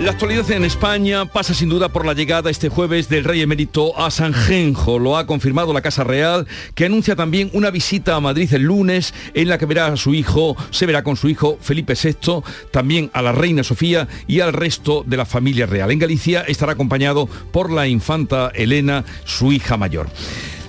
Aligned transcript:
La 0.00 0.12
actualidad 0.12 0.48
en 0.52 0.64
España 0.64 1.24
pasa 1.24 1.54
sin 1.54 1.68
duda 1.68 1.88
por 1.88 2.06
la 2.06 2.12
llegada 2.12 2.50
este 2.50 2.68
jueves 2.68 3.08
del 3.08 3.24
rey 3.24 3.42
emérito 3.42 3.98
a 3.98 4.12
San 4.12 4.32
Genjo. 4.32 5.00
Lo 5.00 5.16
ha 5.16 5.26
confirmado 5.26 5.72
la 5.72 5.80
Casa 5.80 6.04
Real, 6.04 6.46
que 6.76 6.84
anuncia 6.84 7.16
también 7.16 7.50
una 7.52 7.72
visita 7.72 8.14
a 8.14 8.20
Madrid 8.20 8.48
el 8.54 8.62
lunes 8.62 9.12
en 9.34 9.48
la 9.48 9.58
que 9.58 9.66
verá 9.66 9.86
a 9.88 9.96
su 9.96 10.14
hijo, 10.14 10.56
se 10.70 10.86
verá 10.86 11.02
con 11.02 11.16
su 11.16 11.28
hijo 11.28 11.58
Felipe 11.60 11.94
VI, 12.00 12.42
también 12.70 13.10
a 13.12 13.22
la 13.22 13.32
reina 13.32 13.64
Sofía 13.64 14.06
y 14.28 14.38
al 14.38 14.52
resto 14.52 15.02
de 15.04 15.16
la 15.16 15.26
familia 15.26 15.66
real. 15.66 15.90
En 15.90 15.98
Galicia 15.98 16.42
estará 16.42 16.72
acompañado 16.72 17.26
por 17.50 17.72
la 17.72 17.88
infanta 17.88 18.52
Elena, 18.54 19.04
su 19.24 19.50
hija 19.50 19.76
mayor. 19.76 20.08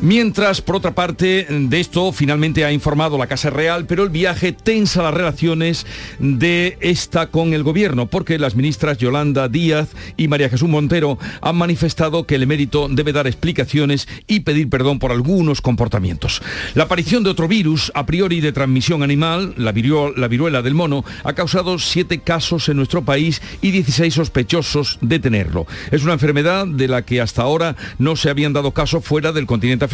Mientras, 0.02 0.62
por 0.62 0.77
otra 0.77 0.95
parte, 0.95 1.45
de 1.49 1.80
esto 1.81 2.13
finalmente 2.13 2.63
ha 2.63 2.71
informado 2.71 3.17
la 3.17 3.27
Casa 3.27 3.49
Real, 3.49 3.85
pero 3.85 4.03
el 4.03 4.09
viaje 4.09 4.53
tensa 4.53 5.03
las 5.03 5.13
relaciones 5.13 5.85
de 6.20 6.77
esta 6.80 7.27
con 7.27 7.53
el 7.53 7.63
gobierno, 7.63 8.05
porque 8.05 8.39
las 8.39 8.55
ministras 8.55 8.98
Yolanda 8.98 9.49
Díaz 9.49 9.89
y 10.16 10.30
María 10.30 10.48
Jesús 10.48 10.70
Montero 10.70 11.20
han 11.41 11.58
manifestado 11.58 12.25
que 12.25 12.35
el 12.35 12.44
emérito 12.44 12.88
debe 12.89 13.12
dar 13.12 13.27
explicaciones 13.27 14.08
y 14.25 14.39
pedir 14.39 14.70
perdón 14.70 14.99
por 14.99 15.12
algunos 15.12 15.59
comportamientos. 15.59 16.41
La 16.75 16.84
aparición 16.84 17.25
de 17.25 17.31
otro 17.31 17.50
virus, 17.50 17.91
a 17.94 18.05
priori 18.05 18.39
de 18.39 18.53
transmisión 18.53 19.03
animal, 19.03 19.53
la, 19.58 19.73
la 20.16 20.27
viruela 20.30 20.61
del 20.61 20.75
mono, 20.75 21.03
ha 21.25 21.34
causado 21.34 21.77
siete 21.77 22.20
casos 22.20 22.70
en 22.70 22.77
nuestro 22.77 23.03
país 23.03 23.41
y 23.61 23.72
16 23.72 24.13
sospechosos 24.13 24.97
de 25.02 25.20
tenerlo. 25.20 25.67
Es 25.91 26.03
una 26.03 26.13
enfermedad 26.13 26.67
de 26.67 26.88
la 26.88 27.02
que 27.02 27.20
hasta 27.20 27.41
ahora 27.41 27.75
no 27.97 28.16
se 28.16 28.30
habían 28.30 28.53
dado 28.53 28.72
caso 28.72 29.02
fuera 29.02 29.34
del 29.34 29.45
continente 29.45 29.88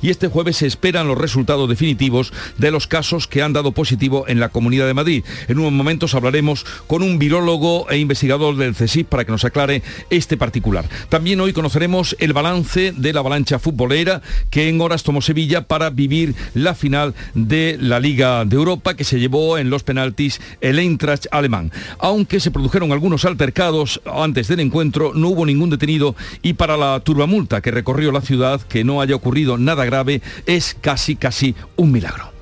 y 0.00 0.10
este 0.10 0.28
jueves 0.28 0.58
se 0.58 0.66
esperan 0.66 1.08
los 1.08 1.18
resultados 1.18 1.68
definitivos 1.68 2.32
de 2.58 2.70
los 2.70 2.86
casos 2.86 3.26
que 3.26 3.42
han 3.42 3.52
dado 3.52 3.72
positivo 3.72 4.24
en 4.28 4.38
la 4.38 4.50
Comunidad 4.50 4.86
de 4.86 4.94
Madrid. 4.94 5.24
En 5.48 5.58
unos 5.58 5.72
momentos 5.72 6.14
hablaremos 6.14 6.64
con 6.86 7.02
un 7.02 7.18
virólogo 7.18 7.90
e 7.90 7.98
investigador 7.98 8.56
del 8.56 8.74
CSIC 8.74 9.06
para 9.06 9.24
que 9.24 9.32
nos 9.32 9.44
aclare 9.44 9.82
este 10.10 10.36
particular. 10.36 10.88
También 11.08 11.40
hoy 11.40 11.52
conoceremos 11.52 12.16
el 12.20 12.32
balance 12.32 12.92
de 12.96 13.12
la 13.12 13.20
avalancha 13.20 13.58
futbolera 13.58 14.22
que 14.48 14.68
en 14.68 14.80
horas 14.80 15.02
tomó 15.02 15.20
Sevilla 15.20 15.62
para 15.62 15.90
vivir 15.90 16.34
la 16.54 16.74
final 16.74 17.14
de 17.34 17.76
la 17.80 17.98
Liga 17.98 18.44
de 18.44 18.56
Europa 18.56 18.94
que 18.94 19.04
se 19.04 19.18
llevó 19.18 19.58
en 19.58 19.70
los 19.70 19.82
penaltis 19.82 20.40
el 20.60 20.78
Eintracht 20.78 21.26
alemán. 21.32 21.72
Aunque 21.98 22.38
se 22.38 22.52
produjeron 22.52 22.92
algunos 22.92 23.24
altercados 23.24 24.00
antes 24.06 24.46
del 24.48 24.60
encuentro, 24.60 25.12
no 25.14 25.28
hubo 25.28 25.44
ningún 25.44 25.70
detenido 25.70 26.14
y 26.42 26.54
para 26.54 26.76
la 26.76 27.00
turbamulta 27.00 27.60
que 27.60 27.70
recorrió 27.72 28.12
la 28.12 28.20
ciudad 28.20 28.60
que 28.60 28.84
no 28.84 29.00
haya 29.00 29.16
ocurrido 29.16 29.31
nada 29.58 29.84
grave 29.84 30.20
es 30.46 30.76
casi, 30.80 31.16
casi 31.16 31.54
un 31.76 31.92
milagro. 31.92 32.32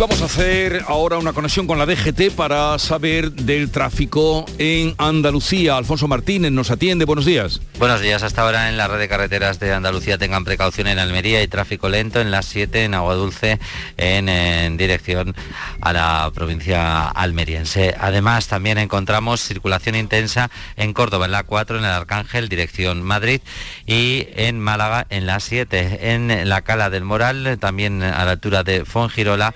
Vamos 0.00 0.22
a 0.22 0.24
hacer 0.24 0.82
ahora 0.88 1.18
una 1.18 1.34
conexión 1.34 1.66
con 1.66 1.78
la 1.78 1.84
DGT 1.84 2.34
para 2.34 2.78
saber 2.78 3.32
del 3.32 3.70
tráfico 3.70 4.46
en 4.56 4.94
Andalucía. 4.96 5.76
Alfonso 5.76 6.08
Martínez 6.08 6.52
nos 6.52 6.70
atiende. 6.70 7.04
Buenos 7.04 7.26
días. 7.26 7.60
Buenos 7.78 8.00
días. 8.00 8.22
Hasta 8.22 8.40
ahora 8.40 8.70
en 8.70 8.78
la 8.78 8.88
red 8.88 8.98
de 8.98 9.08
carreteras 9.08 9.60
de 9.60 9.74
Andalucía 9.74 10.16
tengan 10.16 10.46
precaución 10.46 10.86
en 10.86 10.98
Almería 10.98 11.42
y 11.42 11.48
tráfico 11.48 11.90
lento 11.90 12.18
en 12.18 12.30
las 12.30 12.46
7 12.46 12.84
en 12.84 12.94
Agua 12.94 13.14
Dulce 13.14 13.58
en, 13.98 14.30
en 14.30 14.78
dirección 14.78 15.34
a 15.82 15.92
la 15.92 16.30
provincia 16.34 17.06
almeriense. 17.08 17.94
Además 18.00 18.48
también 18.48 18.78
encontramos 18.78 19.42
circulación 19.42 19.96
intensa 19.96 20.50
en 20.76 20.94
Córdoba 20.94 21.26
en 21.26 21.32
la 21.32 21.42
4 21.42 21.76
en 21.76 21.84
el 21.84 21.90
Arcángel 21.90 22.48
dirección 22.48 23.02
Madrid 23.02 23.42
y 23.84 24.28
en 24.34 24.60
Málaga 24.60 25.06
en 25.10 25.26
la 25.26 25.40
7 25.40 26.14
en 26.14 26.48
la 26.48 26.62
Cala 26.62 26.88
del 26.88 27.04
Moral 27.04 27.58
también 27.60 28.02
a 28.02 28.24
la 28.24 28.30
altura 28.30 28.62
de 28.62 28.86
Fongirola 28.86 29.52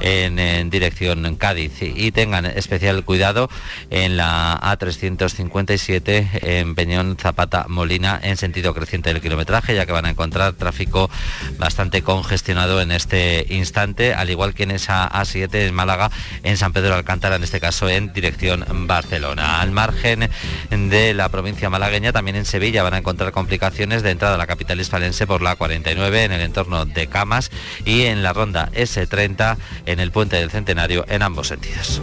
en, 0.00 0.70
dirección 0.70 1.36
Cádiz. 1.36 1.72
Y 1.80 2.10
tengan 2.12 2.46
especial 2.46 3.04
cuidado 3.04 3.48
en 3.90 4.16
la 4.16 4.58
A357 4.60 6.28
en 6.42 6.74
Peñón 6.74 7.16
Zapata 7.18 7.66
Molina 7.68 8.18
en 8.22 8.36
sentido 8.36 8.74
creciente 8.74 9.12
del 9.12 9.22
kilometraje 9.22 9.74
ya 9.74 9.86
que 9.86 9.92
van 9.92 10.06
a 10.06 10.10
encontrar 10.10 10.54
tráfico 10.54 11.10
bastante 11.58 12.02
congestionado 12.02 12.80
en 12.80 12.90
este 12.92 13.46
instante 13.50 14.14
al 14.14 14.30
igual 14.30 14.54
que 14.54 14.64
en 14.64 14.72
esa 14.72 15.08
A7 15.08 15.54
en 15.54 15.74
Málaga 15.74 16.10
en 16.42 16.56
San 16.56 16.72
Pedro 16.72 16.94
Alcántara 16.94 17.36
en 17.36 17.44
este 17.44 17.60
caso 17.60 17.88
en 17.88 18.12
dirección 18.12 18.64
Barcelona. 18.86 19.60
Al 19.60 19.70
margen 19.70 20.28
de 20.70 21.14
la 21.14 21.28
provincia 21.28 21.70
malagueña 21.70 22.12
también 22.12 22.36
en 22.36 22.44
Sevilla 22.44 22.82
van 22.82 22.94
a 22.94 22.98
encontrar 22.98 23.32
complicaciones. 23.32 24.02
De 24.02 24.10
entrada 24.10 24.34
a 24.34 24.38
la 24.38 24.46
capital 24.46 24.80
hispalense 24.80 25.26
por 25.26 25.42
la 25.42 25.56
49 25.56 26.24
en 26.24 26.32
el 26.32 26.40
entorno 26.40 26.84
de 26.84 27.06
Camas 27.06 27.50
y 27.84 28.02
en 28.02 28.22
la 28.22 28.32
ronda 28.32 28.70
S30 28.72 29.56
en 29.86 30.00
el 30.00 30.10
puente 30.10 30.36
del 30.36 30.50
Centenario 30.50 31.04
en 31.08 31.22
ambos 31.22 31.48
sentidos. 31.48 32.02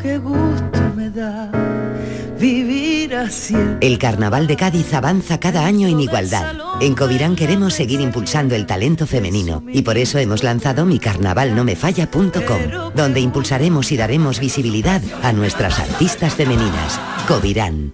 Qué 0.00 0.18
gusto 0.18 0.80
me 0.96 1.10
da 1.10 1.50
vivir 2.40 3.14
así. 3.14 3.54
El 3.80 3.98
Carnaval 3.98 4.46
de 4.46 4.56
Cádiz 4.56 4.92
avanza 4.94 5.38
cada 5.38 5.66
año 5.66 5.86
en 5.86 6.00
igualdad. 6.00 6.54
En 6.80 6.94
Covirán 6.94 7.36
queremos 7.36 7.74
seguir 7.74 8.00
impulsando 8.00 8.54
el 8.54 8.66
talento 8.66 9.06
femenino 9.06 9.62
y 9.68 9.82
por 9.82 9.98
eso 9.98 10.18
hemos 10.18 10.42
lanzado 10.42 10.86
micarnavalnomefalla.com, 10.86 12.92
donde 12.94 13.20
impulsaremos 13.20 13.92
y 13.92 13.96
daremos 13.96 14.40
visibilidad 14.40 15.02
a 15.22 15.32
nuestras 15.32 15.78
artistas 15.78 16.34
femeninas. 16.34 16.98
Covirán. 17.28 17.92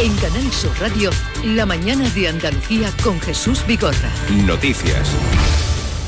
En 0.00 0.16
Canal 0.16 0.50
Sur 0.50 0.72
Radio, 0.80 1.10
la 1.44 1.66
mañana 1.66 2.08
de 2.10 2.28
Andalucía 2.28 2.90
con 3.04 3.20
Jesús 3.20 3.64
Vigorra. 3.66 4.10
Noticias. 4.46 5.10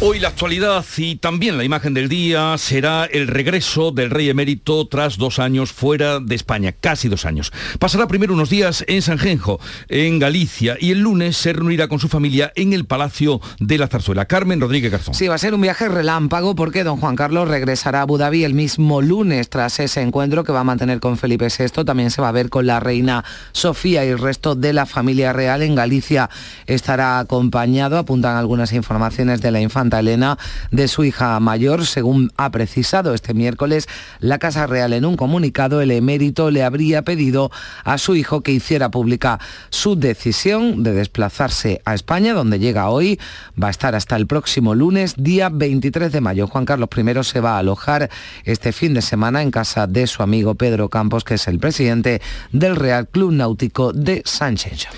Hoy 0.01 0.19
la 0.19 0.29
actualidad 0.29 0.85
y 0.97 1.17
también 1.17 1.57
la 1.57 1.63
imagen 1.63 1.95
del 1.95 2.09
día 2.09 2.59
será 2.59 3.05
el 3.05 3.29
regreso 3.29 3.93
del 3.93 4.11
rey 4.11 4.29
emérito 4.29 4.89
tras 4.89 5.17
dos 5.19 5.39
años 5.39 5.73
fuera 5.73 6.19
de 6.19 6.35
España, 6.35 6.73
casi 6.73 7.09
dos 7.09 7.25
años. 7.25 7.53
Pasará 7.79 8.09
primero 8.09 8.35
unos 8.35 8.51
días 8.51 8.85
en 8.89 9.03
Sanjenjo, 9.03 9.61
en 9.89 10.19
Galicia, 10.19 10.77
y 10.81 10.91
el 10.91 10.99
lunes 10.99 11.37
se 11.37 11.53
reunirá 11.53 11.87
con 11.87 12.01
su 12.01 12.09
familia 12.09 12.53
en 12.57 12.73
el 12.73 12.87
Palacio 12.87 13.41
de 13.61 13.79
la 13.79 13.87
Zarzuela. 13.87 14.25
Carmen 14.25 14.61
Rodríguez 14.61 14.91
Garzón. 14.91 15.15
Sí, 15.15 15.29
va 15.29 15.37
a 15.37 15.39
ser 15.39 15.55
un 15.55 15.61
viaje 15.61 15.89
relámpago 15.89 16.57
porque 16.57 16.83
don 16.83 16.99
Juan 16.99 17.15
Carlos 17.15 17.47
regresará 17.47 18.01
a 18.01 18.03
Abu 18.03 18.19
Dhabi 18.19 18.43
el 18.43 18.53
mismo 18.53 19.01
lunes 19.01 19.49
tras 19.49 19.79
ese 19.79 20.03
encuentro 20.03 20.43
que 20.43 20.53
va 20.53 20.61
a 20.61 20.65
mantener 20.65 20.99
con 20.99 21.17
Felipe 21.17 21.47
VI. 21.57 21.85
También 21.85 22.11
se 22.11 22.21
va 22.21 22.31
a 22.31 22.33
ver 22.33 22.51
con 22.51 22.67
la 22.67 22.81
reina 22.81 23.25
Sofía 23.53 24.05
y 24.05 24.09
el 24.09 24.19
resto 24.19 24.57
de 24.57 24.73
la 24.73 24.87
familia 24.87 25.33
real. 25.33 25.63
En 25.63 25.77
Galicia 25.77 26.29
estará 26.67 27.21
acompañado, 27.21 27.97
apuntan 27.97 28.37
algunas 28.37 28.73
informaciones 28.73 29.41
de 29.41 29.53
la 29.53 29.61
infanta 29.61 29.94
Elena 29.99 30.39
de 30.71 30.89
su 30.89 31.05
hija 31.05 31.39
mayor, 31.41 31.87
según 31.87 32.33
ha 32.37 32.51
precisado 32.51 33.15
este 33.15 33.35
miércoles 33.35 33.89
la 34.21 34.39
Casa 34.39 34.67
Real 34.67 34.93
en 34.93 35.05
un 35.05 35.17
comunicado, 35.17 35.81
el 35.81 35.91
emérito 35.91 36.51
le 36.51 36.63
habría 36.65 37.03
pedido 37.03 37.51
a 37.85 37.99
su 37.99 38.15
hijo 38.15 38.43
que 38.43 38.53
hiciera 38.53 38.91
pública 38.91 39.39
su 39.71 39.97
decisión 39.97 40.83
de 40.83 40.93
desplazarse 40.93 41.81
a 41.85 41.95
España, 41.95 42.35
donde 42.35 42.59
llega 42.59 42.89
hoy, 42.89 43.19
va 43.61 43.69
a 43.69 43.71
estar 43.71 43.95
hasta 43.95 44.17
el 44.17 44.27
próximo 44.27 44.75
lunes, 44.75 45.15
día 45.17 45.49
23 45.49 46.13
de 46.13 46.21
mayo. 46.21 46.47
Juan 46.47 46.65
Carlos 46.65 46.89
I 46.97 47.25
se 47.25 47.41
va 47.41 47.57
a 47.57 47.59
alojar 47.59 48.11
este 48.45 48.73
fin 48.73 48.95
de 48.95 49.03
semana 49.03 49.43
en 49.43 49.51
casa 49.51 49.87
de 49.87 50.07
su 50.07 50.23
amigo 50.23 50.55
Pedro 50.55 50.89
Campos, 50.89 51.25
que 51.25 51.35
es 51.35 51.49
el 51.49 51.59
presidente 51.59 52.21
del 52.53 52.77
Real 52.77 53.09
Club 53.09 53.33
Náutico 53.33 53.93
de 53.93 54.23
Sánchez. 54.25 54.89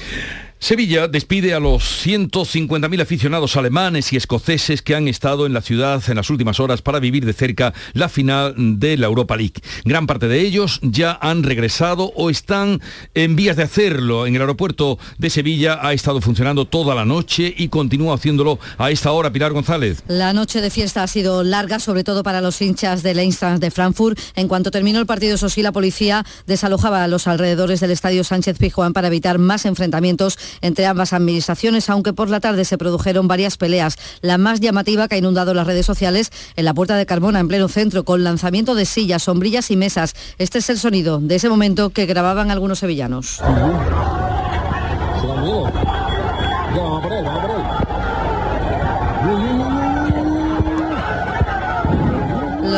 Sevilla 0.58 1.06
despide 1.06 1.52
a 1.52 1.60
los 1.60 2.06
150.000 2.06 3.02
aficionados 3.02 3.56
alemanes 3.56 4.12
y 4.12 4.16
escoceses 4.16 4.80
que 4.80 4.94
han 4.94 5.06
estado 5.06 5.44
en 5.44 5.52
la 5.52 5.60
ciudad 5.60 6.02
en 6.08 6.16
las 6.16 6.30
últimas 6.30 6.60
horas 6.60 6.80
para 6.80 6.98
vivir 6.98 7.26
de 7.26 7.34
cerca 7.34 7.74
la 7.92 8.08
final 8.08 8.54
de 8.56 8.96
la 8.96 9.06
Europa 9.06 9.36
League. 9.36 9.60
Gran 9.84 10.06
parte 10.06 10.28
de 10.28 10.40
ellos 10.40 10.80
ya 10.82 11.18
han 11.20 11.42
regresado 11.42 12.10
o 12.16 12.30
están 12.30 12.80
en 13.14 13.36
vías 13.36 13.56
de 13.56 13.64
hacerlo. 13.64 14.26
En 14.26 14.34
el 14.34 14.40
aeropuerto 14.40 14.98
de 15.18 15.28
Sevilla 15.28 15.78
ha 15.82 15.92
estado 15.92 16.22
funcionando 16.22 16.64
toda 16.64 16.94
la 16.94 17.04
noche 17.04 17.54
y 17.56 17.68
continúa 17.68 18.14
haciéndolo 18.14 18.58
a 18.78 18.90
esta 18.90 19.12
hora. 19.12 19.30
Pilar 19.30 19.52
González. 19.52 20.02
La 20.08 20.32
noche 20.32 20.62
de 20.62 20.70
fiesta 20.70 21.02
ha 21.02 21.06
sido 21.06 21.44
larga, 21.44 21.80
sobre 21.80 22.02
todo 22.02 22.22
para 22.22 22.40
los 22.40 22.62
hinchas 22.62 23.02
del 23.02 23.18
Eintracht 23.18 23.60
de 23.60 23.70
Frankfurt. 23.70 24.18
En 24.34 24.48
cuanto 24.48 24.70
terminó 24.70 25.00
el 25.00 25.06
partido, 25.06 25.34
eso 25.34 25.50
sí, 25.50 25.60
la 25.62 25.72
policía 25.72 26.24
desalojaba 26.46 27.04
a 27.04 27.08
los 27.08 27.26
alrededores 27.26 27.80
del 27.80 27.90
estadio 27.90 28.24
Sánchez 28.24 28.56
Pizjuán 28.58 28.94
para 28.94 29.08
evitar 29.08 29.38
más 29.38 29.66
enfrentamientos 29.66 30.38
entre 30.60 30.86
ambas 30.86 31.12
administraciones, 31.12 31.90
aunque 31.90 32.12
por 32.12 32.30
la 32.30 32.40
tarde 32.40 32.64
se 32.64 32.78
produjeron 32.78 33.28
varias 33.28 33.56
peleas. 33.56 33.96
La 34.20 34.38
más 34.38 34.60
llamativa 34.60 35.08
que 35.08 35.16
ha 35.16 35.18
inundado 35.18 35.54
las 35.54 35.66
redes 35.66 35.86
sociales 35.86 36.30
en 36.56 36.64
la 36.64 36.74
Puerta 36.74 36.96
de 36.96 37.06
Carmona, 37.06 37.40
en 37.40 37.48
pleno 37.48 37.68
centro, 37.68 38.04
con 38.04 38.24
lanzamiento 38.24 38.74
de 38.74 38.86
sillas, 38.86 39.24
sombrillas 39.24 39.70
y 39.70 39.76
mesas. 39.76 40.14
Este 40.38 40.58
es 40.58 40.70
el 40.70 40.78
sonido 40.78 41.18
de 41.20 41.36
ese 41.36 41.48
momento 41.48 41.90
que 41.90 42.06
grababan 42.06 42.50
algunos 42.50 42.78
sevillanos. 42.78 43.40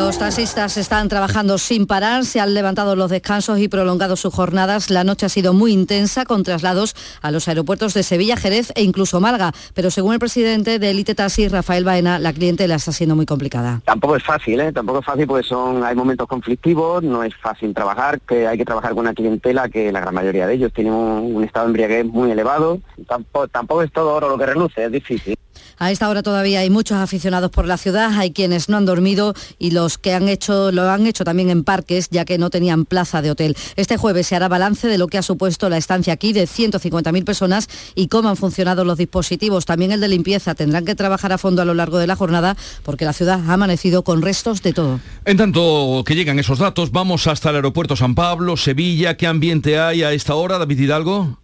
Los 0.09 0.19
taxistas 0.19 0.79
están 0.79 1.11
trabajando 1.11 1.59
sin 1.59 1.87
parar, 1.87 2.25
se 2.25 2.41
han 2.41 2.55
levantado 2.55 2.97
los 2.97 3.11
descansos 3.11 3.59
y 3.59 3.69
prolongado 3.69 4.17
sus 4.17 4.33
jornadas. 4.33 4.89
La 4.89 5.05
noche 5.05 5.27
ha 5.27 5.29
sido 5.29 5.53
muy 5.53 5.71
intensa 5.71 6.25
con 6.25 6.45
traslados 6.45 6.97
a 7.21 7.31
los 7.31 7.47
aeropuertos 7.47 7.93
de 7.93 8.03
Sevilla, 8.03 8.39
Jerez 8.39 8.73
e 8.75 8.85
incluso 8.85 9.21
Málaga. 9.21 9.53
Pero 9.75 9.91
según 9.91 10.15
el 10.15 10.19
presidente 10.19 10.79
de 10.79 10.93
Elite 10.93 11.15
Taxi, 11.15 11.49
Rafael 11.49 11.85
Baena, 11.85 12.19
la 12.19 12.33
cliente 12.33 12.67
la 12.67 12.77
está 12.77 12.91
siendo 12.91 13.17
muy 13.17 13.27
complicada. 13.27 13.83
Tampoco 13.85 14.17
es 14.17 14.25
fácil, 14.25 14.61
¿eh? 14.61 14.73
tampoco 14.73 15.01
es 15.01 15.05
fácil 15.05 15.27
porque 15.27 15.47
son, 15.47 15.85
hay 15.85 15.95
momentos 15.95 16.27
conflictivos, 16.27 17.03
no 17.03 17.23
es 17.23 17.37
fácil 17.37 17.75
trabajar, 17.75 18.19
que 18.23 18.47
hay 18.47 18.57
que 18.57 18.65
trabajar 18.65 18.93
con 18.93 19.01
una 19.01 19.13
clientela 19.13 19.69
que 19.69 19.93
la 19.93 20.01
gran 20.01 20.15
mayoría 20.15 20.47
de 20.47 20.55
ellos 20.55 20.73
tienen 20.73 20.95
un, 20.95 21.45
estado 21.45 21.67
de 21.67 21.69
embriaguez 21.73 22.07
muy 22.07 22.31
elevado. 22.31 22.81
Tampoco, 23.07 23.49
tampoco 23.49 23.83
es 23.83 23.93
todo 23.93 24.15
oro 24.15 24.31
lo 24.31 24.39
que 24.39 24.47
reluce, 24.47 24.87
es 24.87 24.91
difícil. 24.91 25.37
A 25.81 25.93
esta 25.93 26.09
hora 26.09 26.25
todavía 26.25 26.61
hay 26.61 26.71
muchos 26.71 26.99
aficionados 26.99 27.53
por 27.53 27.67
la 27.67 27.77
ciudad, 27.77 28.11
hay 28.19 28.33
quienes 28.33 28.69
no 28.69 28.77
han 28.77 28.85
dormido 28.85 29.35
y 29.61 29.71
los 29.71 29.97
que 29.97 30.13
han 30.13 30.29
hecho 30.29 30.73
lo 30.73 30.91
han 30.91 31.07
hecho 31.07 31.23
también 31.23 31.51
en 31.51 31.63
parques, 31.63 32.09
ya 32.11 32.25
que 32.25 32.37
no 32.37 32.51
tenían 32.51 32.85
plaza 32.85 33.23
de 33.23 33.31
hotel. 33.31 33.57
Este 33.77 33.97
jueves 33.97 34.27
se 34.27 34.35
hará 34.35 34.49
balance 34.49 34.89
de 34.89 34.99
lo 34.99 35.07
que 35.07 35.19
ha 35.19 35.23
supuesto 35.23 35.69
la 35.69 35.77
estancia 35.77 36.13
aquí 36.13 36.33
de 36.33 36.45
150.000 36.45 37.25
personas 37.25 37.69
y 37.95 38.09
cómo 38.09 38.29
han 38.29 38.37
funcionado 38.37 38.85
los 38.85 38.99
dispositivos. 38.99 39.67
También 39.67 39.93
el 39.93 40.01
de 40.01 40.09
limpieza 40.09 40.57
tendrán 40.57 40.85
que 40.85 40.97
trabajar 40.97 41.33
a 41.33 41.39
fondo 41.39 41.63
a 41.63 41.65
lo 41.65 41.75
largo 41.75 41.99
de 41.99 42.09
la 42.09 42.17
jornada 42.17 42.57
porque 42.83 43.05
la 43.05 43.13
ciudad 43.13 43.41
ha 43.49 43.53
amanecido 43.53 44.03
con 44.03 44.21
restos 44.21 44.63
de 44.63 44.73
todo. 44.73 45.01
En 45.25 45.37
tanto 45.37 46.03
que 46.05 46.17
llegan 46.17 46.41
esos 46.41 46.59
datos, 46.59 46.91
vamos 46.91 47.29
hasta 47.29 47.51
el 47.51 47.57
aeropuerto 47.57 47.95
San 47.95 48.17
Pablo, 48.17 48.57
Sevilla. 48.57 49.17
¿Qué 49.17 49.29
ambiente 49.29 49.79
hay 49.79 50.03
a 50.03 50.13
esta 50.13 50.35
hora, 50.35 50.59
David 50.59 50.81
Hidalgo? 50.81 51.39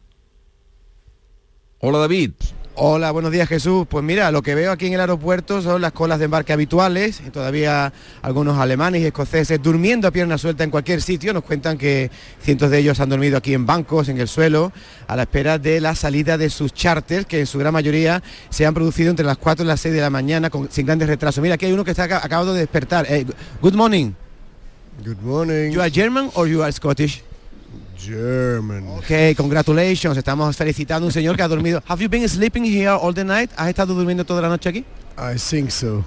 Hola 1.78 1.98
David. 1.98 2.32
Hola, 2.76 3.12
buenos 3.12 3.30
días 3.30 3.48
Jesús. 3.48 3.86
Pues 3.88 4.04
mira, 4.04 4.32
lo 4.32 4.42
que 4.42 4.56
veo 4.56 4.72
aquí 4.72 4.88
en 4.88 4.94
el 4.94 5.00
aeropuerto 5.00 5.62
son 5.62 5.80
las 5.80 5.92
colas 5.92 6.18
de 6.18 6.24
embarque 6.24 6.52
habituales, 6.52 7.22
y 7.24 7.30
todavía 7.30 7.92
algunos 8.20 8.58
alemanes 8.58 9.00
y 9.00 9.06
escoceses 9.06 9.62
durmiendo 9.62 10.08
a 10.08 10.10
pierna 10.10 10.38
suelta 10.38 10.64
en 10.64 10.70
cualquier 10.70 11.00
sitio. 11.00 11.32
Nos 11.32 11.44
cuentan 11.44 11.78
que 11.78 12.10
cientos 12.42 12.72
de 12.72 12.78
ellos 12.78 12.98
han 12.98 13.10
dormido 13.10 13.36
aquí 13.36 13.54
en 13.54 13.64
bancos, 13.64 14.08
en 14.08 14.18
el 14.18 14.26
suelo, 14.26 14.72
a 15.06 15.14
la 15.14 15.22
espera 15.22 15.60
de 15.60 15.80
la 15.80 15.94
salida 15.94 16.36
de 16.36 16.50
sus 16.50 16.74
charters, 16.74 17.26
que 17.26 17.38
en 17.38 17.46
su 17.46 17.60
gran 17.60 17.72
mayoría 17.72 18.24
se 18.50 18.66
han 18.66 18.74
producido 18.74 19.10
entre 19.10 19.24
las 19.24 19.38
4 19.38 19.64
y 19.64 19.68
las 19.68 19.78
6 19.80 19.94
de 19.94 20.00
la 20.00 20.10
mañana 20.10 20.50
sin 20.68 20.84
grandes 20.84 21.06
retrasos. 21.06 21.40
Mira, 21.40 21.54
aquí 21.54 21.66
hay 21.66 21.72
uno 21.72 21.84
que 21.84 21.92
está 21.92 22.02
acabado 22.02 22.54
de 22.54 22.58
despertar. 22.58 23.06
Eh, 23.08 23.24
good 23.62 23.74
morning. 23.74 24.14
Good 25.04 25.22
morning. 25.22 25.70
You 25.70 25.80
are 25.80 25.92
German 25.92 26.28
or 26.34 26.48
you 26.48 26.64
are 26.64 26.72
Scottish? 26.72 27.22
German. 27.98 28.88
Ok, 28.98 29.36
congratulations. 29.36 30.16
Estamos 30.16 30.56
felicitando 30.56 31.06
a 31.06 31.08
un 31.08 31.12
señor 31.12 31.36
que 31.36 31.42
ha 31.42 31.48
dormido. 31.48 31.82
Have 31.86 32.02
you 32.02 32.08
been 32.08 32.28
sleeping 32.28 32.64
here 32.64 32.88
all 32.88 33.14
the 33.14 33.24
night? 33.24 33.50
¿Has 33.56 33.68
estado 33.68 33.94
durmiendo 33.94 34.24
toda 34.24 34.42
la 34.42 34.48
noche 34.48 34.68
aquí? 34.68 34.84
I 35.16 35.36
think 35.38 35.70
so. 35.70 36.04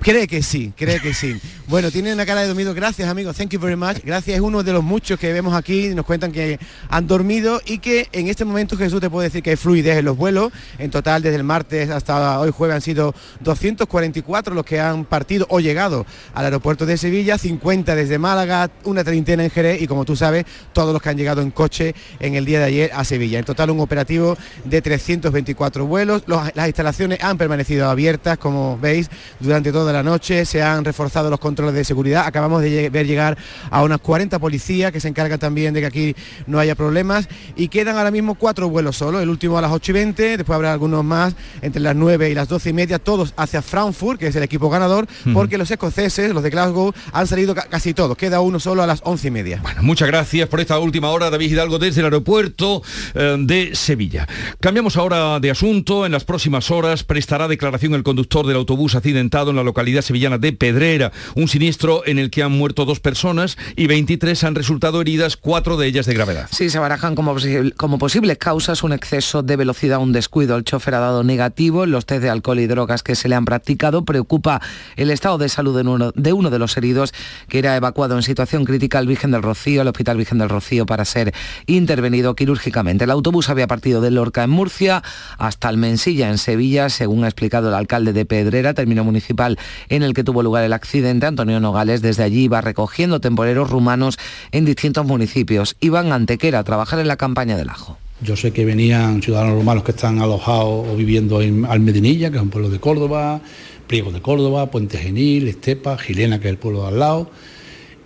Cree 0.00 0.26
que 0.26 0.42
sí, 0.42 0.72
cree 0.76 1.00
que 1.00 1.14
sí. 1.14 1.40
Bueno, 1.68 1.90
tiene 1.90 2.12
una 2.12 2.26
cara 2.26 2.42
de 2.42 2.48
dormido. 2.48 2.74
Gracias, 2.74 3.08
amigos. 3.08 3.34
Thank 3.34 3.50
you 3.50 3.58
very 3.58 3.76
much. 3.76 3.98
Gracias. 4.04 4.36
Es 4.36 4.42
uno 4.42 4.62
de 4.62 4.74
los 4.74 4.84
muchos 4.84 5.18
que 5.18 5.32
vemos 5.32 5.54
aquí. 5.54 5.94
Nos 5.94 6.04
cuentan 6.04 6.32
que 6.32 6.58
han 6.90 7.06
dormido 7.06 7.62
y 7.64 7.78
que 7.78 8.08
en 8.12 8.28
este 8.28 8.44
momento 8.44 8.76
Jesús 8.76 9.00
te 9.00 9.08
puede 9.08 9.28
decir 9.28 9.42
que 9.42 9.50
hay 9.50 9.56
fluidez 9.56 9.96
en 9.96 10.04
los 10.04 10.18
vuelos. 10.18 10.52
En 10.78 10.90
total, 10.90 11.22
desde 11.22 11.36
el 11.36 11.44
martes 11.44 11.88
hasta 11.88 12.38
hoy 12.38 12.50
jueves 12.50 12.76
han 12.76 12.82
sido 12.82 13.14
244 13.40 14.54
los 14.54 14.64
que 14.66 14.80
han 14.80 15.06
partido 15.06 15.46
o 15.48 15.60
llegado 15.60 16.04
al 16.34 16.44
aeropuerto 16.44 16.84
de 16.84 16.98
Sevilla, 16.98 17.38
50 17.38 17.94
desde 17.94 18.18
Málaga, 18.18 18.70
una 18.84 19.02
treintena 19.02 19.44
en 19.44 19.50
Jerez 19.50 19.80
y 19.80 19.86
como 19.86 20.04
tú 20.04 20.14
sabes, 20.14 20.44
todos 20.74 20.92
los 20.92 21.00
que 21.00 21.08
han 21.08 21.16
llegado 21.16 21.40
en 21.40 21.50
coche 21.50 21.94
en 22.20 22.34
el 22.34 22.44
día 22.44 22.58
de 22.58 22.66
ayer 22.66 22.90
a 22.94 23.02
Sevilla. 23.04 23.38
En 23.38 23.46
total, 23.46 23.70
un 23.70 23.80
operativo 23.80 24.36
de 24.64 24.82
324 24.82 25.86
vuelos. 25.86 26.24
las 26.26 26.66
instalaciones 26.66 27.22
han 27.22 27.38
permanecido 27.38 27.88
abiertas 27.88 28.25
como 28.34 28.78
veis, 28.78 29.08
durante 29.38 29.70
toda 29.70 29.92
la 29.92 30.02
noche. 30.02 30.44
Se 30.44 30.62
han 30.62 30.84
reforzado 30.84 31.30
los 31.30 31.38
controles 31.38 31.74
de 31.74 31.84
seguridad. 31.84 32.26
Acabamos 32.26 32.62
de 32.62 32.90
ver 32.90 33.06
llegar 33.06 33.38
a 33.70 33.82
unas 33.84 34.00
40 34.00 34.38
policías 34.38 34.90
que 34.90 35.00
se 35.00 35.08
encargan 35.08 35.38
también 35.38 35.72
de 35.74 35.80
que 35.80 35.86
aquí 35.86 36.16
no 36.46 36.58
haya 36.58 36.74
problemas. 36.74 37.28
Y 37.54 37.68
quedan 37.68 37.96
ahora 37.96 38.10
mismo 38.10 38.34
cuatro 38.34 38.68
vuelos 38.68 38.96
solo. 38.96 39.20
El 39.20 39.28
último 39.28 39.58
a 39.58 39.60
las 39.60 39.70
8 39.70 39.92
y 39.92 39.94
20, 39.94 40.36
después 40.38 40.54
habrá 40.54 40.72
algunos 40.72 41.04
más 41.04 41.36
entre 41.62 41.80
las 41.80 41.94
9 41.94 42.30
y 42.30 42.34
las 42.34 42.48
12 42.48 42.70
y 42.70 42.72
media, 42.72 42.98
todos 42.98 43.34
hacia 43.36 43.62
Frankfurt, 43.62 44.18
que 44.18 44.26
es 44.28 44.36
el 44.36 44.42
equipo 44.42 44.68
ganador, 44.68 45.06
porque 45.32 45.58
los 45.58 45.70
escoceses, 45.70 46.32
los 46.32 46.42
de 46.42 46.50
Glasgow, 46.50 46.92
han 47.12 47.26
salido 47.26 47.54
casi 47.54 47.94
todos. 47.94 48.16
Queda 48.16 48.40
uno 48.40 48.58
solo 48.58 48.82
a 48.82 48.86
las 48.86 49.00
11 49.04 49.28
y 49.28 49.30
media. 49.30 49.60
Bueno, 49.62 49.82
muchas 49.82 50.08
gracias 50.08 50.48
por 50.48 50.60
esta 50.60 50.78
última 50.78 51.10
hora, 51.10 51.30
David 51.30 51.52
Hidalgo, 51.52 51.78
desde 51.78 52.00
el 52.00 52.06
aeropuerto 52.06 52.82
eh, 53.14 53.36
de 53.38 53.74
Sevilla. 53.74 54.26
Cambiamos 54.60 54.96
ahora 54.96 55.40
de 55.40 55.50
asunto. 55.50 56.06
En 56.06 56.12
las 56.12 56.24
próximas 56.24 56.70
horas 56.70 57.04
prestará 57.04 57.48
declaración 57.48 57.94
el 57.94 58.02
conductor 58.16 58.46
del 58.46 58.56
autobús 58.56 58.94
accidentado 58.94 59.50
en 59.50 59.56
la 59.56 59.62
localidad 59.62 60.00
sevillana 60.00 60.38
de 60.38 60.54
Pedrera, 60.54 61.12
un 61.34 61.48
siniestro 61.48 62.02
en 62.06 62.18
el 62.18 62.30
que 62.30 62.42
han 62.42 62.50
muerto 62.50 62.86
dos 62.86 62.98
personas 62.98 63.58
y 63.76 63.88
23 63.88 64.42
han 64.44 64.54
resultado 64.54 65.02
heridas, 65.02 65.36
cuatro 65.36 65.76
de 65.76 65.86
ellas 65.86 66.06
de 66.06 66.14
gravedad. 66.14 66.48
Sí, 66.50 66.70
se 66.70 66.78
barajan 66.78 67.14
como, 67.14 67.36
como 67.76 67.98
posibles 67.98 68.38
causas 68.38 68.82
un 68.82 68.94
exceso 68.94 69.42
de 69.42 69.56
velocidad, 69.56 69.98
un 69.98 70.14
descuido. 70.14 70.56
El 70.56 70.64
chofer 70.64 70.94
ha 70.94 71.00
dado 71.00 71.24
negativo 71.24 71.84
en 71.84 71.90
los 71.90 72.06
test 72.06 72.22
de 72.22 72.30
alcohol 72.30 72.58
y 72.58 72.66
drogas 72.66 73.02
que 73.02 73.16
se 73.16 73.28
le 73.28 73.34
han 73.34 73.44
practicado. 73.44 74.06
Preocupa 74.06 74.62
el 74.96 75.10
estado 75.10 75.36
de 75.36 75.50
salud 75.50 75.76
de 75.76 75.86
uno 75.86 76.12
de, 76.14 76.32
uno 76.32 76.48
de 76.48 76.58
los 76.58 76.74
heridos 76.78 77.12
que 77.50 77.58
era 77.58 77.76
evacuado 77.76 78.16
en 78.16 78.22
situación 78.22 78.64
crítica 78.64 78.98
al 78.98 79.06
Virgen 79.06 79.30
del 79.30 79.42
Rocío, 79.42 79.82
al 79.82 79.88
Hospital 79.88 80.16
Virgen 80.16 80.38
del 80.38 80.48
Rocío, 80.48 80.86
para 80.86 81.04
ser 81.04 81.34
intervenido 81.66 82.34
quirúrgicamente. 82.34 83.04
El 83.04 83.10
autobús 83.10 83.50
había 83.50 83.66
partido 83.66 84.00
de 84.00 84.10
Lorca 84.10 84.42
en 84.42 84.50
Murcia 84.50 85.02
hasta 85.36 85.68
Almensilla 85.68 86.30
en 86.30 86.38
Sevilla, 86.38 86.88
según 86.88 87.24
ha 87.24 87.28
explicado 87.28 87.68
el 87.68 87.74
alcalde 87.74 88.05
de 88.12 88.24
Pedrera 88.24 88.74
término 88.74 89.04
municipal 89.04 89.58
en 89.88 90.02
el 90.02 90.14
que 90.14 90.24
tuvo 90.24 90.42
lugar 90.42 90.64
el 90.64 90.72
accidente. 90.72 91.26
Antonio 91.26 91.60
Nogales 91.60 92.02
desde 92.02 92.22
allí 92.22 92.44
iba 92.44 92.60
recogiendo 92.60 93.20
temporeros 93.20 93.70
rumanos 93.70 94.18
en 94.52 94.64
distintos 94.64 95.06
municipios. 95.06 95.76
Iban 95.80 96.12
Antequera 96.12 96.60
a 96.60 96.64
trabajar 96.64 96.98
en 96.98 97.08
la 97.08 97.16
campaña 97.16 97.56
del 97.56 97.68
ajo. 97.68 97.98
Yo 98.22 98.34
sé 98.34 98.52
que 98.52 98.64
venían 98.64 99.20
ciudadanos 99.20 99.56
rumanos 99.56 99.84
que 99.84 99.90
están 99.90 100.20
alojados 100.20 100.88
o 100.88 100.96
viviendo 100.96 101.42
en 101.42 101.66
Almedinilla, 101.66 102.30
que 102.30 102.36
es 102.36 102.42
un 102.42 102.48
pueblo 102.48 102.70
de 102.70 102.80
Córdoba, 102.80 103.42
Priego 103.86 104.10
de 104.10 104.22
Córdoba, 104.22 104.70
Puente 104.70 104.96
Genil, 104.96 105.48
Estepa, 105.48 105.98
Gilena, 105.98 106.40
que 106.40 106.48
es 106.48 106.52
el 106.52 106.58
pueblo 106.58 106.82
de 106.82 106.88
al 106.88 106.98
lado, 106.98 107.30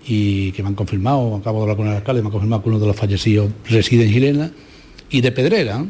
y 0.05 0.51
que 0.53 0.63
me 0.63 0.69
han 0.69 0.75
confirmado, 0.75 1.37
acabo 1.37 1.59
de 1.59 1.63
hablar 1.63 1.77
con 1.77 1.87
el 1.87 1.95
alcalde, 1.95 2.23
me 2.23 2.27
han 2.27 2.33
confirmado 2.33 2.63
que 2.63 2.69
uno 2.71 2.81
de 2.81 2.87
los 2.89 2.97
fallecidos 2.97 3.51
reside 3.69 4.05
en 4.05 4.11
Gilena, 4.11 4.51
y 5.11 5.21
de 5.21 5.33
Pedrera. 5.33 5.85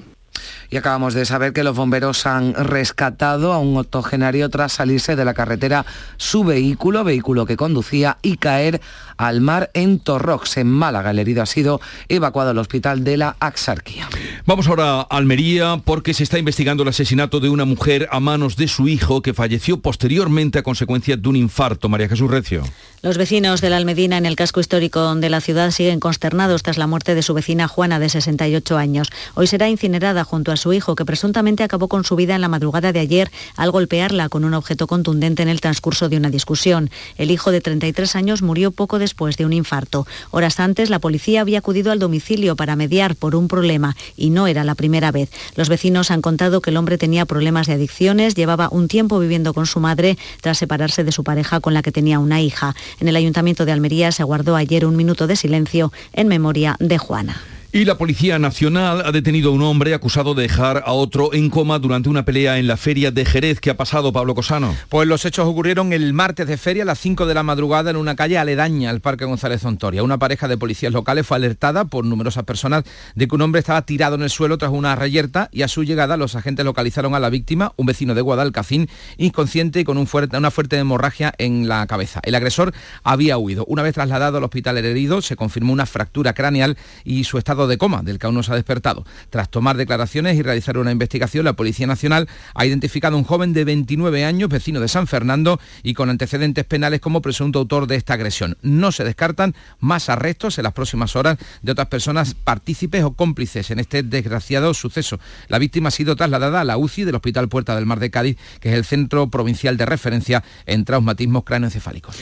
Y 0.70 0.76
acabamos 0.76 1.14
de 1.14 1.24
saber 1.24 1.52
que 1.52 1.64
los 1.64 1.76
bomberos 1.76 2.26
han 2.26 2.54
rescatado 2.54 3.52
a 3.52 3.58
un 3.58 3.76
octogenario 3.76 4.48
tras 4.50 4.72
salirse 4.72 5.16
de 5.16 5.24
la 5.24 5.34
carretera 5.34 5.84
su 6.16 6.44
vehículo, 6.44 7.02
vehículo 7.02 7.44
que 7.44 7.56
conducía, 7.56 8.18
y 8.22 8.36
caer 8.36 8.80
al 9.16 9.40
mar 9.40 9.70
en 9.74 9.98
Torrox, 9.98 10.56
en 10.56 10.68
Málaga. 10.68 11.10
El 11.10 11.18
herido 11.18 11.42
ha 11.42 11.46
sido 11.46 11.80
evacuado 12.08 12.50
al 12.50 12.58
hospital 12.58 13.04
de 13.04 13.18
la 13.18 13.36
Axarquía. 13.38 14.08
Vamos 14.46 14.68
ahora 14.68 15.00
a 15.00 15.06
Almería 15.10 15.82
porque 15.84 16.14
se 16.14 16.22
está 16.22 16.38
investigando 16.38 16.84
el 16.84 16.88
asesinato 16.88 17.40
de 17.40 17.50
una 17.50 17.66
mujer 17.66 18.08
a 18.10 18.20
manos 18.20 18.56
de 18.56 18.66
su 18.66 18.88
hijo 18.88 19.20
que 19.20 19.34
falleció 19.34 19.80
posteriormente 19.80 20.58
a 20.58 20.62
consecuencia 20.62 21.16
de 21.16 21.28
un 21.28 21.36
infarto. 21.36 21.88
María 21.88 22.08
Jesús 22.08 22.30
Recio. 22.30 22.62
Los 23.02 23.18
vecinos 23.18 23.60
de 23.60 23.70
la 23.70 23.76
Almedina 23.76 24.18
en 24.18 24.26
el 24.26 24.36
casco 24.36 24.60
histórico 24.60 25.14
de 25.14 25.30
la 25.30 25.40
ciudad 25.40 25.70
siguen 25.70 26.00
consternados 26.00 26.62
tras 26.62 26.78
la 26.78 26.86
muerte 26.86 27.14
de 27.14 27.22
su 27.22 27.34
vecina 27.34 27.68
Juana 27.68 27.98
de 27.98 28.08
68 28.08 28.76
años. 28.78 29.08
Hoy 29.34 29.46
será 29.46 29.68
incinerada 29.68 30.24
junto 30.24 30.52
a 30.52 30.56
su 30.60 30.72
hijo 30.72 30.94
que 30.94 31.04
presuntamente 31.04 31.64
acabó 31.64 31.88
con 31.88 32.04
su 32.04 32.14
vida 32.14 32.34
en 32.34 32.40
la 32.40 32.48
madrugada 32.48 32.92
de 32.92 33.00
ayer 33.00 33.30
al 33.56 33.70
golpearla 33.70 34.28
con 34.28 34.44
un 34.44 34.54
objeto 34.54 34.86
contundente 34.86 35.42
en 35.42 35.48
el 35.48 35.60
transcurso 35.60 36.08
de 36.08 36.16
una 36.16 36.30
discusión. 36.30 36.90
El 37.16 37.30
hijo 37.30 37.50
de 37.50 37.60
33 37.60 38.14
años 38.14 38.42
murió 38.42 38.70
poco 38.70 38.98
después 38.98 39.36
de 39.36 39.46
un 39.46 39.52
infarto. 39.52 40.06
Horas 40.30 40.60
antes, 40.60 40.90
la 40.90 40.98
policía 40.98 41.40
había 41.40 41.58
acudido 41.58 41.90
al 41.90 41.98
domicilio 41.98 42.56
para 42.56 42.76
mediar 42.76 43.16
por 43.16 43.34
un 43.34 43.48
problema 43.48 43.96
y 44.16 44.30
no 44.30 44.46
era 44.46 44.62
la 44.62 44.74
primera 44.74 45.10
vez. 45.10 45.30
Los 45.56 45.68
vecinos 45.68 46.10
han 46.10 46.22
contado 46.22 46.60
que 46.60 46.70
el 46.70 46.76
hombre 46.76 46.98
tenía 46.98 47.26
problemas 47.26 47.66
de 47.66 47.74
adicciones, 47.74 48.34
llevaba 48.34 48.68
un 48.70 48.88
tiempo 48.88 49.18
viviendo 49.18 49.54
con 49.54 49.66
su 49.66 49.80
madre 49.80 50.18
tras 50.42 50.58
separarse 50.58 51.04
de 51.04 51.12
su 51.12 51.24
pareja 51.24 51.60
con 51.60 51.74
la 51.74 51.82
que 51.82 51.92
tenía 51.92 52.18
una 52.18 52.40
hija. 52.40 52.74
En 53.00 53.08
el 53.08 53.16
Ayuntamiento 53.16 53.64
de 53.64 53.72
Almería 53.72 54.12
se 54.12 54.24
guardó 54.24 54.56
ayer 54.56 54.84
un 54.84 54.96
minuto 54.96 55.26
de 55.26 55.36
silencio 55.36 55.92
en 56.12 56.28
memoria 56.28 56.76
de 56.78 56.98
Juana. 56.98 57.40
Y 57.72 57.84
la 57.84 57.96
Policía 57.96 58.40
Nacional 58.40 59.04
ha 59.06 59.12
detenido 59.12 59.50
a 59.50 59.54
un 59.54 59.62
hombre 59.62 59.94
acusado 59.94 60.34
de 60.34 60.42
dejar 60.42 60.82
a 60.86 60.92
otro 60.92 61.32
en 61.32 61.50
coma 61.50 61.78
durante 61.78 62.08
una 62.08 62.24
pelea 62.24 62.58
en 62.58 62.66
la 62.66 62.76
feria 62.76 63.12
de 63.12 63.24
Jerez. 63.24 63.60
¿Qué 63.60 63.70
ha 63.70 63.76
pasado, 63.76 64.12
Pablo 64.12 64.34
Cosano? 64.34 64.74
Pues 64.88 65.06
los 65.06 65.24
hechos 65.24 65.46
ocurrieron 65.46 65.92
el 65.92 66.12
martes 66.12 66.48
de 66.48 66.56
feria 66.56 66.82
a 66.82 66.86
las 66.86 66.98
5 66.98 67.26
de 67.26 67.34
la 67.34 67.44
madrugada 67.44 67.90
en 67.90 67.96
una 67.96 68.16
calle 68.16 68.38
aledaña 68.38 68.90
al 68.90 69.00
Parque 69.00 69.24
González 69.24 69.64
Ontoria. 69.64 70.02
Una 70.02 70.18
pareja 70.18 70.48
de 70.48 70.58
policías 70.58 70.92
locales 70.92 71.24
fue 71.24 71.36
alertada 71.36 71.84
por 71.84 72.04
numerosas 72.04 72.42
personas 72.42 72.82
de 73.14 73.28
que 73.28 73.36
un 73.36 73.42
hombre 73.42 73.60
estaba 73.60 73.82
tirado 73.82 74.16
en 74.16 74.22
el 74.22 74.30
suelo 74.30 74.58
tras 74.58 74.72
una 74.72 74.96
reyerta 74.96 75.48
y 75.52 75.62
a 75.62 75.68
su 75.68 75.84
llegada 75.84 76.16
los 76.16 76.34
agentes 76.34 76.64
localizaron 76.64 77.14
a 77.14 77.20
la 77.20 77.30
víctima, 77.30 77.72
un 77.76 77.86
vecino 77.86 78.16
de 78.16 78.20
Guadalcacín, 78.20 78.88
inconsciente 79.16 79.78
y 79.78 79.84
con 79.84 79.96
una 79.96 80.50
fuerte 80.50 80.76
hemorragia 80.76 81.32
en 81.38 81.68
la 81.68 81.86
cabeza. 81.86 82.20
El 82.24 82.34
agresor 82.34 82.74
había 83.04 83.38
huido. 83.38 83.64
Una 83.68 83.84
vez 83.84 83.94
trasladado 83.94 84.38
al 84.38 84.44
hospital 84.44 84.76
herido, 84.76 85.22
se 85.22 85.36
confirmó 85.36 85.72
una 85.72 85.86
fractura 85.86 86.34
craneal 86.34 86.76
y 87.04 87.22
su 87.22 87.38
estado 87.38 87.59
de 87.66 87.78
coma, 87.78 88.02
del 88.02 88.18
que 88.18 88.26
aún 88.26 88.34
no 88.34 88.42
se 88.42 88.52
ha 88.52 88.54
despertado. 88.54 89.04
Tras 89.30 89.50
tomar 89.50 89.76
declaraciones 89.76 90.36
y 90.36 90.42
realizar 90.42 90.78
una 90.78 90.92
investigación, 90.92 91.44
la 91.44 91.54
Policía 91.54 91.86
Nacional 91.86 92.28
ha 92.54 92.66
identificado 92.66 93.16
a 93.16 93.18
un 93.18 93.24
joven 93.24 93.52
de 93.52 93.64
29 93.64 94.24
años, 94.24 94.48
vecino 94.48 94.80
de 94.80 94.88
San 94.88 95.06
Fernando 95.06 95.60
y 95.82 95.94
con 95.94 96.10
antecedentes 96.10 96.64
penales 96.64 97.00
como 97.00 97.22
presunto 97.22 97.58
autor 97.58 97.86
de 97.86 97.96
esta 97.96 98.14
agresión. 98.14 98.56
No 98.62 98.92
se 98.92 99.04
descartan 99.04 99.54
más 99.78 100.08
arrestos 100.08 100.58
en 100.58 100.64
las 100.64 100.72
próximas 100.72 101.16
horas 101.16 101.38
de 101.62 101.72
otras 101.72 101.88
personas 101.88 102.34
partícipes 102.34 103.04
o 103.04 103.12
cómplices 103.12 103.70
en 103.70 103.78
este 103.78 104.02
desgraciado 104.02 104.74
suceso. 104.74 105.18
La 105.48 105.58
víctima 105.58 105.88
ha 105.88 105.92
sido 105.92 106.16
trasladada 106.16 106.60
a 106.60 106.64
la 106.64 106.76
UCI 106.76 107.04
del 107.04 107.16
Hospital 107.16 107.48
Puerta 107.48 107.74
del 107.74 107.86
Mar 107.86 108.00
de 108.00 108.10
Cádiz, 108.10 108.36
que 108.60 108.70
es 108.70 108.74
el 108.74 108.84
centro 108.84 109.28
provincial 109.28 109.76
de 109.76 109.86
referencia 109.86 110.42
en 110.66 110.84
traumatismos 110.84 111.44
cráneoencefálicos. 111.44 112.16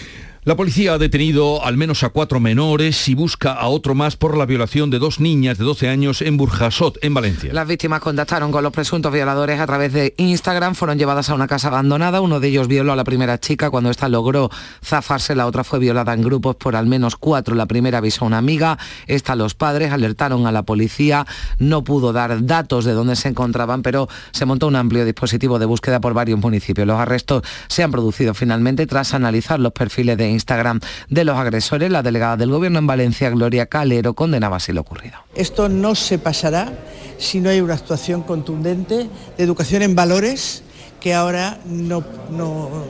La 0.44 0.56
policía 0.56 0.94
ha 0.94 0.98
detenido 0.98 1.64
al 1.64 1.76
menos 1.76 2.04
a 2.04 2.10
cuatro 2.10 2.38
menores 2.40 3.08
y 3.08 3.14
busca 3.14 3.52
a 3.52 3.66
otro 3.68 3.94
más 3.94 4.16
por 4.16 4.36
la 4.36 4.46
violación 4.46 4.88
de 4.88 4.98
dos 4.98 5.18
niñas 5.20 5.58
de 5.58 5.64
12 5.64 5.88
años 5.88 6.22
en 6.22 6.36
Burjasot, 6.36 6.96
en 7.02 7.12
Valencia. 7.12 7.52
Las 7.52 7.66
víctimas 7.66 8.00
contactaron 8.00 8.52
con 8.52 8.62
los 8.62 8.72
presuntos 8.72 9.12
violadores 9.12 9.60
a 9.60 9.66
través 9.66 9.92
de 9.92 10.14
Instagram, 10.16 10.74
fueron 10.74 10.96
llevadas 10.96 11.28
a 11.28 11.34
una 11.34 11.48
casa 11.48 11.68
abandonada, 11.68 12.20
uno 12.20 12.38
de 12.38 12.48
ellos 12.48 12.68
violó 12.68 12.92
a 12.92 12.96
la 12.96 13.04
primera 13.04 13.38
chica, 13.38 13.68
cuando 13.68 13.90
ésta 13.90 14.08
logró 14.08 14.48
zafarse, 14.82 15.34
la 15.34 15.46
otra 15.46 15.64
fue 15.64 15.80
violada 15.80 16.14
en 16.14 16.22
grupos 16.22 16.56
por 16.56 16.76
al 16.76 16.86
menos 16.86 17.16
cuatro, 17.16 17.56
la 17.56 17.66
primera 17.66 17.98
avisó 17.98 18.24
a 18.24 18.28
una 18.28 18.38
amiga, 18.38 18.78
esta 19.06 19.34
los 19.34 19.54
padres 19.54 19.92
alertaron 19.92 20.46
a 20.46 20.52
la 20.52 20.62
policía, 20.62 21.26
no 21.58 21.82
pudo 21.82 22.12
dar 22.12 22.46
datos 22.46 22.84
de 22.84 22.92
dónde 22.92 23.16
se 23.16 23.28
encontraban, 23.28 23.82
pero 23.82 24.08
se 24.30 24.46
montó 24.46 24.68
un 24.68 24.76
amplio 24.76 25.04
dispositivo 25.04 25.58
de 25.58 25.66
búsqueda 25.66 26.00
por 26.00 26.14
varios 26.14 26.38
municipios. 26.38 26.86
Los 26.86 26.98
arrestos 26.98 27.42
se 27.66 27.82
han 27.82 27.90
producido 27.90 28.34
finalmente 28.34 28.86
tras 28.86 29.14
analizar 29.14 29.58
los 29.58 29.72
perfiles 29.72 30.16
de 30.16 30.27
Instagram 30.28 30.80
de 31.08 31.24
los 31.24 31.36
agresores. 31.36 31.90
La 31.90 32.02
delegada 32.02 32.36
del 32.36 32.50
Gobierno 32.50 32.78
en 32.78 32.86
Valencia, 32.86 33.30
Gloria 33.30 33.66
Calero, 33.66 34.14
condenaba 34.14 34.56
así 34.56 34.72
lo 34.72 34.80
ocurrido. 34.82 35.18
Esto 35.34 35.68
no 35.68 35.94
se 35.94 36.18
pasará 36.18 36.72
si 37.18 37.40
no 37.40 37.50
hay 37.50 37.60
una 37.60 37.74
actuación 37.74 38.22
contundente 38.22 39.08
de 39.36 39.44
educación 39.44 39.82
en 39.82 39.94
valores 39.94 40.62
que 41.00 41.14
ahora 41.14 41.58
no, 41.66 42.04
no, 42.30 42.84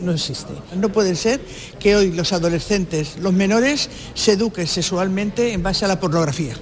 no 0.00 0.12
existe. 0.12 0.52
No 0.76 0.90
puede 0.90 1.14
ser 1.16 1.40
que 1.78 1.96
hoy 1.96 2.12
los 2.12 2.32
adolescentes, 2.32 3.16
los 3.20 3.32
menores, 3.32 3.88
se 4.14 4.32
eduquen 4.32 4.66
sexualmente 4.66 5.52
en 5.52 5.62
base 5.62 5.84
a 5.84 5.88
la 5.88 6.00
pornografía. 6.00 6.54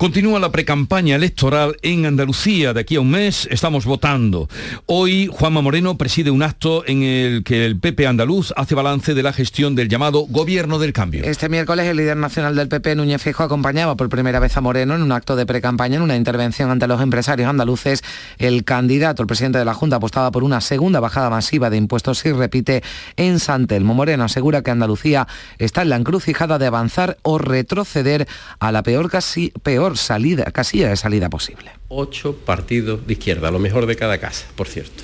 Continúa 0.00 0.40
la 0.40 0.50
precampaña 0.50 1.14
electoral 1.14 1.76
en 1.82 2.06
Andalucía. 2.06 2.72
De 2.72 2.80
aquí 2.80 2.96
a 2.96 3.02
un 3.02 3.10
mes 3.10 3.46
estamos 3.50 3.84
votando. 3.84 4.48
Hoy 4.86 5.28
Juanma 5.30 5.60
Moreno 5.60 5.98
preside 5.98 6.30
un 6.30 6.42
acto 6.42 6.84
en 6.86 7.02
el 7.02 7.44
que 7.44 7.66
el 7.66 7.78
PP 7.78 8.06
andaluz 8.06 8.54
hace 8.56 8.74
balance 8.74 9.12
de 9.12 9.22
la 9.22 9.34
gestión 9.34 9.74
del 9.74 9.90
llamado 9.90 10.20
Gobierno 10.26 10.78
del 10.78 10.94
Cambio. 10.94 11.22
Este 11.24 11.50
miércoles 11.50 11.86
el 11.86 11.98
líder 11.98 12.16
nacional 12.16 12.56
del 12.56 12.68
PP, 12.68 12.96
Núñez 12.96 13.20
Fijo, 13.20 13.42
acompañaba 13.42 13.94
por 13.94 14.08
primera 14.08 14.40
vez 14.40 14.56
a 14.56 14.62
Moreno 14.62 14.94
en 14.94 15.02
un 15.02 15.12
acto 15.12 15.36
de 15.36 15.44
precampaña, 15.44 15.96
en 15.96 16.02
una 16.02 16.16
intervención 16.16 16.70
ante 16.70 16.86
los 16.86 17.02
empresarios 17.02 17.50
andaluces. 17.50 18.02
El 18.38 18.64
candidato, 18.64 19.20
el 19.20 19.26
presidente 19.26 19.58
de 19.58 19.66
la 19.66 19.74
Junta, 19.74 19.96
apostaba 19.96 20.30
por 20.30 20.44
una 20.44 20.62
segunda 20.62 21.00
bajada 21.00 21.28
masiva 21.28 21.68
de 21.68 21.76
impuestos 21.76 22.24
y 22.24 22.32
repite 22.32 22.82
en 23.18 23.38
Santelmo. 23.38 23.92
Moreno 23.92 24.24
asegura 24.24 24.62
que 24.62 24.70
Andalucía 24.70 25.28
está 25.58 25.82
en 25.82 25.90
la 25.90 25.96
encrucijada 25.96 26.58
de 26.58 26.68
avanzar 26.68 27.18
o 27.20 27.36
retroceder 27.36 28.26
a 28.60 28.72
la 28.72 28.82
peor, 28.82 29.10
casi, 29.10 29.52
peor 29.62 29.89
salida, 29.96 30.44
casilla 30.44 30.88
de 30.88 30.96
salida 30.96 31.28
posible. 31.28 31.70
Ocho 31.88 32.36
partidos 32.36 33.06
de 33.06 33.12
izquierda, 33.12 33.50
lo 33.50 33.58
mejor 33.58 33.86
de 33.86 33.96
cada 33.96 34.18
casa, 34.18 34.46
por 34.56 34.68
cierto. 34.68 35.02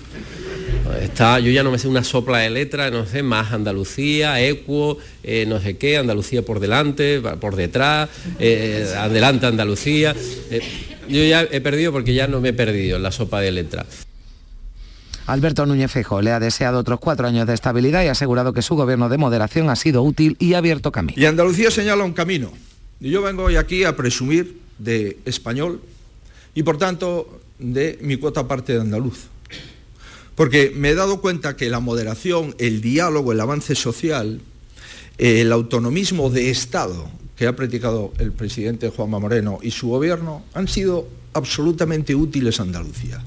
Está, 1.01 1.39
yo 1.41 1.51
ya 1.51 1.63
no 1.63 1.71
me 1.71 1.79
sé 1.79 1.89
una 1.89 2.05
sopla 2.05 2.39
de 2.39 2.51
letra, 2.51 2.91
no 2.91 3.07
sé, 3.07 3.23
más 3.23 3.53
Andalucía, 3.53 4.41
Equo, 4.41 4.99
eh, 5.23 5.45
no 5.47 5.61
sé 5.61 5.77
qué, 5.77 5.97
Andalucía 5.97 6.43
por 6.43 6.61
delante, 6.61 7.21
por 7.21 7.57
detrás, 7.57 8.09
eh, 8.39 8.89
adelante 8.97 9.47
Andalucía. 9.47 10.15
Eh, 10.51 10.61
yo 11.09 11.25
ya 11.25 11.43
he 11.43 11.61
perdido 11.61 11.93
porque 11.93 12.15
ya 12.15 12.29
no 12.29 12.41
me 12.41 12.51
he 12.51 12.53
perdido 12.53 12.97
en 12.97 13.03
la 13.03 13.13
sopa 13.13 13.41
de 13.41 13.53
letra. 13.53 13.87
Alberto 15.27 15.67
Núñez 15.67 15.91
Fejo 15.91 16.23
le 16.23 16.31
ha 16.31 16.39
deseado 16.39 16.79
otros 16.79 17.01
cuatro 17.01 17.27
años 17.27 17.49
de 17.49 17.55
estabilidad 17.55 18.05
y 18.05 18.09
ha 18.09 18.13
asegurado 18.13 18.53
que 18.53 18.63
su 18.63 18.77
gobierno 18.77 19.09
de 19.09 19.19
moderación 19.19 19.69
ha 19.71 19.77
sido 19.77 20.03
útil 20.03 20.37
y 20.39 20.55
ha 20.55 20.59
abierto 20.59 20.93
camino. 20.93 21.21
Y 21.21 21.27
Andalucía 21.27 21.71
señala 21.71 22.05
un 22.05 22.13
camino. 22.13 22.53
Y 23.01 23.11
yo 23.11 23.23
vengo 23.23 23.45
hoy 23.45 23.57
aquí 23.57 23.85
a 23.85 23.97
presumir 23.97 24.66
de 24.79 25.19
español 25.25 25.81
y 26.55 26.63
por 26.63 26.79
tanto 26.79 27.41
de 27.59 27.99
mi 28.03 28.17
cuota 28.17 28.49
parte 28.49 28.75
de 28.75 28.81
andaluz. 28.81 29.29
Porque 30.35 30.73
me 30.75 30.91
he 30.91 30.95
dado 30.95 31.21
cuenta 31.21 31.57
que 31.57 31.71
la 31.71 31.81
moderación, 31.81 32.55
el 32.59 32.81
diálogo, 32.83 33.33
el 33.33 33.41
avance 33.41 33.75
social, 33.75 34.41
el 35.19 35.53
autonomismo 35.53 36.29
de 36.29 36.51
Estado 36.51 37.09
que 37.37 37.47
ha 37.47 37.57
practicado 37.57 38.13
el 38.19 38.33
presidente 38.33 38.91
Juanma 38.91 39.19
Moreno 39.19 39.59
y 39.63 39.71
su 39.71 39.89
gobierno 39.89 40.45
han 40.55 40.69
sido 40.69 41.07
absolutamente 41.35 42.15
útiles 42.15 42.59
a 42.59 42.65
Andalucía. 42.65 43.23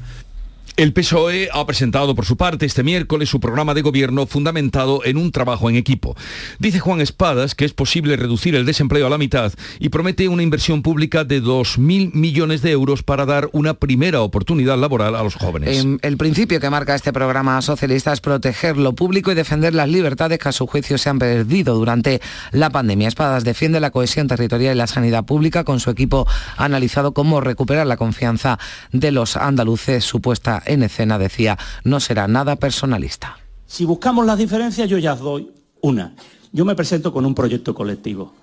El 0.80 0.94
PSOE 0.94 1.50
ha 1.52 1.66
presentado 1.66 2.16
por 2.16 2.24
su 2.24 2.38
parte 2.38 2.66
este 2.66 2.84
miércoles 2.84 3.28
su 3.28 3.42
programa 3.42 3.74
de 3.74 3.82
gobierno 3.82 4.26
fundamentado 4.28 5.04
en 5.04 5.18
un 5.18 5.34
trabajo 5.34 5.70
en 5.70 5.76
equipo. 5.76 6.16
Dice 6.58 6.80
Juan 6.80 7.02
Espadas 7.02 7.54
que 7.54 7.66
es 7.66 7.74
posible 7.74 8.16
reducir 8.16 8.56
el 8.56 8.66
desempleo 8.66 9.06
a 9.06 9.10
la 9.10 9.18
mitad 9.18 9.52
y 9.80 9.90
promete 9.90 10.30
una 10.30 10.42
inversión 10.42 10.82
pública 10.82 11.26
de 11.26 11.44
2.000 11.44 12.14
millones 12.14 12.62
de 12.62 12.72
euros 12.72 13.04
para 13.04 13.26
dar 13.26 13.50
una 13.52 13.74
primera 13.74 14.22
oportunidad 14.22 14.78
laboral 14.78 15.18
a 15.18 15.24
los 15.24 15.36
jóvenes. 15.36 15.86
El 16.02 16.16
principio 16.16 16.62
que 16.62 16.70
marca 16.70 16.96
este 16.96 17.12
programa 17.12 17.62
socialista 17.62 18.14
es 18.14 18.22
proteger 18.22 18.78
lo 18.78 18.94
público 18.94 19.34
y 19.34 19.36
defender 19.36 19.76
las 19.76 19.90
libertades 19.90 20.40
que 20.40 20.48
a 20.48 20.54
su 20.54 20.66
juicio 20.66 20.98
se 20.98 21.10
han 21.10 21.20
perdido 21.20 21.76
durante 21.76 22.22
la 22.54 22.70
pandemia. 22.70 23.10
Espadas 23.10 23.44
defiende 23.44 23.82
la 23.82 23.92
cohesión 23.92 24.30
territorial 24.30 24.76
y 24.76 24.78
la 24.78 24.88
sanidad 24.88 25.26
pública. 25.26 25.66
Con 25.66 25.82
su 25.82 25.90
equipo 25.90 26.26
ha 26.56 26.64
analizado 26.64 27.14
cómo 27.14 27.42
recuperar 27.42 27.86
la 27.86 27.98
confianza 27.98 28.58
de 28.94 29.12
los 29.12 29.36
andaluces 29.36 30.06
supuesta 30.06 30.64
en 30.70 30.84
escena 30.84 31.18
decía, 31.18 31.58
no 31.84 32.00
será 32.00 32.28
nada 32.28 32.56
personalista. 32.56 33.38
Si 33.66 33.86
buscamos 33.86 34.26
las 34.26 34.38
diferencias, 34.38 34.90
yo 34.90 34.98
ya 34.98 35.16
doy 35.16 35.52
una. 35.82 36.16
Yo 36.52 36.66
me 36.66 36.76
presento 36.76 37.14
con 37.14 37.26
un 37.26 37.36
proyecto 37.36 37.76
colectivo. 37.76 38.34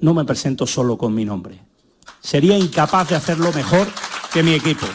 No 0.00 0.12
me 0.12 0.24
presento 0.24 0.66
solo 0.66 0.98
con 0.98 1.14
mi 1.14 1.24
nombre. 1.24 1.58
Sería 2.20 2.58
incapaz 2.58 3.08
de 3.08 3.16
hacerlo 3.16 3.52
mejor 3.52 3.86
que 4.32 4.42
mi 4.42 4.52
equipo. 4.52 4.86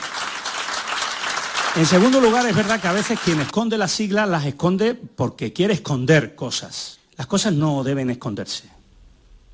En 1.75 1.85
segundo 1.85 2.19
lugar, 2.19 2.45
es 2.47 2.55
verdad 2.55 2.81
que 2.81 2.87
a 2.87 2.93
veces 2.93 3.17
quien 3.23 3.39
esconde 3.39 3.77
las 3.77 3.91
siglas 3.91 4.27
las 4.27 4.45
esconde 4.45 4.93
porque 4.93 5.53
quiere 5.53 5.73
esconder 5.73 6.35
cosas. 6.35 6.99
Las 7.17 7.27
cosas 7.27 7.53
no 7.53 7.83
deben 7.83 8.09
esconderse. 8.09 8.69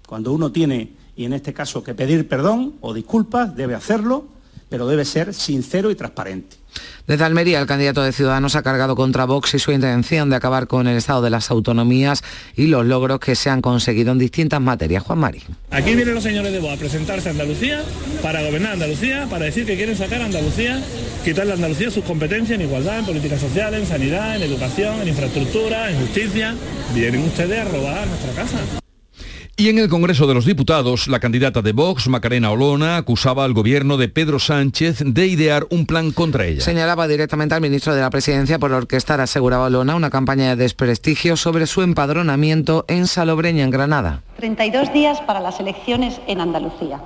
Cuando 0.07 0.31
uno 0.31 0.51
tiene, 0.51 0.93
y 1.15 1.25
en 1.25 1.33
este 1.33 1.53
caso, 1.53 1.83
que 1.83 1.93
pedir 1.93 2.27
perdón 2.27 2.75
o 2.81 2.93
disculpas, 2.93 3.55
debe 3.55 3.75
hacerlo, 3.75 4.25
pero 4.69 4.87
debe 4.87 5.05
ser 5.05 5.33
sincero 5.33 5.91
y 5.91 5.95
transparente. 5.95 6.57
Desde 7.07 7.23
Almería, 7.23 7.59
el 7.59 7.67
candidato 7.67 8.03
de 8.03 8.11
Ciudadanos 8.11 8.55
ha 8.55 8.63
cargado 8.63 8.95
contra 8.95 9.25
Vox 9.25 9.53
y 9.53 9.59
su 9.59 9.71
intención 9.71 10.29
de 10.29 10.35
acabar 10.35 10.67
con 10.67 10.87
el 10.87 10.97
estado 10.97 11.21
de 11.21 11.29
las 11.29 11.49
autonomías 11.49 12.23
y 12.55 12.67
los 12.67 12.85
logros 12.85 13.19
que 13.19 13.35
se 13.35 13.49
han 13.49 13.61
conseguido 13.61 14.11
en 14.11 14.19
distintas 14.19 14.61
materias. 14.61 15.03
Juan 15.03 15.19
Mari. 15.19 15.41
Aquí 15.71 15.95
vienen 15.95 16.13
los 16.13 16.23
señores 16.23 16.51
de 16.51 16.59
Vox 16.59 16.73
a 16.73 16.77
presentarse 16.77 17.29
a 17.29 17.31
Andalucía 17.31 17.81
para 18.21 18.43
gobernar 18.43 18.73
Andalucía, 18.73 19.27
para 19.29 19.45
decir 19.45 19.65
que 19.65 19.75
quieren 19.75 19.95
sacar 19.95 20.21
a 20.21 20.25
Andalucía, 20.25 20.83
quitarle 21.23 21.53
a 21.53 21.55
Andalucía 21.55 21.89
sus 21.89 22.03
competencias 22.03 22.59
en 22.59 22.65
igualdad, 22.65 22.99
en 22.99 23.05
políticas 23.05 23.39
sociales, 23.39 23.81
en 23.81 23.87
sanidad, 23.87 24.35
en 24.35 24.43
educación, 24.43 25.01
en 25.01 25.07
infraestructura, 25.07 25.89
en 25.89 25.99
justicia. 26.01 26.55
Vienen 26.93 27.23
ustedes 27.23 27.59
a 27.59 27.69
robar 27.69 28.07
nuestra 28.07 28.33
casa. 28.33 28.59
Y 29.59 29.69
en 29.69 29.79
el 29.79 29.89
Congreso 29.89 30.27
de 30.27 30.35
los 30.35 30.45
Diputados, 30.45 31.07
la 31.07 31.19
candidata 31.19 31.63
de 31.63 31.71
Vox, 31.71 32.07
Macarena 32.09 32.51
Olona, 32.51 32.95
acusaba 32.95 33.43
al 33.43 33.53
gobierno 33.53 33.97
de 33.97 34.07
Pedro 34.07 34.37
Sánchez 34.37 35.01
de 35.03 35.25
idear 35.25 35.65
un 35.71 35.87
plan 35.87 36.11
contra 36.11 36.45
ella. 36.45 36.61
Señalaba 36.61 37.07
directamente 37.07 37.55
al 37.55 37.61
ministro 37.61 37.95
de 37.95 38.01
la 38.01 38.11
Presidencia 38.11 38.59
por 38.59 38.71
orquestar, 38.71 39.19
aseguraba 39.19 39.65
Olona, 39.65 39.95
una 39.95 40.11
campaña 40.11 40.49
de 40.49 40.57
desprestigio 40.57 41.35
sobre 41.37 41.65
su 41.65 41.81
empadronamiento 41.81 42.85
en 42.87 43.07
Salobreña, 43.07 43.63
en 43.63 43.71
Granada. 43.71 44.21
32 44.37 44.93
días 44.93 45.21
para 45.21 45.39
las 45.39 45.59
elecciones 45.59 46.21
en 46.27 46.39
Andalucía. 46.39 47.01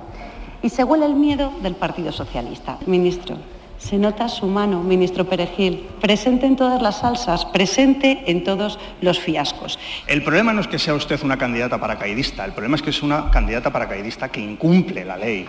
Y 0.62 0.68
se 0.68 0.84
huele 0.84 1.06
el 1.06 1.14
miedo 1.14 1.54
del 1.62 1.74
Partido 1.74 2.12
Socialista. 2.12 2.76
Ministro, 2.84 3.38
se 3.82 3.98
nota 3.98 4.28
su 4.28 4.46
mano, 4.46 4.82
ministro 4.82 5.24
Perejil, 5.24 5.86
presente 6.00 6.46
en 6.46 6.56
todas 6.56 6.80
las 6.80 7.00
salsas, 7.00 7.44
presente 7.46 8.22
en 8.26 8.44
todos 8.44 8.78
los 9.00 9.18
fiascos. 9.18 9.78
El 10.06 10.22
problema 10.22 10.52
no 10.52 10.60
es 10.60 10.68
que 10.68 10.78
sea 10.78 10.94
usted 10.94 11.20
una 11.24 11.36
candidata 11.36 11.80
paracaidista, 11.80 12.44
el 12.44 12.52
problema 12.52 12.76
es 12.76 12.82
que 12.82 12.90
es 12.90 13.02
una 13.02 13.30
candidata 13.30 13.72
paracaidista 13.72 14.28
que 14.28 14.40
incumple 14.40 15.04
la 15.04 15.16
ley 15.16 15.46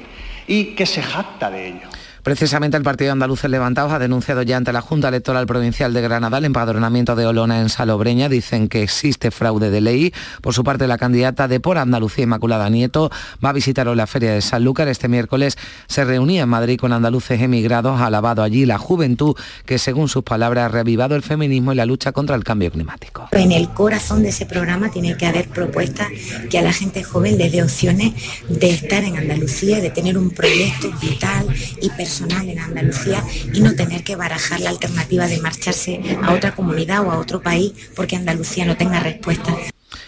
y 0.48 0.76
que 0.76 0.86
se 0.86 1.04
jacta 1.04 1.52
de 1.52 1.68
ello. 1.68 1.88
Precisamente 2.24 2.78
el 2.78 2.84
Partido 2.84 3.12
Andaluz 3.12 3.44
Levantados 3.44 3.92
ha 3.92 4.00
denunciado 4.00 4.44
ya 4.44 4.56
ante 4.56 4.72
la 4.72 4.80
Junta 4.80 5.10
Electoral 5.10 5.46
Provincial 5.46 5.94
de 5.94 6.02
Granada 6.02 6.38
el 6.38 6.46
empadronamiento 6.46 7.18
de 7.18 7.26
Olona 7.26 7.60
en 7.60 7.68
Salobreña. 7.68 8.30
Dicen 8.30 8.70
que 8.70 8.82
existe 8.82 9.30
fraude 9.30 9.70
de 9.70 9.82
ley. 9.82 10.14
Por 10.42 10.54
su 10.54 10.64
parte, 10.64 10.88
la 10.88 10.98
candidata 10.98 11.50
de 11.50 11.60
Por 11.60 11.78
Andalucía 11.78 12.24
Inmaculada 12.24 12.70
Nieto 12.70 13.12
va 13.44 13.50
a 13.50 13.54
visitar 13.54 13.90
hoy 13.90 13.98
la 13.98 14.08
Feria 14.08 14.34
de 14.34 14.42
Sanlúcar. 14.42 14.88
Este 14.88 15.10
miércoles 15.10 15.58
se 15.88 16.06
reunía 16.06 16.44
en 16.44 16.50
Madrid 16.50 16.80
con 16.80 16.94
andaluces 16.94 17.42
emigrados. 17.42 18.00
Ha 18.00 18.06
alabado 18.06 18.42
allí 18.42 18.66
la 18.66 18.78
juventud 18.78 19.36
que, 19.66 19.78
según 19.78 20.08
sus 20.08 20.24
palabras, 20.24 20.68
ha 20.68 20.70
revivado 20.70 21.18
el 21.18 21.24
feminismo 21.24 21.74
y 21.74 21.76
la 21.76 21.86
lucha 21.86 22.14
contra 22.14 22.38
el 22.38 22.46
cambio 22.46 22.72
climático. 22.72 23.28
En 23.34 23.52
el 23.52 23.68
corazón 23.72 24.24
de 24.24 24.30
ese 24.30 24.46
programa 24.46 24.90
tiene 24.90 25.18
que 25.18 25.26
haber 25.26 25.50
propuestas 25.50 26.08
que 26.50 26.58
a 26.58 26.62
la 26.62 26.72
gente 26.72 27.04
joven 27.04 27.38
le 27.38 27.50
dé 27.50 27.62
opciones 27.62 28.14
de 28.48 28.70
estar 28.70 29.04
en 29.04 29.18
Andalucía, 29.18 29.82
de 29.82 29.90
tener 29.90 30.18
un 30.18 30.30
proyecto 30.30 30.90
vital 31.02 31.48
y 31.82 31.90
personal 31.90 32.13
en 32.22 32.60
Andalucía 32.60 33.24
y 33.54 33.62
no 33.62 33.74
tener 33.74 34.04
que 34.04 34.16
barajar 34.16 34.60
la 34.60 34.70
alternativa 34.70 35.28
de 35.28 35.40
marcharse 35.40 36.02
a 36.22 36.34
otra 36.34 36.54
comunidad 36.56 37.06
o 37.06 37.12
a 37.12 37.18
otro 37.18 37.42
país 37.42 37.74
porque 37.96 38.16
Andalucía 38.16 38.66
no 38.66 38.78
tenga 38.78 39.00
respuesta. 39.00 39.56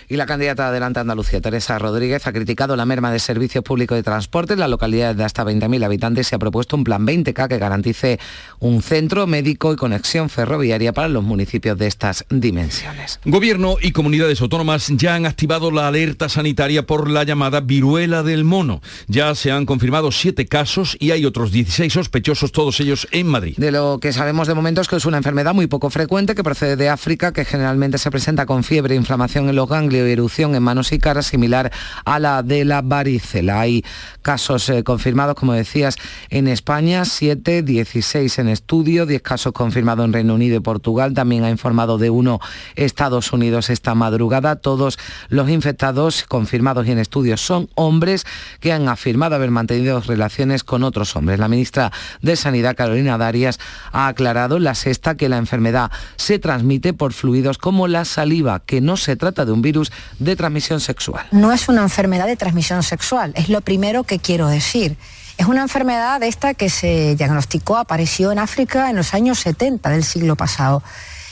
Y 0.07 0.17
la 0.17 0.27
candidata 0.27 0.63
de 0.63 0.69
Adelante 0.69 1.00
Andalucía, 1.00 1.41
Teresa 1.41 1.79
Rodríguez, 1.79 2.27
ha 2.27 2.31
criticado 2.31 2.75
la 2.75 2.85
merma 2.85 3.12
de 3.12 3.17
servicios 3.17 3.63
públicos 3.63 3.97
de 3.97 4.03
transporte 4.03 4.53
en 4.53 4.59
las 4.59 4.69
localidades 4.69 5.17
de 5.17 5.24
hasta 5.24 5.43
20.000 5.43 5.83
habitantes 5.83 6.31
y 6.31 6.35
ha 6.35 6.39
propuesto 6.39 6.75
un 6.75 6.83
plan 6.83 7.07
20K 7.07 7.47
que 7.47 7.57
garantice 7.57 8.19
un 8.59 8.83
centro 8.83 9.25
médico 9.25 9.74
y 9.74 9.75
conexión 9.75 10.29
ferroviaria 10.29 10.93
para 10.93 11.07
los 11.07 11.24
municipios 11.24 11.75
de 11.79 11.88
estas 11.88 12.24
dimensiones. 12.29 13.19
Gobierno 13.25 13.77
y 13.81 13.93
comunidades 13.93 14.41
autónomas 14.41 14.89
ya 14.89 15.15
han 15.15 15.25
activado 15.25 15.71
la 15.71 15.88
alerta 15.88 16.29
sanitaria 16.29 16.85
por 16.85 17.09
la 17.09 17.24
llamada 17.24 17.62
viruela 17.62 18.21
del 18.21 18.43
mono. 18.43 18.81
Ya 19.07 19.33
se 19.33 19.51
han 19.51 19.65
confirmado 19.65 20.12
siete 20.12 20.45
casos 20.45 20.97
y 21.00 21.12
hay 21.12 21.25
otros 21.25 21.51
16 21.51 21.91
sospechosos, 21.91 22.51
todos 22.51 22.79
ellos 22.79 23.07
en 23.12 23.25
Madrid. 23.25 23.55
De 23.57 23.71
lo 23.71 23.97
que 24.00 24.13
sabemos 24.13 24.48
de 24.48 24.53
momento 24.53 24.81
es 24.81 24.87
que 24.87 24.98
es 24.98 25.05
una 25.05 25.18
enfermedad 25.18 25.55
muy 25.55 25.65
poco 25.65 25.89
frecuente 25.89 26.35
que 26.35 26.44
procede 26.44 26.75
de 26.75 26.89
África, 26.89 27.33
que 27.33 27.44
generalmente 27.44 27.98
se 27.98 28.11
presenta 28.11 28.46
con 28.46 28.63
fiebre 28.63 28.94
e 28.94 28.98
inflamación 28.98 29.50
en 29.50 29.55
los 29.55 29.68
ganglios 29.68 29.95
y 29.96 30.12
erupción 30.12 30.55
en 30.55 30.64
manos 30.64 30.92
y 30.92 31.00
caras 31.00 31.27
similar 31.27 31.72
a 32.05 32.20
la 32.20 32.44
de 32.44 32.66
la 32.66 32.81
varicela. 32.81 33.62
Hay 33.62 33.84
casos 34.22 34.70
eh, 34.70 34.84
confirmados, 34.84 35.36
como 35.36 35.53
decías, 35.53 35.96
en 36.29 36.48
España, 36.48 37.05
7, 37.05 37.62
16 37.62 38.40
en 38.40 38.50
estudio, 38.50 39.05
10 39.05 39.22
casos 39.22 39.53
confirmados 39.53 40.05
en 40.05 40.14
Reino 40.14 40.36
Unido 40.36 40.58
y 40.58 40.60
Portugal. 40.60 41.14
También 41.14 41.44
ha 41.44 41.50
informado 41.50 41.98
de 41.98 42.10
uno 42.10 42.40
Estados 42.75 43.31
Unidos 43.34 43.70
esta 43.70 43.96
madrugada. 43.96 44.55
Todos 44.55 44.98
los 45.29 45.50
infectados 45.50 46.24
confirmados 46.27 46.88
y 46.88 46.92
en 46.92 47.00
estudio 47.00 47.38
son 47.38 47.70
hombres 47.75 48.25
que 48.60 48.74
han 48.74 48.90
afirmado 48.90 49.36
haber 49.36 49.51
mantenido 49.51 50.01
relaciones 50.01 50.64
con 50.64 50.84
otros 50.84 51.16
hombres. 51.16 51.40
La 51.40 51.48
ministra 51.48 51.92
de 52.22 52.36
Sanidad, 52.36 52.75
Carolina 52.75 53.18
Darias, 53.18 53.60
ha 53.92 54.08
aclarado 54.08 54.60
la 54.60 54.75
sexta 54.75 55.16
que 55.16 55.29
la 55.29 55.38
enfermedad 55.38 55.92
se 56.16 56.40
transmite 56.40 56.94
por 56.94 57.14
fluidos 57.14 57.58
como 57.58 57.88
la 57.88 58.05
saliva, 58.05 58.62
que 58.66 58.81
no 58.81 58.98
se 58.98 59.16
trata 59.16 59.46
de 59.46 59.51
un 59.51 59.62
virus 59.62 59.84
de 60.19 60.35
transmisión 60.35 60.79
sexual. 60.79 61.25
No 61.31 61.51
es 61.51 61.67
una 61.67 61.81
enfermedad 61.81 62.27
de 62.27 62.35
transmisión 62.35 62.83
sexual, 62.83 63.33
es 63.35 63.50
lo 63.50 63.61
primero 63.61 64.03
que 64.03 64.19
quiero 64.19 64.48
decir. 64.48 64.98
Es 65.37 65.48
una 65.48 65.61
enfermedad 65.61 66.24
esta 66.24 66.53
que 66.53 66.69
se 66.69 67.15
diagnosticó, 67.15 67.77
apareció 67.77 68.31
en 68.31 68.39
África 68.39 68.89
en 68.89 68.95
los 68.95 69.13
años 69.13 69.39
70 69.39 69.89
del 69.89 70.03
siglo 70.03 70.35
pasado 70.35 70.81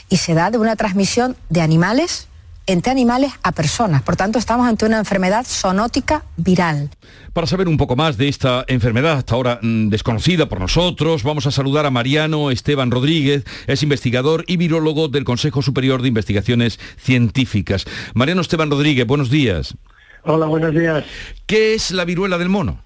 y 0.10 0.18
se 0.18 0.34
da 0.34 0.52
de 0.52 0.58
una 0.58 0.76
transmisión 0.76 1.38
de 1.50 1.62
animales 1.62 2.28
entre 2.66 2.92
animales 2.92 3.32
a 3.44 3.52
personas. 3.52 4.02
Por 4.02 4.16
tanto, 4.16 4.40
estamos 4.40 4.68
ante 4.68 4.86
una 4.86 5.00
enfermedad 5.00 5.46
zoonótica 5.46 6.24
viral. 6.38 6.90
Para 7.34 7.48
saber 7.48 7.68
un 7.68 7.78
poco 7.78 7.96
más 7.96 8.18
de 8.18 8.28
esta 8.28 8.64
enfermedad 8.68 9.18
hasta 9.18 9.36
ahora 9.36 9.60
mm, 9.62 9.90
desconocida 9.90 10.48
por 10.48 10.60
nosotros, 10.60 11.24
vamos 11.24 11.48
a 11.48 11.52
saludar 11.52 11.86
a 11.86 11.92
Mariano 11.92 12.52
Esteban 12.52 12.92
Rodríguez, 12.92 13.44
es 13.68 13.84
investigador 13.84 14.46
y 14.48 14.58
virólogo 14.58 15.08
del 15.08 15.24
Consejo 15.24 15.62
Superior 15.62 16.02
de 16.02 16.10
Investigaciones 16.10 16.80
Científicas. 16.98 17.86
Mariano 18.14 18.42
Esteban 18.42 18.70
Rodríguez, 18.70 19.06
buenos 19.08 19.30
días. 19.30 19.76
Hola, 20.24 20.46
buenos 20.46 20.74
días. 20.74 21.04
¿Qué 21.46 21.74
es 21.74 21.92
la 21.92 22.06
viruela 22.06 22.38
del 22.38 22.50
mono? 22.50 22.82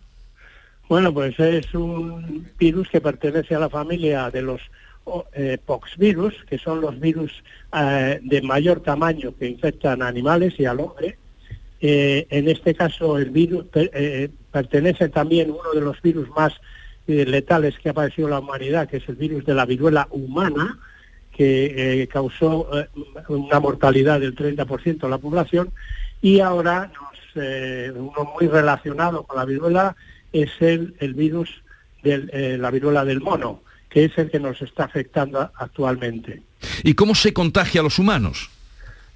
Bueno, 0.90 1.13
pues 1.13 1.38
es 1.40 1.74
un 1.74 2.48
virus 2.58 2.88
que 2.90 3.02
pertenece 3.02 3.54
a 3.56 3.60
la 3.60 3.70
familia 3.70 4.32
de 4.32 4.42
los 4.42 4.62
eh, 5.34 5.58
poxvirus, 5.66 6.34
que 6.50 6.58
son 6.58 6.82
los 6.82 7.00
virus 7.00 7.32
eh, 7.73 8.19
de 8.23 8.41
mayor 8.41 8.80
tamaño 8.80 9.36
que 9.38 9.47
infectan 9.47 10.01
a 10.01 10.08
animales 10.08 10.53
y 10.58 10.65
al 10.65 10.80
hombre. 10.80 11.17
Eh, 11.82 12.25
en 12.30 12.47
este 12.47 12.73
caso, 12.73 13.17
el 13.17 13.30
virus 13.30 13.65
eh, 13.73 14.30
pertenece 14.51 15.10
también 15.10 15.51
uno 15.51 15.73
de 15.73 15.82
los 15.82 16.01
virus 16.01 16.30
más 16.30 16.53
letales 17.08 17.77
que 17.80 17.89
ha 17.89 17.93
padecido 17.93 18.27
la 18.27 18.39
humanidad, 18.39 18.89
que 18.89 18.97
es 18.97 19.08
el 19.08 19.15
virus 19.15 19.45
de 19.45 19.53
la 19.53 19.65
viruela 19.65 20.08
humana, 20.12 20.77
que 21.32 22.10
causó 22.12 22.67
una 23.30 23.60
mortalidad 23.62 24.19
del 24.19 24.36
30% 24.36 24.99
de 25.01 25.10
la 25.10 25.17
población. 25.17 25.71
Y 26.21 26.41
ahora, 26.41 26.91
uno 27.36 28.34
muy 28.34 28.47
relacionado 28.49 29.23
con 29.23 29.38
la 29.38 29.45
viruela 29.45 29.95
es 30.34 30.49
el, 30.60 30.95
el 30.99 31.13
virus 31.13 31.63
de 32.03 32.58
la 32.58 32.71
viruela 32.71 33.06
del 33.06 33.21
mono 33.21 33.62
que 33.89 34.06
es 34.06 34.17
el 34.17 34.30
que 34.30 34.39
nos 34.39 34.62
está 34.62 34.86
afectando 34.86 35.52
actualmente. 35.56 36.41
¿Y 36.84 36.93
cómo 36.93 37.15
se 37.15 37.34
contagia 37.34 37.82
a 37.82 37.84
los 37.84 38.00
humanos? 38.00 38.50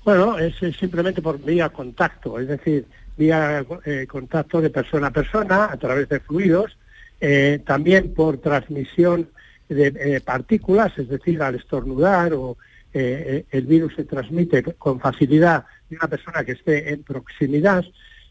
Bueno, 0.04 0.38
es, 0.40 0.56
simplemente 0.78 1.22
por 1.22 1.40
vía 1.40 1.70
contacto, 1.70 2.40
es 2.40 2.48
decir, 2.48 2.86
vía 3.18 3.64
eh, 3.86 4.08
contacto 4.08 4.60
de 4.62 4.70
persona 4.70 5.08
a 5.08 5.12
persona 5.12 5.66
a 5.66 5.78
través 5.78 6.10
de 6.10 6.20
fluidos, 6.20 6.78
eh, 7.20 7.60
también 7.66 8.14
por 8.14 8.38
transmisión 8.38 9.30
de 9.70 9.94
eh, 9.96 10.22
partículas, 10.22 10.98
es 10.98 11.08
decir, 11.08 11.42
al 11.42 11.56
estornudar 11.56 12.34
o 12.34 12.58
el 12.94 13.66
virus 13.68 13.96
se 13.96 14.04
transmite 14.04 14.64
con 14.64 15.00
facilidad 15.00 15.64
de 15.90 15.96
una 15.96 16.10
persona 16.10 16.44
que 16.44 16.52
esté 16.52 16.92
en 16.92 17.04
proximidad, 17.04 17.86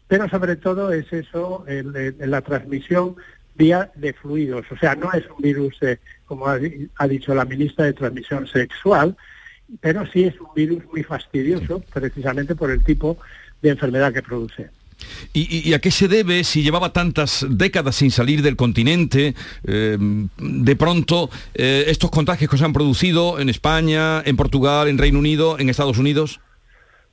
pero 0.07 0.29
sobre 0.29 0.55
todo 0.55 0.91
es 0.91 1.11
eso, 1.11 1.65
la 1.65 2.41
transmisión 2.41 3.15
vía 3.55 3.91
de 3.95 4.13
fluidos. 4.13 4.65
O 4.71 4.77
sea, 4.77 4.95
no 4.95 5.11
es 5.13 5.23
un 5.29 5.41
virus, 5.41 5.77
como 6.25 6.47
ha, 6.47 7.07
dicho 7.07 7.33
la 7.33 7.45
ministra, 7.45 7.85
de 7.85 7.93
transmisión 7.93 8.47
sexual, 8.47 9.15
pero 9.79 10.05
sí 10.07 10.23
es 10.23 10.39
un 10.39 10.53
virus 10.55 10.83
muy 10.91 11.03
fastidioso, 11.03 11.83
precisamente 11.93 12.55
por 12.55 12.71
el 12.71 12.83
tipo 12.83 13.17
de 13.61 13.69
enfermedad 13.69 14.13
que 14.13 14.21
produce. 14.21 14.69
¿Y, 15.33 15.73
a 15.73 15.79
qué 15.79 15.89
se 15.89 16.07
debe 16.07 16.43
si 16.43 16.61
llevaba 16.61 16.93
tantas 16.93 17.45
décadas 17.49 17.95
sin 17.95 18.11
salir 18.11 18.43
del 18.43 18.55
continente? 18.55 19.33
Eh, 19.65 19.97
de 20.37 20.75
pronto, 20.75 21.29
eh, 21.55 21.85
estos 21.87 22.11
contagios 22.11 22.51
que 22.51 22.57
se 22.57 22.65
han 22.65 22.73
producido 22.73 23.39
en 23.39 23.49
España, 23.49 24.21
en 24.23 24.37
Portugal, 24.37 24.87
en 24.87 24.99
Reino 24.99 25.17
Unido, 25.17 25.57
en 25.57 25.69
Estados 25.69 25.97
Unidos. 25.97 26.39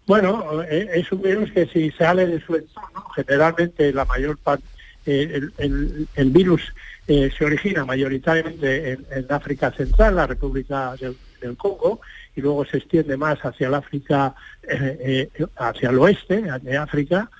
Bueno, 0.06 0.62
eh, 0.62 0.88
es 0.94 1.12
un 1.12 1.22
virus 1.22 1.52
que 1.52 1.66
si 1.66 1.90
sale 1.90 2.26
de 2.26 2.40
su 2.40 2.56
entorno, 2.56 3.04
generalmente 3.14 3.92
la 3.92 4.06
mayor 4.06 4.38
parte 4.38 4.64
eh, 4.64 4.77
el, 5.08 6.08
el- 6.14 6.30
virus 6.30 6.62
eh, 7.06 7.30
se 7.36 7.44
origina 7.44 7.84
mayoritariamente 7.84 8.92
en, 8.92 9.26
África 9.30 9.70
Central, 9.72 10.16
la 10.16 10.26
República 10.26 10.94
del, 10.96 11.16
Congo, 11.56 12.00
y 12.34 12.40
luego 12.40 12.64
se 12.64 12.78
extiende 12.78 13.16
más 13.16 13.38
hacia 13.44 13.68
el 13.68 13.74
África, 13.74 14.34
eh, 14.62 15.30
eh, 15.34 15.46
hacia 15.56 15.90
el 15.90 15.98
oeste 15.98 16.42
de 16.62 16.76
África, 16.76 17.30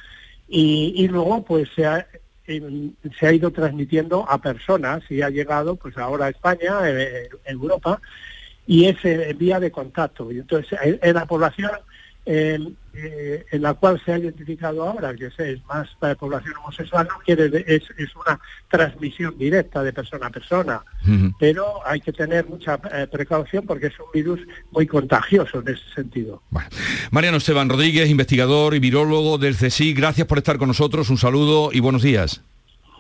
y, 0.49 1.07
luego 1.09 1.45
pues 1.45 1.69
se 1.75 1.85
ha, 1.85 2.07
se 2.47 3.27
ha 3.27 3.33
ido 3.33 3.51
transmitiendo 3.51 4.25
a 4.29 4.41
personas 4.41 5.03
y 5.11 5.21
ha 5.21 5.29
llegado 5.29 5.77
pues 5.77 5.99
ahora 5.99 6.27
a 6.27 6.31
España, 6.31 6.79
eh, 6.85 7.29
Europa, 7.45 8.01
y 8.67 8.87
es 8.87 8.97
eh, 9.05 9.35
vía 9.39 9.61
de 9.61 9.71
contacto. 9.71 10.31
Y 10.31 10.39
entonces, 10.39 10.79
en, 10.83 10.99
en 11.03 11.15
la 11.15 11.27
población 11.27 11.71
eh, 12.31 12.59
eh, 12.93 13.47
en 13.53 13.63
la 13.63 13.73
cual 13.73 14.01
se 14.05 14.13
ha 14.13 14.19
identificado 14.19 14.87
ahora, 14.87 15.15
que 15.15 15.27
es, 15.27 15.65
más 15.67 15.89
eh, 16.03 16.15
población 16.19 16.55
homosexual, 16.59 17.09
no 17.09 17.19
quiere 17.25 17.47
es, 17.67 17.85
es 17.97 18.17
una 18.17 18.39
transmisión 18.71 19.39
directa 19.39 19.83
de 19.83 19.95
persona 19.95 20.27
a 20.27 20.31
persona, 20.31 20.83
pero 21.39 21.87
hay 21.87 22.01
que 22.01 22.13
tener 22.13 22.47
mucha 22.47 22.79
eh, 22.93 23.07
precaución 23.11 23.65
porque 23.67 23.87
es 23.87 23.95
un 23.99 24.07
virus 24.13 24.41
muy 24.73 24.87
contagioso 24.87 25.61
en 25.61 25.69
ese 25.69 25.83
sentido. 25.95 26.43
Mariano 27.11 27.39
Esteban 27.39 27.71
Rodríguez, 27.71 28.11
investigador 28.11 28.75
y 28.75 28.79
virólogo 28.79 29.39
del 29.39 29.57
CSIC, 29.57 29.97
gracias 29.97 30.27
por 30.27 30.37
estar 30.37 30.59
con 30.59 30.69
nosotros, 30.69 31.09
un 31.09 31.17
saludo 31.17 31.71
y 31.73 31.81
buenos 31.81 32.03
días. 32.03 32.43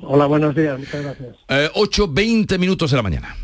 Hola, 0.01 0.25
buenos 0.25 0.55
días, 0.55 0.79
muchas 0.79 1.03
gracias. 1.03 1.37
Eh, 1.49 1.69
8, 1.75 2.09
20 2.09 2.57
minutos 2.57 2.91
de 2.93 2.97
la 2.97 3.03
mañana. 3.03 3.37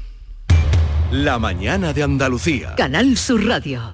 La 1.10 1.38
mañana 1.38 1.92
de 1.92 2.02
Andalucía. 2.02 2.74
Canal 2.76 3.18
Sur 3.18 3.44
Radio. 3.44 3.93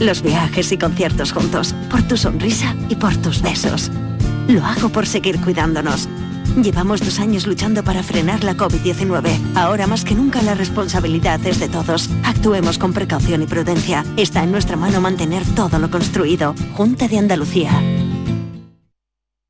los 0.00 0.22
viajes 0.22 0.72
y 0.72 0.78
conciertos 0.78 1.32
juntos, 1.32 1.74
por 1.90 2.02
tu 2.02 2.16
sonrisa 2.16 2.74
y 2.88 2.96
por 2.96 3.16
tus 3.16 3.42
besos. 3.42 3.90
Lo 4.48 4.64
hago 4.64 4.88
por 4.88 5.06
seguir 5.06 5.40
cuidándonos. 5.40 6.08
Llevamos 6.62 7.00
dos 7.00 7.20
años 7.20 7.46
luchando 7.46 7.84
para 7.84 8.02
frenar 8.02 8.42
la 8.42 8.56
COVID-19. 8.56 9.54
Ahora 9.54 9.86
más 9.86 10.04
que 10.04 10.14
nunca 10.14 10.42
la 10.42 10.54
responsabilidad 10.54 11.44
es 11.46 11.60
de 11.60 11.68
todos. 11.68 12.10
Actuemos 12.24 12.78
con 12.78 12.92
precaución 12.92 13.42
y 13.42 13.46
prudencia. 13.46 14.04
Está 14.16 14.42
en 14.42 14.52
nuestra 14.52 14.76
mano 14.76 15.00
mantener 15.00 15.44
todo 15.54 15.78
lo 15.78 15.90
construido. 15.90 16.54
Junta 16.74 17.06
de 17.06 17.18
Andalucía. 17.18 17.70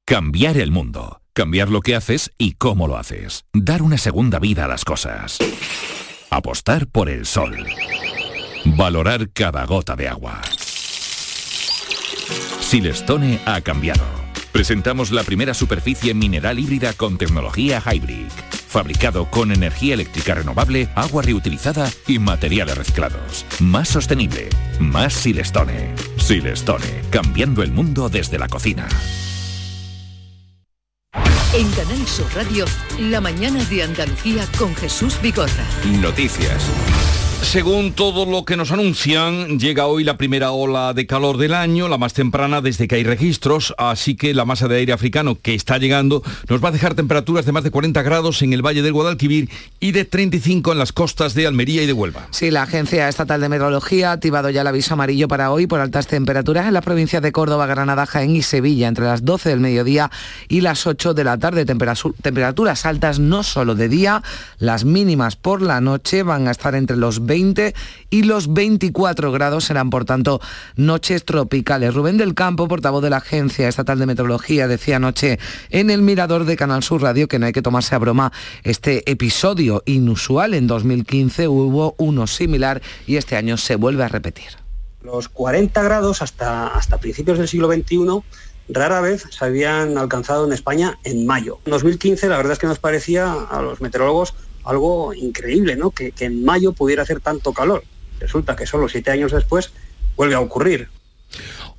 Cambiar 0.05 0.59
el 0.59 0.71
mundo. 0.71 1.21
Cambiar 1.33 1.71
lo 1.71 1.81
que 1.81 1.95
haces 1.95 2.33
y 2.37 2.55
cómo 2.55 2.89
lo 2.89 2.97
haces. 2.97 3.45
Dar 3.55 3.83
una 3.83 3.97
segunda 3.97 4.39
vida 4.39 4.65
a 4.65 4.69
las 4.69 4.85
cosas. 4.85 5.39
Apostar 6.31 6.89
por 6.89 7.09
el 7.09 7.27
sol. 7.27 7.57
Valorar 8.77 9.31
cada 9.31 9.65
gota 9.65 9.97
de 9.97 10.09
agua. 10.09 10.41
Silestone 12.61 13.41
ha 13.47 13.61
cambiado. 13.61 14.05
Presentamos 14.53 15.11
la 15.11 15.23
primera 15.23 15.55
superficie 15.55 16.13
mineral 16.15 16.59
híbrida 16.59 16.93
con 16.93 17.17
tecnología 17.17 17.83
Hybrid. 17.85 18.29
Fabricado 18.69 19.31
con 19.31 19.53
energía 19.53 19.95
eléctrica 19.95 20.35
renovable, 20.35 20.91
agua 20.95 21.23
reutilizada 21.23 21.91
y 22.07 22.19
materiales 22.19 22.77
reciclados. 22.77 23.47
Más 23.61 23.89
sostenible. 23.89 24.51
Más 24.79 25.15
Silestone. 25.15 25.95
Silestone. 26.19 27.03
Cambiando 27.11 27.63
el 27.63 27.73
mundo 27.73 28.09
desde 28.11 28.39
la 28.39 28.49
cocina. 28.49 28.87
En 31.55 31.71
Canal 31.71 32.07
Sur 32.07 32.27
Radio, 32.35 32.67
la 33.01 33.23
mañana 33.23 33.65
de 33.65 33.83
Andalucía 33.83 34.47
con 34.59 34.75
Jesús 34.77 35.19
Vigorra. 35.23 35.65
Noticias. 36.01 37.18
Según 37.43 37.93
todo 37.93 38.27
lo 38.27 38.45
que 38.45 38.57
nos 38.59 38.73
anuncian, 38.73 39.59
llega 39.59 39.87
hoy 39.87 40.05
la 40.05 40.19
primera 40.19 40.51
ola 40.51 40.93
de 40.93 41.07
calor 41.07 41.39
del 41.39 41.55
año, 41.55 41.89
la 41.89 41.97
más 41.97 42.13
temprana 42.13 42.61
desde 42.61 42.87
que 42.87 42.97
hay 42.97 43.05
registros, 43.05 43.75
así 43.79 44.17
que 44.17 44.35
la 44.35 44.45
masa 44.45 44.69
de 44.69 44.77
aire 44.77 44.93
africano 44.93 45.39
que 45.41 45.55
está 45.55 45.79
llegando 45.79 46.23
nos 46.49 46.63
va 46.63 46.69
a 46.69 46.73
dejar 46.73 46.95
temperaturas 46.95 47.47
de 47.47 47.53
más 47.53 47.65
de 47.65 47.71
40 47.71 48.03
grados 48.03 48.43
en 48.43 48.53
el 48.53 48.61
Valle 48.61 48.83
del 48.83 48.93
Guadalquivir 48.93 49.49
y 49.81 49.93
de 49.93 50.05
35 50.05 50.73
en 50.73 50.79
las 50.79 50.93
costas 50.93 51.33
de 51.33 51.47
Almería 51.47 51.83
y 51.83 51.87
de 51.87 51.95
Huelva. 51.95 52.27
Sí, 52.33 52.51
la 52.51 52.65
Agencia 52.65 53.09
Estatal 53.09 53.41
de 53.41 53.49
Meteorología 53.49 54.11
ha 54.11 54.13
activado 54.13 54.51
ya 54.51 54.61
el 54.61 54.67
aviso 54.67 54.93
amarillo 54.93 55.27
para 55.27 55.51
hoy 55.51 55.67
por 55.67 55.81
altas 55.81 56.07
temperaturas 56.07 56.67
en 56.67 56.75
las 56.75 56.85
provincias 56.85 57.23
de 57.23 57.33
Córdoba, 57.33 57.67
Granada, 57.67 58.05
Jaén 58.05 58.37
y 58.37 58.43
Sevilla 58.43 58.89
entre 58.89 59.07
las 59.07 59.25
12 59.25 59.49
del 59.49 59.61
mediodía 59.61 60.11
y 60.49 60.61
las 60.61 60.87
8 60.87 61.15
de 61.15 61.25
la 61.25 61.39
tarde. 61.39 61.65
Temperaturas 61.65 62.85
altas 62.85 63.19
no 63.21 63.43
solo 63.43 63.75
de 63.75 63.89
día, 63.89 64.23
las 64.59 64.85
mínimas 64.85 65.37
por 65.37 65.63
la 65.63 65.81
noche 65.81 66.23
van 66.23 66.47
a 66.47 66.51
estar 66.51 66.75
entre 66.75 66.97
los 66.97 67.25
20 67.29 67.75
y 68.11 68.23
los 68.25 68.53
24 68.53 69.31
grados 69.31 69.67
serán 69.67 69.91
por 69.91 70.05
tanto 70.05 70.41
noches 70.75 71.25
tropicales. 71.25 71.95
Rubén 71.95 72.17
del 72.17 72.35
Campo, 72.35 72.67
portavoz 72.67 73.03
de 73.05 73.11
la 73.11 73.19
Agencia 73.19 73.69
Estatal 73.69 74.01
de 74.01 74.07
Meteorología, 74.07 74.67
decía 74.67 74.97
anoche 74.97 75.39
en 75.71 75.91
el 75.91 76.03
Mirador 76.03 76.45
de 76.45 76.57
Canal 76.57 76.83
Sur 76.83 77.03
Radio 77.03 77.29
que 77.29 77.39
no 77.39 77.47
hay 77.47 77.53
que 77.53 77.63
tomarse 77.63 77.95
a 77.95 77.99
broma 77.99 78.33
este 78.65 79.09
episodio 79.09 79.85
inusual. 79.87 80.55
En 80.55 80.67
2015 80.67 81.47
hubo 81.47 81.95
uno 81.99 82.27
similar 82.27 82.83
y 83.07 83.17
este 83.17 83.37
año 83.37 83.57
se 83.57 83.77
vuelve 83.77 84.03
a 84.03 84.09
repetir. 84.09 84.49
Los 85.03 85.29
40 85.29 85.81
grados 85.83 86.23
hasta, 86.23 86.67
hasta 86.67 86.99
principios 86.99 87.39
del 87.39 87.47
siglo 87.47 87.73
XXI 87.73 88.23
rara 88.69 89.01
vez 89.01 89.25
se 89.31 89.45
habían 89.45 89.97
alcanzado 89.99 90.47
en 90.47 90.53
España 90.53 90.99
en 91.05 91.27
mayo. 91.27 91.59
En 91.65 91.73
2015 91.73 92.29
la 92.29 92.37
verdad 92.37 92.53
es 92.53 92.59
que 92.59 92.67
nos 92.67 92.79
parecía 92.79 93.33
a 93.33 93.63
los 93.63 93.81
meteorólogos 93.81 94.35
algo 94.65 95.15
increíble, 95.15 95.77
¿no? 95.77 95.91
Que, 95.91 96.13
que 96.13 96.27
en 96.27 96.45
mayo 96.45 96.73
pudiera 96.73 97.03
hacer 97.03 97.21
tanto 97.21 97.53
calor. 97.53 97.85
Resulta 98.21 98.57
que 98.57 98.67
solo 98.67 98.89
siete 98.89 99.11
años 99.11 99.33
después 99.33 99.71
vuelve 100.17 100.35
a 100.35 100.41
ocurrir. 100.41 100.89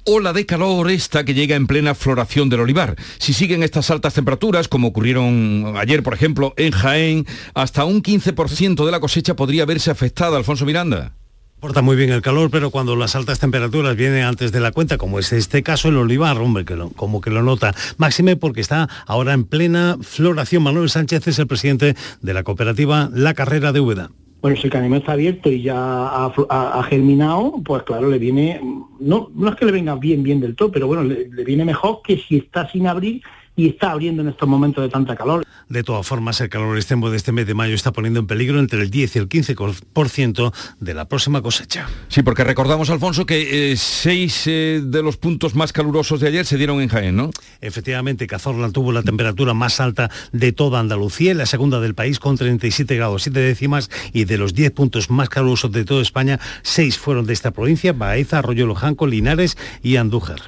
Ola 0.06 0.34
de 0.34 0.46
calor 0.46 0.90
esta 0.90 1.24
que 1.24 1.34
llega 1.34 1.56
en 1.56 1.68
plena 1.68 1.94
floración 1.94 2.50
del 2.50 2.62
olivar. 2.62 2.96
Si 3.20 3.34
siguen 3.34 3.64
estas 3.64 3.92
altas 3.92 4.14
temperaturas, 4.14 4.68
como 4.68 4.88
ocurrieron 4.88 5.76
ayer, 5.78 6.02
por 6.02 6.14
ejemplo, 6.14 6.54
en 6.58 6.72
Jaén, 6.72 7.28
hasta 7.54 7.86
un 7.86 8.02
15% 8.02 8.86
de 8.86 8.92
la 8.92 9.00
cosecha 9.00 9.36
podría 9.36 9.66
verse 9.66 9.92
afectada, 9.92 10.38
Alfonso 10.38 10.66
Miranda. 10.66 11.19
Porta 11.60 11.82
muy 11.82 11.98
bien 11.98 12.10
el 12.12 12.22
calor, 12.22 12.50
pero 12.50 12.72
cuando 12.72 12.96
las 12.96 13.18
altas 13.18 13.40
temperaturas 13.40 13.98
vienen 13.98 14.24
antes 14.24 14.54
de 14.54 14.62
la 14.62 14.72
cuenta, 14.72 14.98
como 14.98 15.20
es 15.20 15.34
este 15.34 15.62
caso, 15.62 15.90
el 15.90 15.98
olivar, 15.98 16.38
hombre, 16.38 16.64
que 16.64 16.78
como 16.96 17.20
que 17.20 17.32
lo 17.32 17.44
nota. 17.44 17.74
Máxime 17.98 18.38
porque 18.38 18.62
está 18.62 18.88
ahora 19.06 19.34
en 19.34 19.44
plena 19.44 19.98
floración. 20.02 20.64
Manuel 20.64 20.90
Sánchez 20.90 21.28
es 21.28 21.38
el 21.38 21.48
presidente 21.48 21.96
de 22.22 22.34
la 22.34 22.44
cooperativa 22.44 23.10
La 23.14 23.34
Carrera 23.34 23.74
de 23.74 23.82
Úbeda. 23.82 24.10
Bueno, 24.42 24.56
si 24.56 24.68
el 24.68 24.72
canemel 24.72 25.02
está 25.02 25.12
abierto 25.12 25.52
y 25.52 25.64
ya 25.64 25.76
ha, 25.76 26.84
germinado, 26.90 27.56
pues 27.66 27.84
claro, 27.84 28.10
le 28.10 28.20
viene, 28.20 28.62
no, 29.02 29.30
no 29.36 29.50
es 29.50 29.56
que 29.58 29.66
le 29.66 29.74
venga 29.74 29.96
bien, 29.96 30.24
bien 30.24 30.40
del 30.40 30.56
todo, 30.56 30.72
pero 30.72 30.88
bueno, 30.88 31.04
le 31.04 31.44
viene 31.44 31.66
mejor 31.66 32.00
que 32.06 32.18
si 32.20 32.38
está 32.38 32.70
sin 32.72 32.88
abrir 32.88 33.22
y 33.60 33.68
está 33.68 33.92
abriendo 33.92 34.22
en 34.22 34.30
estos 34.30 34.48
momentos 34.48 34.82
de 34.82 34.90
tanta 34.90 35.18
calor. 35.18 35.46
De 35.68 35.84
todas 35.84 36.08
formas, 36.08 36.40
el 36.40 36.48
calor 36.48 36.78
extremo 36.78 37.10
de 37.10 37.18
este 37.18 37.34
mes 37.34 37.46
de 37.46 37.54
mayo 37.54 37.76
está 37.76 37.92
poniendo 37.92 38.22
en 38.22 38.26
peligro 38.26 38.58
entre 38.58 38.82
el 38.82 38.90
10 38.90 39.18
y 39.18 39.20
el 39.20 39.28
15% 39.28 40.54
de 40.80 40.94
la 40.94 41.10
próxima 41.10 41.42
cosecha. 41.42 41.90
Sí, 42.08 42.24
porque 42.24 42.46
recordamos, 42.46 42.90
Alfonso, 42.90 43.26
que 43.26 43.72
eh, 43.72 43.76
seis 43.76 44.48
eh, 44.48 44.82
de 44.82 45.04
los 45.04 45.18
puntos 45.18 45.56
más 45.56 45.74
calurosos 45.74 46.22
de 46.22 46.30
ayer 46.30 46.46
se 46.46 46.56
dieron 46.56 46.80
en 46.82 46.88
Jaén, 46.88 47.18
¿no? 47.18 47.32
Efectivamente, 47.60 48.28
Cazorla 48.28 48.72
tuvo 48.72 48.94
la 48.94 49.04
temperatura 49.04 49.54
más 49.54 49.82
alta 49.82 50.10
de 50.32 50.54
toda 50.54 50.80
Andalucía, 50.80 51.34
la 51.34 51.46
segunda 51.46 51.82
del 51.82 51.96
país 51.96 52.18
con 52.20 52.38
37 52.38 52.96
grados 52.96 53.24
7 53.24 53.38
décimas 53.38 53.90
y 54.14 54.24
de 54.24 54.38
los 54.38 54.54
10 54.54 54.72
puntos 54.72 55.10
más 55.10 55.28
calurosos 55.28 55.74
de 55.74 55.84
toda 55.84 56.02
España, 56.02 56.40
6 56.62 56.98
fueron 56.98 57.26
de 57.26 57.34
esta 57.34 57.52
provincia, 57.52 57.92
Baeza, 57.92 58.40
Arroyo 58.40 58.66
Lojanco, 58.66 59.06
Linares 59.06 59.58
y 59.84 59.98
Andújar. 59.98 60.40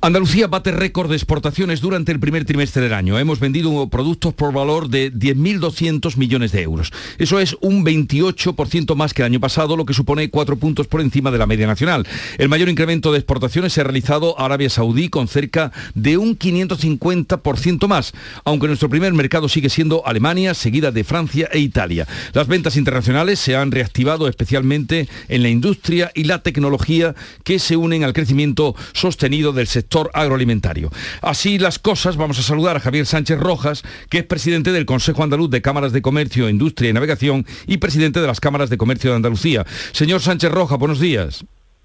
Andalucía 0.00 0.46
bate 0.46 0.72
récord 0.72 1.10
de 1.10 1.16
exportaciones 1.16 1.82
durante 1.82 2.12
el 2.12 2.18
primer 2.18 2.45
trimestre 2.46 2.82
del 2.82 2.94
año. 2.94 3.18
Hemos 3.18 3.40
vendido 3.40 3.88
productos 3.88 4.32
por 4.32 4.52
valor 4.52 4.88
de 4.88 5.12
10.200 5.12 6.16
millones 6.16 6.52
de 6.52 6.62
euros. 6.62 6.92
Eso 7.18 7.38
es 7.38 7.56
un 7.60 7.84
28% 7.84 8.94
más 8.94 9.12
que 9.12 9.22
el 9.22 9.26
año 9.26 9.40
pasado, 9.40 9.76
lo 9.76 9.84
que 9.84 9.94
supone 9.94 10.30
cuatro 10.30 10.56
puntos 10.56 10.86
por 10.86 11.00
encima 11.00 11.30
de 11.30 11.38
la 11.38 11.46
media 11.46 11.66
nacional. 11.66 12.06
El 12.38 12.48
mayor 12.48 12.68
incremento 12.68 13.12
de 13.12 13.18
exportaciones 13.18 13.72
se 13.72 13.80
ha 13.80 13.84
realizado 13.84 14.38
a 14.38 14.46
Arabia 14.46 14.70
Saudí 14.70 15.08
con 15.08 15.28
cerca 15.28 15.72
de 15.94 16.16
un 16.16 16.38
550% 16.38 17.88
más, 17.88 18.12
aunque 18.44 18.68
nuestro 18.68 18.88
primer 18.88 19.12
mercado 19.12 19.48
sigue 19.48 19.68
siendo 19.68 20.06
Alemania, 20.06 20.54
seguida 20.54 20.92
de 20.92 21.04
Francia 21.04 21.48
e 21.52 21.58
Italia. 21.58 22.06
Las 22.32 22.46
ventas 22.46 22.76
internacionales 22.76 23.38
se 23.38 23.56
han 23.56 23.72
reactivado 23.72 24.28
especialmente 24.28 25.08
en 25.28 25.42
la 25.42 25.48
industria 25.48 26.10
y 26.14 26.24
la 26.24 26.42
tecnología 26.42 27.14
que 27.44 27.58
se 27.58 27.76
unen 27.76 28.04
al 28.04 28.12
crecimiento 28.12 28.74
sostenido 28.92 29.52
del 29.52 29.66
sector 29.66 30.10
agroalimentario. 30.14 30.90
Así 31.22 31.58
las 31.58 31.78
cosas, 31.78 32.16
vamos 32.16 32.25
vamos 32.26 32.40
a 32.40 32.42
saludar 32.42 32.76
a 32.76 32.80
Javier 32.80 33.06
Sánchez 33.06 33.38
Rojas, 33.38 33.84
que 34.10 34.18
es 34.18 34.24
presidente 34.24 34.72
del 34.72 34.84
Consejo 34.84 35.22
Andaluz 35.22 35.48
de 35.48 35.62
Cámaras 35.62 35.92
de 35.92 36.02
Comercio, 36.02 36.48
Industria 36.48 36.90
y 36.90 36.92
Navegación 36.92 37.46
y 37.68 37.76
presidente 37.76 38.20
de 38.20 38.26
las 38.26 38.40
Cámaras 38.40 38.68
de 38.68 38.76
Comercio 38.76 39.10
de 39.10 39.16
Andalucía. 39.16 39.64
Señor 39.92 40.20
Sánchez 40.20 40.50
Rojas, 40.50 40.76
buenos 40.76 40.98
días. 40.98 41.44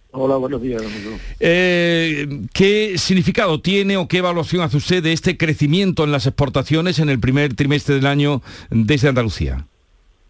Hola, 0.09 0.37
buenos 0.37 0.59
días. 0.63 0.81
Amigo. 0.81 1.11
Eh, 1.39 2.47
¿Qué 2.55 2.97
significado 2.97 3.61
tiene 3.61 3.97
o 3.97 4.07
qué 4.07 4.17
evaluación 4.17 4.63
hace 4.63 4.77
usted 4.77 5.03
de 5.03 5.13
este 5.13 5.37
crecimiento 5.37 6.03
en 6.03 6.11
las 6.11 6.25
exportaciones 6.25 6.97
en 6.97 7.09
el 7.09 7.19
primer 7.19 7.53
trimestre 7.53 7.93
del 7.93 8.07
año 8.07 8.41
desde 8.71 9.09
Andalucía? 9.09 9.67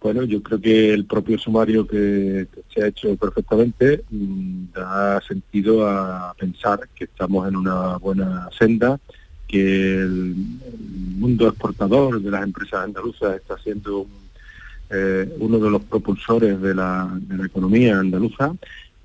Bueno, 0.02 0.24
yo 0.24 0.44
creo 0.44 0.60
que 0.60 0.94
el 0.94 1.06
propio 1.06 1.38
sumario 1.38 1.88
que, 1.88 2.48
se 2.76 2.84
ha 2.84 2.88
hecho 2.88 3.16
perfectamente 3.16 4.04
mm, 4.10 4.74
da 4.74 5.22
sentido 5.22 5.88
a 5.88 6.34
pensar 6.38 6.82
que 6.94 7.06
estamos 7.06 7.48
en 7.48 7.56
una 7.56 7.96
buena 7.96 8.50
senda, 8.60 9.00
que 9.52 9.96
el, 9.96 10.36
mundo 11.18 11.48
exportador 11.50 12.20
de 12.20 12.32
las 12.32 12.42
empresas 12.42 12.84
andaluzas 12.84 13.36
está 13.36 13.56
siendo 13.60 14.08
eh, 14.90 15.32
uno 15.38 15.60
de 15.60 15.70
los 15.70 15.84
propulsores 15.84 16.60
de 16.60 16.74
la, 16.74 17.16
economía 17.46 18.00
andaluza, 18.00 18.56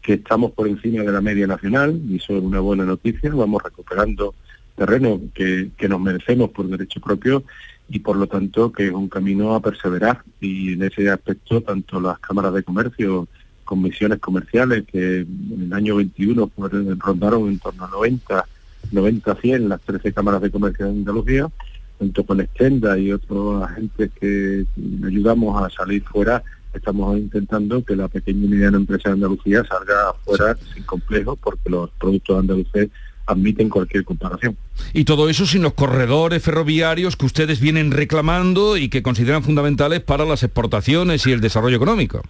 que 0.01 0.15
estamos 0.15 0.53
por 0.53 0.67
encima 0.67 1.03
de 1.03 1.13
la 1.13 1.21
media 1.21 1.47
nacional 1.47 2.01
y 2.09 2.17
eso 2.17 2.39
es 2.39 2.43
una 2.43 2.61
buena 2.61 2.87
noticia, 2.87 3.31
vamos 3.35 3.63
recuperando 3.63 4.35
terreno 4.77 5.21
que, 5.35 5.73
que 5.77 5.89
nos 5.91 6.01
merecemos 6.01 6.51
por 6.51 6.67
derecho 6.69 7.01
propio 7.01 7.45
y 7.91 7.99
por 7.99 8.17
lo 8.17 8.27
tanto 8.27 8.73
que 8.73 8.87
es 8.87 8.93
un 8.93 9.09
camino 9.09 9.55
a 9.55 9.61
perseverar. 9.61 10.23
Y 10.41 10.73
en 10.73 10.85
ese 10.85 11.11
aspecto 11.11 11.61
tanto 11.61 12.01
las 12.01 12.19
cámaras 12.19 12.55
de 12.55 12.63
comercio 12.63 13.29
con 13.65 13.83
misiones 13.83 14.21
comerciales 14.21 14.85
que 14.87 15.21
en 15.21 15.65
el 15.67 15.73
año 15.73 15.97
21 15.97 16.51
rondaron 16.99 17.49
en 17.49 17.59
torno 17.59 17.85
a 17.85 17.89
90, 17.91 18.47
90 18.93 19.35
100 19.35 19.69
las 19.69 19.81
13 19.83 20.13
cámaras 20.13 20.43
de 20.43 20.51
comercio 20.51 20.87
de 20.87 20.93
Andalucía, 20.93 21.49
junto 21.99 22.25
con 22.25 22.41
Extenda 22.41 22.99
y 22.99 23.13
otros 23.13 23.63
agentes 23.63 24.11
que 24.21 24.65
ayudamos 25.05 25.63
a 25.63 25.71
salir 25.71 26.03
fuera, 26.05 26.43
estamos 26.75 27.17
intentando 27.17 27.85
que 27.85 27.97
la 27.97 28.09
pequeña 28.09 28.45
y 28.45 28.49
mediana 28.49 28.77
empresa 28.77 29.09
de 29.09 29.15
Andalucía 29.15 29.65
salga 29.65 30.13
fuera 30.25 30.57
sin 30.75 30.83
complejo 30.85 31.37
porque 31.37 31.71
los 31.71 31.91
productos 31.99 32.39
andaluces 32.39 32.91
admiten 33.27 33.69
cualquier 33.69 34.05
comparación. 34.05 34.57
Y 34.93 35.05
todo 35.05 35.29
eso 35.29 35.47
sin 35.47 35.63
los 35.63 35.75
corredores 35.75 36.43
ferroviarios 36.43 37.17
que 37.17 37.27
ustedes 37.27 37.61
vienen 37.61 37.91
reclamando 37.91 38.77
y 38.77 38.89
que 38.89 39.03
consideran 39.03 39.43
fundamentales 39.43 40.01
para 40.01 40.25
las 40.25 40.43
exportaciones 40.43 41.27
y 41.27 41.33
el 41.33 41.41
desarrollo 41.41 41.77
económico. 41.77 42.23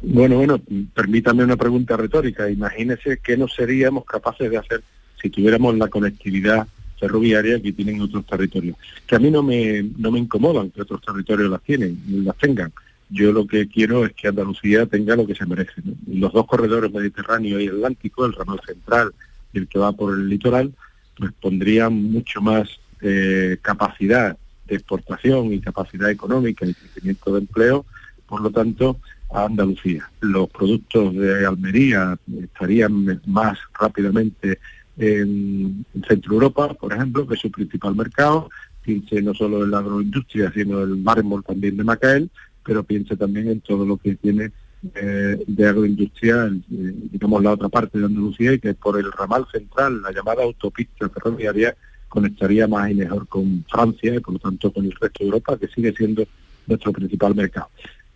Bueno, 0.00 0.36
bueno, 0.36 0.60
permítame 0.94 1.44
una 1.44 1.56
pregunta 1.56 1.96
retórica. 1.96 2.50
Imagínese 2.50 3.20
qué 3.22 3.36
no 3.36 3.46
seríamos 3.46 4.04
capaces 4.04 4.50
de 4.50 4.56
hacer 4.56 4.82
si 5.22 5.30
tuviéramos 5.30 5.76
la 5.78 5.88
conectividad 5.88 6.66
ferroviaria 6.98 7.60
que 7.60 7.72
tienen 7.72 8.00
otros 8.00 8.26
territorios. 8.26 8.76
Que 9.06 9.16
a 9.16 9.18
mí 9.18 9.30
no 9.30 9.42
me, 9.42 9.82
no 9.98 10.10
me 10.10 10.18
incomodan 10.18 10.70
que 10.70 10.82
otros 10.82 11.00
territorios 11.00 11.50
las 11.50 11.62
tienen, 11.62 12.00
las 12.24 12.36
tengan. 12.36 12.72
Yo 13.08 13.32
lo 13.32 13.46
que 13.46 13.68
quiero 13.68 14.06
es 14.06 14.12
que 14.12 14.28
Andalucía 14.28 14.86
tenga 14.86 15.16
lo 15.16 15.26
que 15.26 15.34
se 15.34 15.44
merece. 15.44 15.82
Los 16.06 16.32
dos 16.32 16.46
corredores 16.46 16.92
mediterráneo 16.92 17.60
y 17.60 17.68
atlántico, 17.68 18.24
el 18.24 18.32
ramal 18.32 18.60
central 18.66 19.12
y 19.52 19.58
el 19.58 19.68
que 19.68 19.78
va 19.78 19.92
por 19.92 20.14
el 20.14 20.28
litoral, 20.28 20.72
pues 21.16 21.32
pondrían 21.40 21.92
mucho 21.92 22.40
más 22.40 22.68
eh, 23.00 23.58
capacidad 23.60 24.36
de 24.66 24.76
exportación 24.76 25.52
y 25.52 25.60
capacidad 25.60 26.08
económica 26.08 26.64
y 26.64 26.72
crecimiento 26.72 27.32
de 27.32 27.40
empleo, 27.40 27.84
por 28.26 28.40
lo 28.40 28.50
tanto, 28.50 28.98
a 29.30 29.46
Andalucía. 29.46 30.08
Los 30.20 30.48
productos 30.50 31.14
de 31.14 31.44
Almería 31.44 32.16
estarían 32.42 33.20
más 33.26 33.58
rápidamente 33.78 34.58
en, 34.96 35.84
Centro 36.06 36.34
Europa, 36.34 36.74
por 36.74 36.92
ejemplo, 36.92 37.26
que 37.26 37.34
es 37.34 37.40
su 37.40 37.50
principal 37.50 37.94
mercado, 37.94 38.48
piense 38.82 39.22
no 39.22 39.34
solo 39.34 39.64
en 39.64 39.70
la 39.70 39.78
agroindustria, 39.78 40.52
sino 40.52 40.80
el 40.82 40.96
mármol 40.96 41.44
también 41.44 41.76
de 41.76 41.84
Macael, 41.84 42.30
pero 42.64 42.82
piense 42.82 43.16
también 43.16 43.48
en 43.48 43.60
todo 43.60 43.84
lo 43.84 43.96
que 43.96 44.16
tiene 44.16 44.50
eh, 44.94 45.42
de 45.46 45.68
agroindustria, 45.68 46.50
digamos 46.68 47.42
la 47.42 47.52
otra 47.52 47.68
parte 47.68 47.98
de 47.98 48.06
Andalucía, 48.06 48.52
y 48.52 48.58
que 48.58 48.74
por 48.74 48.98
el 48.98 49.10
ramal 49.12 49.46
central, 49.52 50.02
la 50.02 50.12
llamada 50.12 50.42
autopista 50.42 51.08
ferroviaria, 51.08 51.76
conectaría 52.08 52.66
más 52.68 52.90
y 52.90 52.94
mejor 52.94 53.26
con 53.26 53.64
Francia 53.70 54.14
y 54.14 54.20
por 54.20 54.34
lo 54.34 54.40
tanto 54.40 54.70
con 54.72 54.84
el 54.84 54.92
resto 54.92 55.20
de 55.20 55.24
Europa, 55.24 55.56
que 55.56 55.68
sigue 55.68 55.94
siendo 55.94 56.24
nuestro 56.66 56.92
principal 56.92 57.34
mercado. 57.34 57.68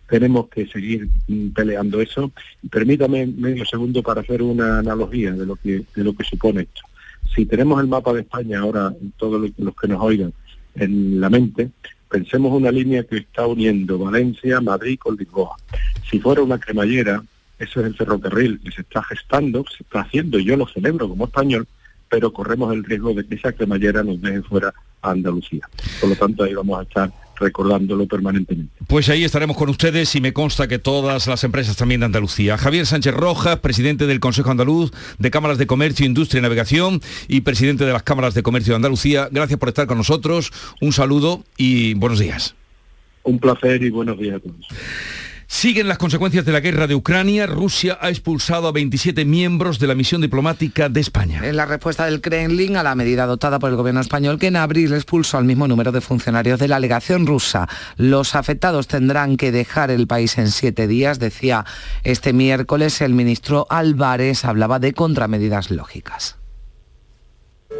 Tenemos 0.07 0.47
que 0.49 0.67
seguir 0.67 1.09
mm, 1.27 1.49
peleando 1.49 2.01
eso. 2.01 2.31
Permítame 2.69 3.25
medio 3.27 3.65
segundo 3.65 4.01
para 4.01 4.21
hacer 4.21 4.41
una 4.41 4.79
analogía 4.79 5.31
de 5.31 5.45
lo 5.45 5.55
que, 5.55 5.83
de 5.95 6.03
lo 6.03 6.13
que 6.13 6.23
supone 6.23 6.61
esto. 6.61 6.81
Si 7.35 7.45
tenemos 7.45 7.81
el 7.81 7.87
mapa 7.87 8.13
de 8.13 8.21
España 8.21 8.59
ahora, 8.59 8.93
todos 9.17 9.51
los 9.57 9.75
que 9.75 9.87
nos 9.87 10.01
oigan, 10.01 10.33
en 10.75 11.19
la 11.19 11.29
mente, 11.29 11.71
Pensemos 12.09 12.53
una 12.53 12.71
línea 12.71 13.03
que 13.03 13.17
está 13.17 13.45
uniendo 13.45 13.99
Valencia, 13.99 14.61
Madrid 14.61 14.97
con 14.97 15.17
Lisboa. 15.17 15.57
Si 16.09 16.19
fuera 16.19 16.41
una 16.41 16.57
cremallera, 16.57 17.21
eso 17.59 17.81
es 17.81 17.87
el 17.87 17.95
ferrocarril 17.95 18.61
que 18.61 18.71
se 18.71 18.81
está 18.81 19.03
gestando, 19.03 19.65
se 19.65 19.83
está 19.83 20.01
haciendo, 20.01 20.39
y 20.39 20.45
yo 20.45 20.55
lo 20.55 20.67
celebro 20.67 21.09
como 21.09 21.25
español, 21.25 21.67
pero 22.07 22.31
corremos 22.31 22.73
el 22.73 22.85
riesgo 22.85 23.13
de 23.13 23.25
que 23.25 23.35
esa 23.35 23.51
cremallera 23.51 24.03
nos 24.03 24.21
deje 24.21 24.41
fuera 24.41 24.73
a 25.01 25.11
Andalucía. 25.11 25.67
Por 25.99 26.09
lo 26.09 26.15
tanto, 26.15 26.43
ahí 26.43 26.53
vamos 26.53 26.79
a 26.79 26.83
estar 26.83 27.11
recordándolo 27.39 28.07
permanentemente. 28.07 28.73
Pues 28.87 29.09
ahí 29.09 29.23
estaremos 29.23 29.57
con 29.57 29.69
ustedes 29.69 30.15
y 30.15 30.21
me 30.21 30.33
consta 30.33 30.67
que 30.67 30.79
todas 30.79 31.27
las 31.27 31.43
empresas 31.43 31.75
también 31.75 32.01
de 32.01 32.05
Andalucía. 32.05 32.57
Javier 32.57 32.85
Sánchez 32.85 33.13
Rojas, 33.13 33.59
presidente 33.59 34.07
del 34.07 34.19
Consejo 34.19 34.51
Andaluz 34.51 34.91
de 35.19 35.31
Cámaras 35.31 35.57
de 35.57 35.67
Comercio, 35.67 36.05
Industria 36.05 36.39
y 36.39 36.41
Navegación 36.43 37.01
y 37.27 37.41
presidente 37.41 37.85
de 37.85 37.93
las 37.93 38.03
Cámaras 38.03 38.33
de 38.33 38.43
Comercio 38.43 38.73
de 38.73 38.77
Andalucía, 38.77 39.29
gracias 39.31 39.59
por 39.59 39.69
estar 39.69 39.87
con 39.87 39.97
nosotros. 39.97 40.51
Un 40.81 40.93
saludo 40.93 41.43
y 41.57 41.93
buenos 41.95 42.19
días. 42.19 42.55
Un 43.23 43.39
placer 43.39 43.83
y 43.83 43.89
buenos 43.89 44.17
días 44.17 44.37
a 44.37 44.39
todos. 44.39 44.67
Siguen 45.49 45.87
las 45.87 45.97
consecuencias 45.97 46.45
de 46.45 46.51
la 46.51 46.59
guerra 46.59 46.87
de 46.87 46.95
Ucrania. 46.95 47.47
Rusia 47.47 47.97
ha 48.01 48.09
expulsado 48.09 48.67
a 48.67 48.73
27 48.73 49.23
miembros 49.23 49.79
de 49.79 49.87
la 49.87 49.95
misión 49.95 50.21
diplomática 50.21 50.89
de 50.89 50.99
España. 50.99 51.41
En 51.43 51.55
la 51.55 51.65
respuesta 51.65 52.05
del 52.05 52.19
Kremlin 52.19 52.75
a 52.75 52.83
la 52.83 52.95
medida 52.95 53.23
adoptada 53.23 53.57
por 53.57 53.69
el 53.69 53.77
gobierno 53.77 54.01
español 54.01 54.39
que 54.39 54.47
en 54.47 54.57
abril 54.57 54.93
expulsó 54.93 55.37
al 55.37 55.45
mismo 55.45 55.67
número 55.67 55.93
de 55.93 56.01
funcionarios 56.01 56.59
de 56.59 56.67
la 56.67 56.81
legación 56.81 57.25
rusa. 57.25 57.67
Los 57.95 58.35
afectados 58.35 58.87
tendrán 58.87 59.37
que 59.37 59.53
dejar 59.53 59.89
el 59.89 60.05
país 60.05 60.37
en 60.37 60.51
siete 60.51 60.85
días, 60.85 61.17
decía 61.17 61.65
este 62.03 62.33
miércoles 62.33 62.99
el 62.99 63.13
ministro 63.13 63.67
Álvarez, 63.69 64.43
hablaba 64.43 64.79
de 64.79 64.93
contramedidas 64.93 65.71
lógicas. 65.71 66.35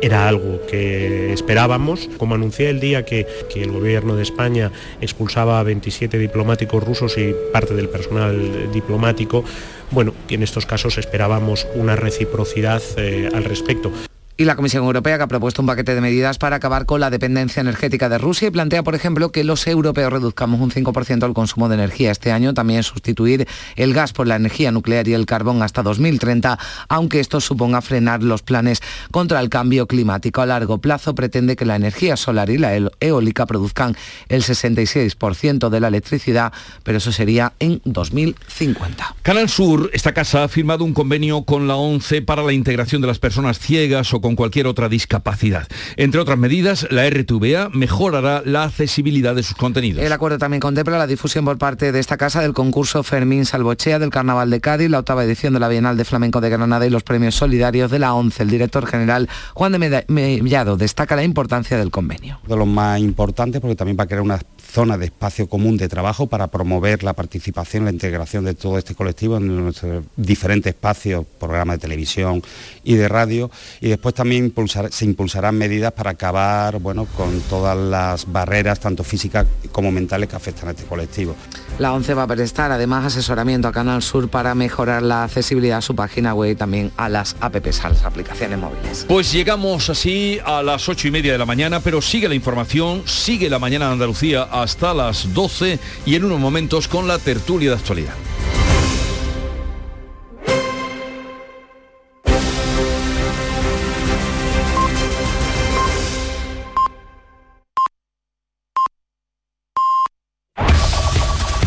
Era 0.02 0.28
algo 0.28 0.62
que 0.68 1.34
esperábamos. 1.34 2.10
Como 2.18 2.36
anuncié 2.36 2.70
el 2.70 2.80
día 2.80 3.06
que, 3.06 3.26
el 3.56 3.72
gobierno 3.72 4.16
de 4.16 4.24
España 4.24 4.72
expulsaba 5.02 5.60
a 5.60 5.64
27 5.64 6.18
diplomáticos 6.20 6.84
rusos 6.84 7.18
y 7.18 7.34
parte 7.52 7.74
del 7.74 7.90
personal 7.90 8.72
diplomático, 8.72 9.44
bueno, 9.92 10.14
en 10.30 10.44
estos 10.44 10.66
casos 10.66 10.98
esperábamos 10.98 11.68
una 11.76 11.96
reciprocidad 11.96 12.82
eh, 12.98 13.30
al 13.34 13.44
respecto 13.44 13.92
y 14.38 14.46
la 14.46 14.56
Comisión 14.56 14.84
Europea 14.84 15.18
que 15.18 15.24
ha 15.24 15.28
propuesto 15.28 15.64
un 15.64 15.68
paquete 15.68 15.96
de 15.96 16.02
medidas 16.02 16.38
para 16.38 16.58
acabar 16.58 16.86
con 16.86 17.00
la 17.00 17.10
dependencia 17.10 17.60
energética 17.60 18.08
de 18.08 18.20
Rusia 18.20 18.48
y 18.48 18.52
plantea, 18.52 18.84
por 18.84 18.94
ejemplo, 18.94 19.32
que 19.32 19.44
los 19.44 19.66
europeos 19.66 20.14
reduzcamos 20.14 20.62
un 20.62 20.72
5% 20.72 21.26
el 21.26 21.34
consumo 21.34 21.70
de 21.70 21.76
energía 21.76 22.12
este 22.12 22.32
año, 22.32 22.54
también 22.54 22.84
sustituir 22.84 23.48
el 23.76 23.94
gas 23.94 24.14
por 24.14 24.28
la 24.28 24.36
energía 24.36 24.72
nuclear 24.72 25.08
y 25.08 25.14
el 25.14 25.26
carbón 25.26 25.64
hasta 25.64 25.82
2030, 25.82 26.60
aunque 26.88 27.20
esto 27.20 27.42
suponga 27.42 27.82
frenar 27.82 28.22
los 28.22 28.44
planes 28.44 28.82
contra 29.12 29.40
el 29.40 29.50
cambio 29.50 29.88
climático. 29.88 30.42
A 30.42 30.46
largo 30.46 30.78
plazo 30.78 31.16
pretende 31.16 31.56
que 31.56 31.66
la 31.66 31.76
energía 31.76 32.16
solar 32.16 32.52
y 32.52 32.60
la 32.60 32.78
eólica 33.00 33.48
produzcan 33.48 33.96
el 34.30 34.44
66% 34.44 35.70
de 35.70 35.80
la 35.80 35.88
electricidad, 35.88 36.54
pero 36.84 37.00
eso 37.00 37.12
sería 37.12 37.54
en 37.60 37.82
2050. 37.86 39.16
Canal 39.24 39.50
Sur, 39.50 39.90
esta 39.94 40.14
casa 40.14 40.44
ha 40.44 40.48
firmado 40.48 40.84
un 40.84 40.94
convenio 40.94 41.44
con 41.44 41.68
la 41.68 41.76
ONCE 41.76 42.22
para 42.22 42.44
la 42.44 42.54
integración 42.54 43.02
de 43.02 43.08
las 43.08 43.20
personas 43.20 43.58
ciegas 43.60 44.14
o 44.14 44.22
con 44.28 44.36
cualquier 44.36 44.68
otra 44.68 44.90
discapacidad. 44.90 45.70
Entre 45.96 46.20
otras 46.20 46.38
medidas, 46.38 46.86
la 46.92 47.10
RTVA 47.10 47.70
mejorará 47.72 48.42
la 48.44 48.66
accesibilidad 48.66 49.34
de 49.34 49.42
sus 49.42 49.56
contenidos. 49.56 50.04
El 50.04 50.12
acuerdo 50.12 50.38
también 50.38 50.60
contempla 50.60 50.98
la 50.98 51.08
difusión 51.08 51.46
por 51.46 51.58
parte 51.58 51.94
de 51.94 52.00
esta 52.02 52.18
casa 52.18 52.42
del 52.42 52.52
concurso 52.52 53.04
Fermín 53.04 53.46
Salvochea 53.46 54.00
del 54.00 54.10
Carnaval 54.10 54.50
de 54.50 54.60
Cádiz, 54.60 54.90
la 54.90 55.00
octava 55.00 55.24
edición 55.24 55.54
de 55.54 55.62
la 55.62 55.70
Bienal 55.70 55.96
de 55.96 56.04
Flamenco 56.04 56.42
de 56.42 56.50
Granada 56.50 56.86
y 56.86 56.90
los 56.90 57.04
premios 57.04 57.36
solidarios 57.36 57.90
de 57.90 58.00
la 58.00 58.14
ONCE. 58.14 58.44
El 58.44 58.50
director 58.50 58.86
general 58.86 59.30
Juan 59.54 59.72
de 59.72 60.04
Mellado 60.10 60.76
destaca 60.76 61.16
la 61.16 61.24
importancia 61.24 61.78
del 61.78 61.90
convenio. 61.90 62.42
De 62.46 62.58
los 62.58 62.68
más 62.68 63.00
importantes 63.00 63.62
porque 63.62 63.78
también 63.78 63.96
va 63.98 64.04
a 64.04 64.08
crear 64.08 64.24
una 64.24 64.42
zona 64.72 64.98
de 64.98 65.06
espacio 65.06 65.48
común 65.48 65.78
de 65.78 65.88
trabajo 65.88 66.28
para 66.28 66.48
promover 66.48 67.04
la 67.04 67.14
participación, 67.14 67.86
la 67.86 67.92
integración 67.92 68.46
de 68.46 68.54
todo 68.54 68.78
este 68.78 68.96
colectivo 68.96 69.38
en 69.38 69.64
nuestros 69.64 70.04
diferentes 70.16 70.74
espacios, 70.74 71.26
programas 71.40 71.78
de 71.78 71.82
televisión 71.82 72.42
y 72.84 72.96
de 72.96 73.08
radio. 73.08 73.50
Y 73.82 73.90
después 73.90 74.14
también 74.14 74.54
se 74.92 75.06
impulsarán 75.06 75.58
medidas 75.58 75.94
para 75.94 76.12
acabar 76.12 76.80
bueno, 76.80 77.06
con 77.06 77.42
todas 77.42 77.78
las 77.78 78.32
barreras, 78.32 78.80
tanto 78.80 79.04
físicas 79.04 79.48
como 79.72 79.92
mentales, 79.92 80.30
que 80.30 80.36
afectan 80.36 80.68
a 80.70 80.72
este 80.72 80.84
colectivo. 80.84 81.36
La 81.80 81.94
ONCE 81.94 82.14
va 82.14 82.24
a 82.24 82.28
prestar 82.28 82.72
además 82.72 83.06
asesoramiento 83.06 83.68
a 83.68 83.72
Canal 83.72 84.02
Sur 84.02 84.30
para 84.30 84.56
mejorar 84.56 85.04
la 85.04 85.24
accesibilidad 85.24 85.78
a 85.78 85.82
su 85.82 85.96
página 85.96 86.34
web 86.34 86.52
y 86.52 86.56
también 86.56 86.92
a 86.98 87.08
las 87.08 87.36
apps, 87.40 87.86
a 87.86 87.90
las 87.90 88.04
aplicaciones 88.04 88.58
móviles. 88.60 89.06
Pues 89.08 89.32
llegamos 89.32 89.90
así 89.90 90.40
a 90.44 90.64
las 90.64 90.90
ocho 90.90 91.08
y 91.08 91.12
media 91.12 91.32
de 91.32 91.38
la 91.38 91.46
mañana, 91.46 91.80
pero 91.80 92.02
sigue 92.02 92.28
la 92.28 92.36
información, 92.36 93.04
sigue 93.06 93.50
la 93.50 93.60
mañana 93.60 93.88
de 93.88 93.94
Andalucía 93.94 94.44
hasta 94.62 94.94
las 94.94 95.34
12 95.34 95.80
y 96.06 96.16
en 96.16 96.26
unos 96.26 96.40
momentos 96.40 96.88
con 96.88 97.08
la 97.08 97.20
tertulia 97.20 97.72
de 97.72 97.76
actualidad. 97.76 98.14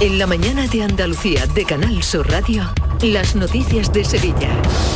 En 0.00 0.18
la 0.18 0.26
mañana 0.26 0.66
de 0.66 0.82
Andalucía 0.82 1.46
de 1.46 1.66
Canal 1.66 2.02
Sur 2.02 2.26
Radio, 2.30 2.72
las 3.02 3.34
noticias 3.34 3.92
de 3.92 4.04
Sevilla. 4.04 4.50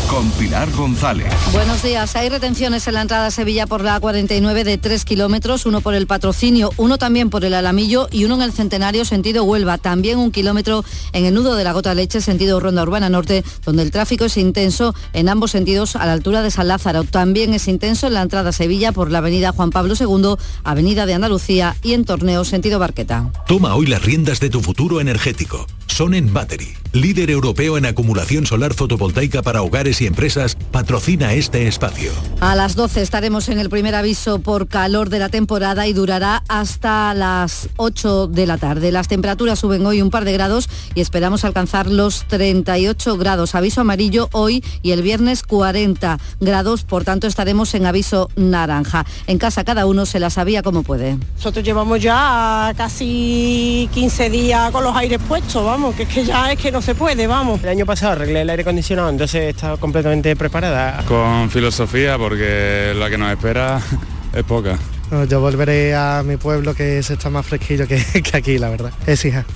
Con 0.08 0.30
Pilar 0.32 0.70
González. 0.72 1.32
Buenos 1.52 1.82
días. 1.82 2.14
Hay 2.16 2.28
retenciones 2.28 2.86
en 2.86 2.94
la 2.94 3.02
entrada 3.02 3.26
a 3.26 3.30
Sevilla 3.30 3.66
por 3.66 3.82
la 3.82 4.00
A49 4.00 4.62
de 4.62 4.78
3 4.78 5.04
kilómetros, 5.04 5.64
uno 5.64 5.80
por 5.80 5.94
el 5.94 6.06
patrocinio, 6.06 6.70
uno 6.76 6.98
también 6.98 7.30
por 7.30 7.44
el 7.44 7.54
Alamillo 7.54 8.08
y 8.10 8.24
uno 8.24 8.34
en 8.36 8.42
el 8.42 8.52
Centenario 8.52 9.04
sentido 9.04 9.44
Huelva. 9.44 9.78
También 9.78 10.18
un 10.18 10.30
kilómetro 10.30 10.84
en 11.12 11.24
el 11.24 11.34
nudo 11.34 11.56
de 11.56 11.64
la 11.64 11.72
Gota 11.72 11.94
Leche 11.94 12.20
sentido 12.20 12.60
Ronda 12.60 12.82
Urbana 12.82 13.08
Norte, 13.08 13.42
donde 13.64 13.82
el 13.82 13.90
tráfico 13.90 14.26
es 14.26 14.36
intenso 14.36 14.94
en 15.14 15.28
ambos 15.28 15.52
sentidos 15.52 15.96
a 15.96 16.04
la 16.04 16.12
altura 16.12 16.42
de 16.42 16.50
San 16.50 16.68
Lázaro. 16.68 17.04
También 17.04 17.54
es 17.54 17.68
intenso 17.68 18.06
en 18.06 18.14
la 18.14 18.22
entrada 18.22 18.50
a 18.50 18.52
Sevilla 18.52 18.92
por 18.92 19.10
la 19.10 19.18
avenida 19.18 19.52
Juan 19.52 19.70
Pablo 19.70 19.94
II, 19.98 20.36
avenida 20.62 21.06
de 21.06 21.14
Andalucía 21.14 21.76
y 21.82 21.94
en 21.94 22.04
Torneo 22.04 22.44
sentido 22.44 22.78
Barqueta. 22.78 23.32
Toma 23.46 23.74
hoy 23.74 23.86
las 23.86 24.02
riendas 24.02 24.40
de 24.40 24.50
tu 24.50 24.60
futuro 24.60 25.00
energético. 25.00 25.66
Son 25.86 26.12
en 26.14 26.32
Battery, 26.32 26.74
líder 26.94 27.28
europeo 27.30 27.76
en 27.76 27.86
acumulación 27.86 28.46
solar 28.46 28.72
fotovoltaica 28.72 29.42
para 29.42 29.62
hogares 29.62 30.00
y 30.00 30.06
empresas, 30.06 30.56
patrocina 30.70 31.32
este 31.32 31.66
espacio. 31.66 32.12
A 32.40 32.54
las 32.54 32.76
12 32.76 33.02
estaremos 33.02 33.48
en 33.48 33.58
el 33.58 33.68
primer 33.68 33.96
aviso 33.96 34.38
por 34.38 34.68
calor 34.68 35.10
de 35.10 35.18
la 35.18 35.28
temporada 35.28 35.88
y 35.88 35.92
durará 35.92 36.44
hasta 36.46 37.12
las 37.14 37.68
8 37.78 38.28
de 38.28 38.46
la 38.46 38.58
tarde. 38.58 38.92
Las 38.92 39.08
temperaturas 39.08 39.58
suben 39.58 39.84
hoy 39.84 40.02
un 40.02 40.10
par 40.10 40.24
de 40.24 40.32
grados 40.34 40.68
y 40.94 41.00
esperamos 41.00 41.44
alcanzar 41.44 41.88
los 41.88 42.26
38 42.28 43.16
grados. 43.16 43.56
Aviso 43.56 43.80
amarillo 43.80 44.28
hoy 44.30 44.62
y 44.82 44.92
el 44.92 45.02
viernes 45.02 45.42
40 45.42 46.18
grados, 46.38 46.84
por 46.84 47.02
tanto 47.02 47.26
estaremos 47.26 47.74
en 47.74 47.86
aviso 47.86 48.30
naranja. 48.36 49.04
En 49.26 49.38
casa 49.38 49.64
cada 49.64 49.86
uno 49.86 50.06
se 50.06 50.20
la 50.20 50.30
sabía 50.30 50.62
como 50.62 50.84
puede. 50.84 51.18
Nosotros 51.36 51.64
llevamos 51.64 52.00
ya 52.00 52.72
casi 52.76 53.88
15 53.92 54.30
días 54.30 54.70
con 54.70 54.84
los 54.84 54.94
aires 54.94 55.20
puestos, 55.26 55.64
vamos, 55.64 55.96
que 55.96 56.04
es 56.04 56.08
que 56.08 56.24
ya 56.24 56.52
es 56.52 56.58
que 56.60 56.70
no 56.70 56.83
se 56.84 56.94
puede, 56.94 57.26
vamos. 57.26 57.62
El 57.62 57.70
año 57.70 57.86
pasado 57.86 58.12
arreglé 58.12 58.42
el 58.42 58.50
aire 58.50 58.60
acondicionado, 58.60 59.08
entonces 59.08 59.54
está 59.54 59.78
completamente 59.78 60.36
preparada. 60.36 61.02
Con 61.08 61.48
filosofía, 61.48 62.18
porque 62.18 62.92
la 62.94 63.08
que 63.08 63.16
nos 63.16 63.30
espera 63.30 63.80
es 64.34 64.42
poca. 64.44 64.78
Yo 65.22 65.40
volveré 65.40 65.94
a 65.94 66.22
mi 66.24 66.36
pueblo 66.36 66.74
que 66.74 67.02
se 67.02 67.14
está 67.14 67.30
más 67.30 67.46
fresquillo 67.46 67.86
que, 67.86 68.02
que 68.22 68.36
aquí, 68.36 68.58
la 68.58 68.70
verdad. 68.70 68.92
Es 69.06 69.24
hija. 69.24 69.46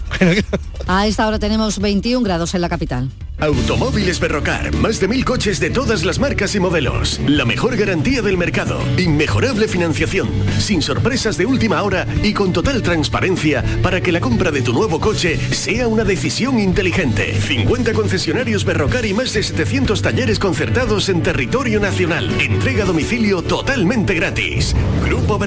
A 0.86 1.06
esta 1.06 1.26
hora 1.26 1.38
tenemos 1.38 1.80
21 1.80 2.24
grados 2.24 2.54
en 2.54 2.60
la 2.60 2.68
capital. 2.68 3.10
Automóviles 3.40 4.18
Berrocar, 4.18 4.74
más 4.74 4.98
de 4.98 5.06
mil 5.06 5.24
coches 5.24 5.60
de 5.60 5.70
todas 5.70 6.04
las 6.04 6.18
marcas 6.18 6.56
y 6.56 6.60
modelos. 6.60 7.20
La 7.24 7.44
mejor 7.44 7.76
garantía 7.76 8.20
del 8.20 8.36
mercado. 8.36 8.80
Inmejorable 8.96 9.68
financiación. 9.68 10.28
Sin 10.58 10.82
sorpresas 10.82 11.38
de 11.38 11.46
última 11.46 11.80
hora 11.84 12.04
y 12.24 12.34
con 12.34 12.52
total 12.52 12.82
transparencia 12.82 13.62
para 13.80 14.00
que 14.00 14.10
la 14.10 14.18
compra 14.18 14.50
de 14.50 14.62
tu 14.62 14.72
nuevo 14.72 14.98
coche 14.98 15.38
sea 15.54 15.86
una 15.86 16.02
decisión 16.02 16.58
inteligente. 16.58 17.32
50 17.32 17.92
concesionarios 17.92 18.64
Berrocar 18.64 19.06
y 19.06 19.14
más 19.14 19.32
de 19.32 19.44
700 19.44 20.02
talleres 20.02 20.40
concertados 20.40 21.08
en 21.08 21.22
territorio 21.22 21.78
nacional. 21.78 22.28
Entrega 22.40 22.82
a 22.82 22.86
domicilio 22.86 23.42
totalmente 23.42 24.14
gratis. 24.14 24.74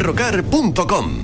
GrupoBerrocar.com 0.01 1.23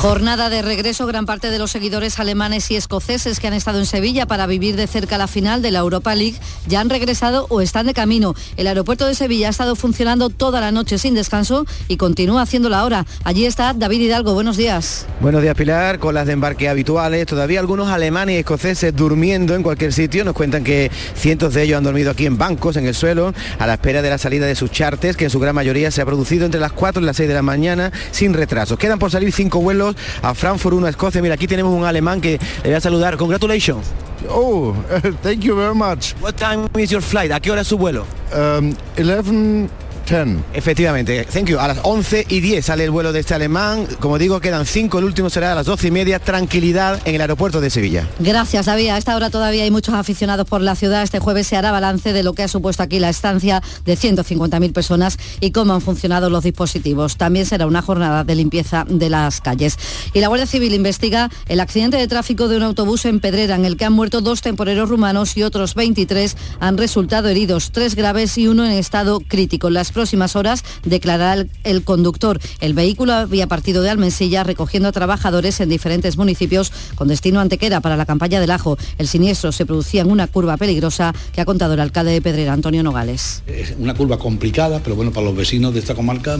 Jornada 0.00 0.48
de 0.48 0.62
regreso, 0.62 1.06
gran 1.06 1.26
parte 1.26 1.50
de 1.50 1.58
los 1.58 1.72
seguidores 1.72 2.18
alemanes 2.18 2.70
y 2.70 2.76
escoceses 2.76 3.38
que 3.38 3.48
han 3.48 3.52
estado 3.52 3.80
en 3.80 3.84
Sevilla 3.84 4.24
para 4.24 4.46
vivir 4.46 4.74
de 4.74 4.86
cerca 4.86 5.18
la 5.18 5.26
final 5.26 5.60
de 5.60 5.70
la 5.72 5.80
Europa 5.80 6.14
League 6.14 6.36
ya 6.66 6.80
han 6.80 6.88
regresado 6.88 7.44
o 7.50 7.60
están 7.60 7.84
de 7.84 7.92
camino. 7.92 8.34
El 8.56 8.66
aeropuerto 8.66 9.06
de 9.06 9.14
Sevilla 9.14 9.48
ha 9.48 9.50
estado 9.50 9.76
funcionando 9.76 10.30
toda 10.30 10.62
la 10.62 10.72
noche 10.72 10.96
sin 10.96 11.12
descanso 11.12 11.66
y 11.86 11.98
continúa 11.98 12.40
haciéndolo 12.40 12.76
ahora. 12.76 13.04
Allí 13.24 13.44
está 13.44 13.74
David 13.74 14.00
Hidalgo, 14.00 14.32
buenos 14.32 14.56
días. 14.56 15.06
Buenos 15.20 15.42
días 15.42 15.54
Pilar, 15.54 15.98
con 15.98 16.14
las 16.14 16.26
de 16.26 16.32
embarque 16.32 16.70
habituales, 16.70 17.26
todavía 17.26 17.60
algunos 17.60 17.90
alemanes 17.90 18.36
y 18.36 18.38
escoceses 18.38 18.96
durmiendo 18.96 19.54
en 19.54 19.62
cualquier 19.62 19.92
sitio. 19.92 20.24
Nos 20.24 20.32
cuentan 20.32 20.64
que 20.64 20.90
cientos 21.14 21.52
de 21.52 21.64
ellos 21.64 21.76
han 21.76 21.84
dormido 21.84 22.10
aquí 22.10 22.24
en 22.24 22.38
bancos, 22.38 22.78
en 22.78 22.86
el 22.86 22.94
suelo, 22.94 23.34
a 23.58 23.66
la 23.66 23.74
espera 23.74 24.00
de 24.00 24.08
la 24.08 24.16
salida 24.16 24.46
de 24.46 24.54
sus 24.54 24.70
chartes, 24.70 25.18
que 25.18 25.24
en 25.24 25.30
su 25.30 25.40
gran 25.40 25.54
mayoría 25.54 25.90
se 25.90 26.00
ha 26.00 26.06
producido 26.06 26.46
entre 26.46 26.58
las 26.58 26.72
4 26.72 27.02
y 27.02 27.04
las 27.04 27.16
6 27.18 27.28
de 27.28 27.34
la 27.34 27.42
mañana 27.42 27.92
sin 28.12 28.32
retrasos. 28.32 28.78
Quedan 28.78 28.98
por 28.98 29.10
salir 29.10 29.30
cinco 29.30 29.60
vuelos 29.60 29.89
a 30.22 30.34
Frankfurt, 30.34 30.74
uno 30.74 30.86
a 30.86 30.90
Escocia. 30.90 31.22
Mira, 31.22 31.34
aquí 31.34 31.46
tenemos 31.46 31.72
un 31.72 31.84
alemán 31.84 32.20
que 32.20 32.38
le 32.62 32.70
voy 32.70 32.74
a 32.74 32.80
saludar. 32.80 33.16
Congratulations. 33.16 33.86
Oh, 34.28 34.74
thank 35.22 35.40
you 35.40 35.56
very 35.56 35.74
much. 35.74 36.14
What 36.20 36.34
time 36.36 36.68
is 36.78 36.90
your 36.90 37.02
flight? 37.02 37.32
¿A 37.32 37.40
qué 37.40 37.50
hora 37.50 37.62
es 37.62 37.68
su 37.68 37.78
vuelo? 37.78 38.04
Um, 38.32 38.74
11 38.98 39.68
10. 40.10 40.44
Efectivamente, 40.54 41.24
thank 41.32 41.46
you. 41.46 41.58
A 41.58 41.68
las 41.68 41.78
11 41.84 42.26
y 42.28 42.40
10 42.40 42.66
sale 42.66 42.84
el 42.84 42.90
vuelo 42.90 43.12
de 43.12 43.20
este 43.20 43.34
alemán. 43.34 43.86
Como 44.00 44.18
digo, 44.18 44.40
quedan 44.40 44.66
5, 44.66 44.98
el 44.98 45.04
último 45.04 45.30
será 45.30 45.52
a 45.52 45.54
las 45.54 45.66
12 45.66 45.88
y 45.88 45.90
media. 45.92 46.18
Tranquilidad 46.18 47.00
en 47.04 47.14
el 47.14 47.20
aeropuerto 47.20 47.60
de 47.60 47.70
Sevilla. 47.70 48.08
Gracias, 48.18 48.66
David. 48.66 48.88
A 48.88 48.98
esta 48.98 49.14
hora 49.14 49.30
todavía 49.30 49.62
hay 49.62 49.70
muchos 49.70 49.94
aficionados 49.94 50.46
por 50.48 50.60
la 50.60 50.74
ciudad. 50.74 51.02
Este 51.02 51.20
jueves 51.20 51.46
se 51.46 51.56
hará 51.56 51.70
balance 51.70 52.12
de 52.12 52.22
lo 52.22 52.32
que 52.34 52.42
ha 52.42 52.48
supuesto 52.48 52.82
aquí 52.82 52.98
la 52.98 53.08
estancia 53.08 53.62
de 53.84 53.94
150.000 53.94 54.72
personas 54.72 55.16
y 55.40 55.52
cómo 55.52 55.74
han 55.74 55.80
funcionado 55.80 56.28
los 56.28 56.42
dispositivos. 56.42 57.16
También 57.16 57.46
será 57.46 57.66
una 57.66 57.80
jornada 57.80 58.24
de 58.24 58.34
limpieza 58.34 58.84
de 58.88 59.10
las 59.10 59.40
calles. 59.40 59.78
Y 60.12 60.20
la 60.20 60.28
Guardia 60.28 60.46
Civil 60.46 60.74
investiga 60.74 61.30
el 61.48 61.60
accidente 61.60 61.96
de 61.96 62.08
tráfico 62.08 62.48
de 62.48 62.56
un 62.56 62.64
autobús 62.64 63.04
en 63.04 63.20
Pedrera, 63.20 63.54
en 63.54 63.64
el 63.64 63.76
que 63.76 63.84
han 63.84 63.92
muerto 63.92 64.20
dos 64.20 64.42
temporeros 64.42 64.88
rumanos 64.88 65.36
y 65.36 65.42
otros 65.42 65.74
23 65.74 66.36
han 66.58 66.78
resultado 66.78 67.28
heridos, 67.28 67.70
tres 67.70 67.94
graves 67.94 68.36
y 68.38 68.48
uno 68.48 68.64
en 68.64 68.72
estado 68.72 69.20
crítico. 69.20 69.70
Las 69.70 69.92
próximas 70.00 70.34
horas 70.34 70.64
declarará 70.82 71.34
el, 71.34 71.50
el 71.64 71.82
conductor. 71.84 72.40
El 72.60 72.72
vehículo 72.72 73.12
había 73.12 73.46
partido 73.46 73.82
de 73.82 73.90
Almensilla 73.90 74.44
recogiendo 74.44 74.88
a 74.88 74.92
trabajadores 74.92 75.60
en 75.60 75.68
diferentes 75.68 76.16
municipios 76.16 76.72
con 76.94 77.06
destino 77.08 77.38
a 77.38 77.42
Antequera 77.42 77.80
para 77.82 77.98
la 77.98 78.06
campaña 78.06 78.40
del 78.40 78.50
ajo. 78.50 78.78
El 78.96 79.08
siniestro 79.08 79.52
se 79.52 79.66
producía 79.66 80.00
en 80.00 80.10
una 80.10 80.26
curva 80.26 80.56
peligrosa 80.56 81.14
que 81.34 81.42
ha 81.42 81.44
contado 81.44 81.74
el 81.74 81.80
alcalde 81.80 82.12
de 82.12 82.22
Pedrera, 82.22 82.54
Antonio 82.54 82.82
Nogales. 82.82 83.42
Es 83.46 83.74
una 83.78 83.92
curva 83.92 84.18
complicada, 84.18 84.80
pero 84.82 84.96
bueno, 84.96 85.12
para 85.12 85.26
los 85.26 85.36
vecinos 85.36 85.74
de 85.74 85.80
esta 85.80 85.94
comarca 85.94 86.38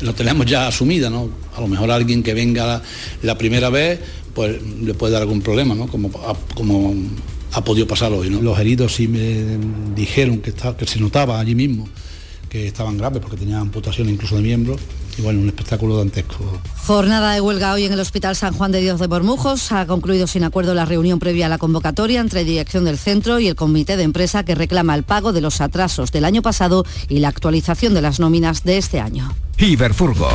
lo 0.00 0.14
tenemos 0.14 0.46
ya 0.46 0.68
asumida, 0.68 1.10
¿no? 1.10 1.28
A 1.56 1.60
lo 1.60 1.66
mejor 1.66 1.90
alguien 1.90 2.22
que 2.22 2.34
venga 2.34 2.64
la, 2.66 2.82
la 3.22 3.36
primera 3.36 3.68
vez, 3.68 3.98
pues 4.32 4.62
le 4.80 4.94
puede 4.94 5.12
dar 5.14 5.22
algún 5.22 5.42
problema, 5.42 5.74
¿no? 5.74 5.88
Como, 5.88 6.08
a- 6.24 6.36
como 6.54 6.94
ha 7.52 7.64
podido 7.64 7.86
pasar 7.88 8.12
hoy, 8.12 8.30
¿no? 8.30 8.40
Los 8.40 8.58
heridos 8.60 8.94
sí 8.94 9.08
me 9.08 9.44
dijeron 9.96 10.38
que, 10.38 10.50
está- 10.50 10.76
que 10.76 10.86
se 10.86 11.00
notaba 11.00 11.38
allí 11.40 11.54
mismo 11.56 11.88
que 12.52 12.66
estaban 12.66 12.98
graves 12.98 13.22
porque 13.22 13.38
tenían 13.38 13.60
amputación 13.60 14.10
incluso 14.10 14.36
de 14.36 14.42
miembros 14.42 14.78
y 15.16 15.22
bueno, 15.22 15.40
un 15.40 15.48
espectáculo 15.48 15.96
dantesco. 15.96 16.60
Jornada 16.86 17.34
de 17.34 17.40
huelga 17.40 17.72
hoy 17.72 17.84
en 17.84 17.92
el 17.92 18.00
Hospital 18.00 18.36
San 18.36 18.54
Juan 18.54 18.72
de 18.72 18.80
Dios 18.80 19.00
de 19.00 19.06
Bormujos. 19.06 19.72
Ha 19.72 19.86
concluido 19.86 20.26
sin 20.26 20.44
acuerdo 20.44 20.74
la 20.74 20.84
reunión 20.84 21.18
previa 21.18 21.46
a 21.46 21.48
la 21.48 21.58
convocatoria 21.58 22.20
entre 22.20 22.44
dirección 22.44 22.84
del 22.84 22.98
centro 22.98 23.38
y 23.38 23.48
el 23.48 23.54
comité 23.54 23.96
de 23.96 24.04
empresa 24.04 24.44
que 24.44 24.54
reclama 24.54 24.94
el 24.94 25.02
pago 25.02 25.32
de 25.32 25.40
los 25.40 25.60
atrasos 25.60 26.12
del 26.12 26.24
año 26.24 26.42
pasado 26.42 26.84
y 27.08 27.18
la 27.18 27.28
actualización 27.28 27.94
de 27.94 28.02
las 28.02 28.20
nóminas 28.20 28.64
de 28.64 28.78
este 28.78 29.00
año. 29.00 29.32
Iberfurgo. 29.58 30.28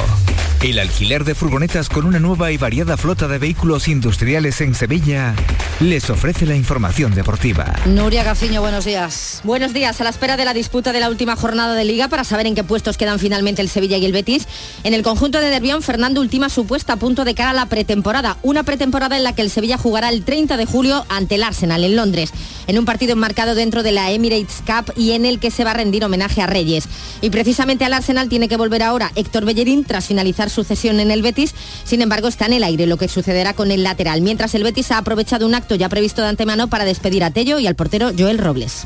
El 0.64 0.80
alquiler 0.80 1.24
de 1.24 1.36
furgonetas 1.36 1.88
con 1.88 2.06
una 2.06 2.18
nueva 2.18 2.52
y 2.52 2.58
variada 2.58 2.98
flota 2.98 3.28
de 3.28 3.38
vehículos 3.38 3.88
industriales 3.88 4.60
en 4.62 4.74
Sevilla 4.74 5.36
les 5.80 6.10
ofrece 6.10 6.48
la 6.48 6.56
información 6.56 7.14
deportiva. 7.14 7.76
Nuria 7.86 8.24
Gaciño, 8.24 8.62
buenos 8.62 8.84
días. 8.84 9.42
Buenos 9.44 9.72
días, 9.72 10.02
a 10.02 10.04
la 10.04 10.10
espera 10.10 10.36
de 10.36 10.46
la 10.46 10.56
disputa 10.56 10.94
de 10.94 11.00
la 11.00 11.10
última 11.10 11.36
jornada 11.36 11.76
de 11.76 11.86
liga 11.86 12.08
para 12.08 12.24
saber 12.24 12.48
en 12.48 12.56
qué 12.56 12.64
puestos 12.64 12.98
quedan 12.98 13.20
finalmente 13.20 13.62
el 13.62 13.70
Sevilla 13.70 13.98
y 13.98 14.06
el 14.06 14.14
Betis. 14.14 14.48
En 14.84 14.94
el 14.94 15.04
conjunto 15.04 15.40
de 15.40 15.50
Nervión, 15.50 15.82
Fernando 15.82 16.22
ultima 16.22 16.50
su 16.50 16.66
puesta 16.66 16.94
a 16.94 16.98
punto 16.98 17.26
de 17.26 17.36
cara 17.36 17.50
a 17.50 17.54
la 17.54 17.66
pretemporada, 17.68 18.38
una 18.44 18.64
pretemporada 18.64 19.18
en 19.18 19.24
la 19.24 19.34
que 19.34 19.42
el 19.42 19.50
Sevilla 19.50 19.78
jugará 19.78 20.10
el 20.10 20.24
30 20.24 20.58
de 20.58 20.66
julio 20.66 21.06
ante 21.10 21.36
el 21.36 21.44
Arsenal 21.44 21.84
en 21.84 21.96
Londres, 21.96 22.32
en 22.68 22.78
un 22.78 22.86
partido 22.86 23.14
enmarcado 23.14 23.56
dentro 23.56 23.84
de 23.84 23.92
la 23.92 24.12
Emirates 24.12 24.64
Cup 24.66 24.94
y 24.96 25.12
en 25.12 25.26
el 25.26 25.40
que 25.40 25.52
se 25.52 25.64
va 25.64 25.72
a 25.72 25.76
rendir 25.76 26.06
homenaje 26.06 26.42
a 26.42 26.48
Reyes. 26.48 26.86
Y 27.22 27.30
precisamente 27.30 27.86
al 27.86 27.94
Arsenal 27.94 28.30
tiene 28.30 28.48
que 28.48 28.58
volver 28.58 28.84
ahora 28.84 29.12
Héctor 29.16 29.46
Bellerín 29.46 29.84
tras 29.84 30.08
finalizar 30.08 30.50
su 30.50 30.64
cesión 30.64 31.00
en 31.00 31.12
el 31.12 31.22
Betis, 31.22 31.54
sin 31.84 32.02
embargo 32.02 32.28
está 32.28 32.46
en 32.46 32.54
el 32.54 32.64
aire 32.64 32.86
lo 32.86 32.98
que 32.98 33.08
sucederá 33.08 33.54
con 33.54 33.72
el 33.72 33.84
lateral, 33.84 34.22
mientras 34.22 34.56
el 34.56 34.64
Betis 34.64 34.92
ha 34.92 34.98
aprovechado 34.98 35.46
un 35.46 35.56
acto 35.56 35.76
ya 35.76 35.90
previsto 35.90 36.22
de 36.22 36.30
antemano 36.30 36.70
para 36.70 36.86
despedir 36.86 37.24
a 37.24 37.32
Tello 37.32 37.60
y 37.60 37.68
al 37.68 37.76
portero 37.76 38.12
Joel 38.18 38.38
Robles. 38.38 38.86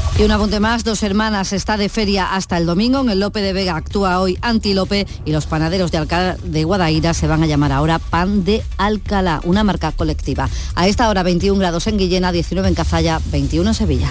Y 0.19 0.23
un 0.23 0.31
apunte 0.31 0.59
más, 0.59 0.83
dos 0.83 1.01
hermanas 1.03 1.51
está 1.53 1.77
de 1.77 1.89
feria 1.89 2.35
hasta 2.35 2.57
el 2.57 2.65
domingo. 2.65 2.99
En 3.01 3.09
el 3.09 3.19
Lope 3.19 3.41
de 3.41 3.53
Vega 3.53 3.75
actúa 3.75 4.19
hoy 4.19 4.37
Antilope 4.41 5.07
y 5.25 5.31
los 5.31 5.47
panaderos 5.47 5.91
de 5.91 5.97
Alcalá 5.97 6.37
de 6.43 6.63
Guadaira 6.63 7.13
se 7.13 7.27
van 7.27 7.41
a 7.41 7.47
llamar 7.47 7.71
ahora 7.71 7.97
Pan 7.97 8.43
de 8.43 8.63
Alcalá, 8.77 9.41
una 9.43 9.63
marca 9.63 9.91
colectiva. 9.91 10.49
A 10.75 10.87
esta 10.87 11.09
hora 11.09 11.23
21 11.23 11.57
grados 11.59 11.87
en 11.87 11.97
Guillena, 11.97 12.31
19 12.31 12.69
en 12.69 12.75
Cazalla, 12.75 13.19
21 13.31 13.69
en 13.69 13.73
Sevilla. 13.73 14.09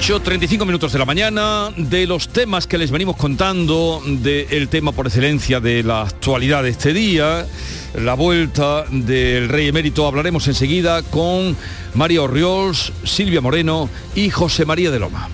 8.35 0.00 0.64
minutos 0.64 0.94
de 0.94 0.98
la 0.98 1.04
mañana, 1.04 1.68
de 1.76 2.06
los 2.06 2.30
temas 2.30 2.66
que 2.66 2.78
les 2.78 2.90
venimos 2.90 3.16
contando, 3.16 4.02
del 4.06 4.68
tema 4.68 4.92
por 4.92 5.06
excelencia 5.06 5.60
de 5.60 5.82
la 5.82 6.00
actualidad 6.00 6.62
de 6.62 6.70
este 6.70 6.94
día, 6.94 7.46
la 7.92 8.14
vuelta 8.14 8.86
del 8.90 9.50
rey 9.50 9.68
emérito, 9.68 10.06
hablaremos 10.06 10.48
enseguida 10.48 11.02
con 11.02 11.54
María 11.92 12.22
Orriols, 12.22 12.94
Silvia 13.04 13.42
Moreno 13.42 13.90
y 14.14 14.30
José 14.30 14.64
María 14.64 14.90
de 14.90 15.00
Loma. 15.00 15.28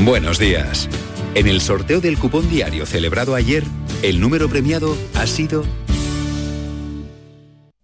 Buenos 0.00 0.38
días. 0.38 0.90
En 1.34 1.46
el 1.46 1.62
sorteo 1.62 2.02
del 2.02 2.18
cupón 2.18 2.50
diario 2.50 2.84
celebrado 2.84 3.34
ayer, 3.34 3.64
el 4.02 4.20
número 4.20 4.50
premiado 4.50 4.94
ha 5.14 5.26
sido 5.26 5.64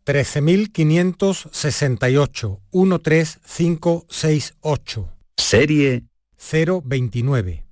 13.568 0.04 2.60
13568. 2.70 5.08
Serie 5.36 6.04
029. 6.84 7.64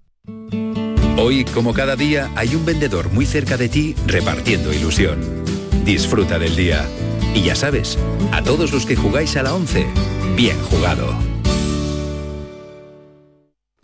Hoy, 1.18 1.44
como 1.44 1.74
cada 1.74 1.96
día, 1.96 2.30
hay 2.34 2.54
un 2.54 2.64
vendedor 2.64 3.12
muy 3.12 3.26
cerca 3.26 3.56
de 3.56 3.68
ti 3.68 3.94
repartiendo 4.06 4.72
ilusión. 4.72 5.20
Disfruta 5.84 6.38
del 6.38 6.56
día. 6.56 6.88
Y 7.34 7.42
ya 7.42 7.54
sabes, 7.54 7.98
a 8.32 8.42
todos 8.42 8.72
los 8.72 8.86
que 8.86 8.96
jugáis 8.96 9.36
a 9.36 9.42
la 9.42 9.54
11, 9.54 9.86
bien 10.36 10.58
jugado. 10.62 11.29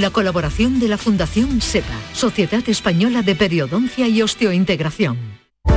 la 0.00 0.10
colaboración 0.10 0.78
de 0.80 0.88
la 0.88 0.98
Fundación 0.98 1.60
SEPA, 1.60 1.98
Sociedad 2.12 2.62
Española 2.68 3.22
de 3.22 3.34
Periodoncia 3.34 4.08
y 4.08 4.22
Osteointegración. 4.22 5.35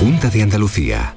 Junta 0.00 0.30
de 0.30 0.42
Andalucía. 0.42 1.16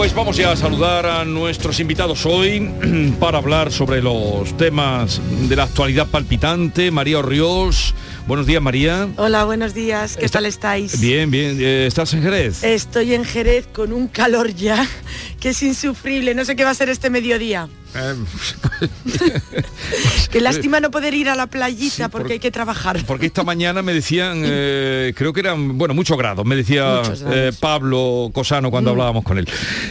Pues 0.00 0.14
vamos 0.14 0.38
ya 0.38 0.50
a 0.50 0.56
saludar 0.56 1.04
a 1.04 1.26
nuestros 1.26 1.78
invitados 1.78 2.24
hoy 2.24 2.70
para 3.20 3.36
hablar 3.36 3.70
sobre 3.70 4.00
los 4.00 4.56
temas 4.56 5.20
de 5.46 5.54
la 5.54 5.64
actualidad 5.64 6.06
palpitante. 6.06 6.90
María 6.90 7.18
Orriols. 7.18 7.94
Buenos 8.26 8.46
días, 8.46 8.62
María. 8.62 9.10
Hola, 9.18 9.44
buenos 9.44 9.74
días. 9.74 10.16
¿Qué 10.16 10.30
tal 10.30 10.46
estáis? 10.46 10.98
Bien, 11.02 11.30
bien. 11.30 11.58
Eh, 11.60 11.84
¿Estás 11.86 12.14
en 12.14 12.22
Jerez? 12.22 12.64
Estoy 12.64 13.12
en 13.12 13.26
Jerez 13.26 13.66
con 13.66 13.92
un 13.92 14.08
calor 14.08 14.54
ya 14.54 14.88
que 15.38 15.50
es 15.50 15.62
insufrible. 15.62 16.34
No 16.34 16.46
sé 16.46 16.56
qué 16.56 16.64
va 16.64 16.70
a 16.70 16.74
ser 16.74 16.88
este 16.88 17.10
mediodía. 17.10 17.68
Qué 20.30 20.40
lástima 20.40 20.80
no 20.80 20.90
poder 20.90 21.14
ir 21.14 21.28
a 21.28 21.34
la 21.34 21.46
playita 21.46 22.08
porque, 22.08 22.22
porque 22.22 22.32
hay 22.34 22.38
que 22.38 22.50
trabajar. 22.50 23.00
Porque 23.06 23.26
esta 23.26 23.42
mañana 23.42 23.82
me 23.82 23.92
decían, 23.92 24.42
eh, 24.44 25.12
creo 25.16 25.32
que 25.32 25.40
eran, 25.40 25.76
bueno, 25.78 25.94
muchos 25.94 26.16
grados, 26.16 26.44
me 26.46 26.56
decía 26.56 27.02
eh, 27.30 27.52
Pablo 27.58 28.30
Cosano 28.32 28.70
cuando 28.70 28.90
Mm. 28.90 28.92
hablábamos 28.92 29.24
con 29.24 29.38
él. 29.38 29.48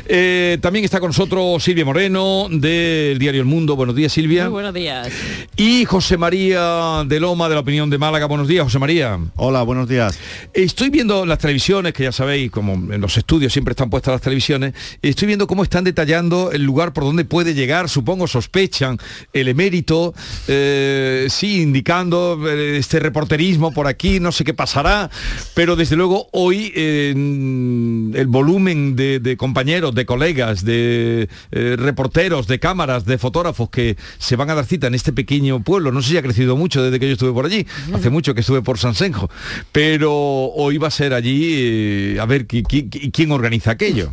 Eh, 0.08 0.58
también 0.62 0.84
está 0.86 1.00
con 1.00 1.10
nosotros 1.10 1.64
Silvia 1.64 1.86
Moreno 1.86 2.47
del 2.50 3.18
diario 3.20 3.41
El 3.41 3.47
Mundo. 3.47 3.76
Buenos 3.76 3.95
días, 3.95 4.12
Silvia. 4.12 4.43
Muy 4.45 4.54
buenos 4.54 4.74
días. 4.74 5.10
Y 5.56 5.86
José 5.86 6.18
María 6.18 7.04
de 7.06 7.20
Loma 7.20 7.47
de 7.50 7.56
la 7.56 7.62
Opinión 7.62 7.89
de 7.89 7.97
Málaga. 7.97 8.26
Buenos 8.26 8.47
días, 8.47 8.64
José 8.64 8.80
María. 8.80 9.20
Hola, 9.36 9.62
buenos 9.64 9.88
días. 9.88 10.18
Estoy 10.54 10.89
viendo 10.89 11.26
las 11.26 11.39
televisiones, 11.39 11.93
que 11.93 12.04
ya 12.04 12.12
sabéis, 12.12 12.52
como 12.52 12.74
en 12.93 13.02
los 13.02 13.18
estudios 13.18 13.54
siempre 13.54 13.72
están 13.72 13.89
puestas 13.89 14.14
las 14.14 14.22
televisiones, 14.22 14.74
estoy 15.02 15.28
viendo 15.28 15.47
cómo 15.47 15.64
están 15.64 15.84
detallando 15.84 16.52
el 16.52 16.64
lugar 16.64 16.93
por 16.93 17.04
donde 17.04 17.26
puede 17.26 17.54
llegar, 17.54 17.89
supongo, 17.90 18.28
sospechan 18.28 18.98
el 19.34 19.48
emérito, 19.50 20.14
eh, 20.48 21.28
sí, 21.30 21.62
indicando 21.62 22.40
eh, 22.48 22.78
este 22.78 23.00
reporterismo 23.00 23.74
por 23.74 23.88
aquí, 23.88 24.20
no 24.20 24.32
sé 24.32 24.44
qué 24.44 24.54
pasará, 24.54 25.10
pero 25.54 25.76
desde 25.76 25.96
luego 25.96 26.28
hoy 26.32 26.72
eh, 26.76 27.12
el 27.12 28.28
volumen 28.28 28.96
de, 28.96 29.20
de 29.20 29.36
compañeros, 29.38 29.94
de 29.96 30.06
colegas, 30.06 30.64
de 30.64 31.28
eh, 31.52 31.76
reporteros, 31.78 32.48
de 32.48 32.60
cámaras, 32.60 33.06
de 33.06 33.18
fotógrafos 33.18 33.70
que 33.70 33.98
se 34.18 34.36
van 34.36 34.50
a 34.50 34.56
dar 34.56 34.66
cita 34.66 34.88
en 34.88 34.96
este 34.96 35.12
pequeño 35.14 35.64
pueblo, 35.64 35.92
no 35.92 36.02
sé 36.02 36.10
si 36.12 36.18
ha 36.18 36.22
crecido 36.22 36.56
mucho 36.56 36.82
desde 36.84 37.00
que 37.00 37.08
yo 37.08 37.14
estuve 37.14 37.34
por 37.34 37.46
allí, 37.46 37.66
hace 37.94 38.10
mucho 38.10 38.34
que 38.34 38.42
estuve 38.42 38.62
por 38.62 38.78
San 38.78 38.96
Senjo, 38.96 39.30
pero 39.72 40.12
hoy 40.14 40.78
va 40.78 40.88
a 40.88 40.92
ser 40.92 41.14
allí 41.14 42.18
a 42.18 42.26
ver 42.26 42.48
qui- 42.48 42.64
qui- 42.64 42.90
qui- 42.90 43.12
quién 43.12 43.32
organiza 43.32 43.72
aquello. 43.72 44.12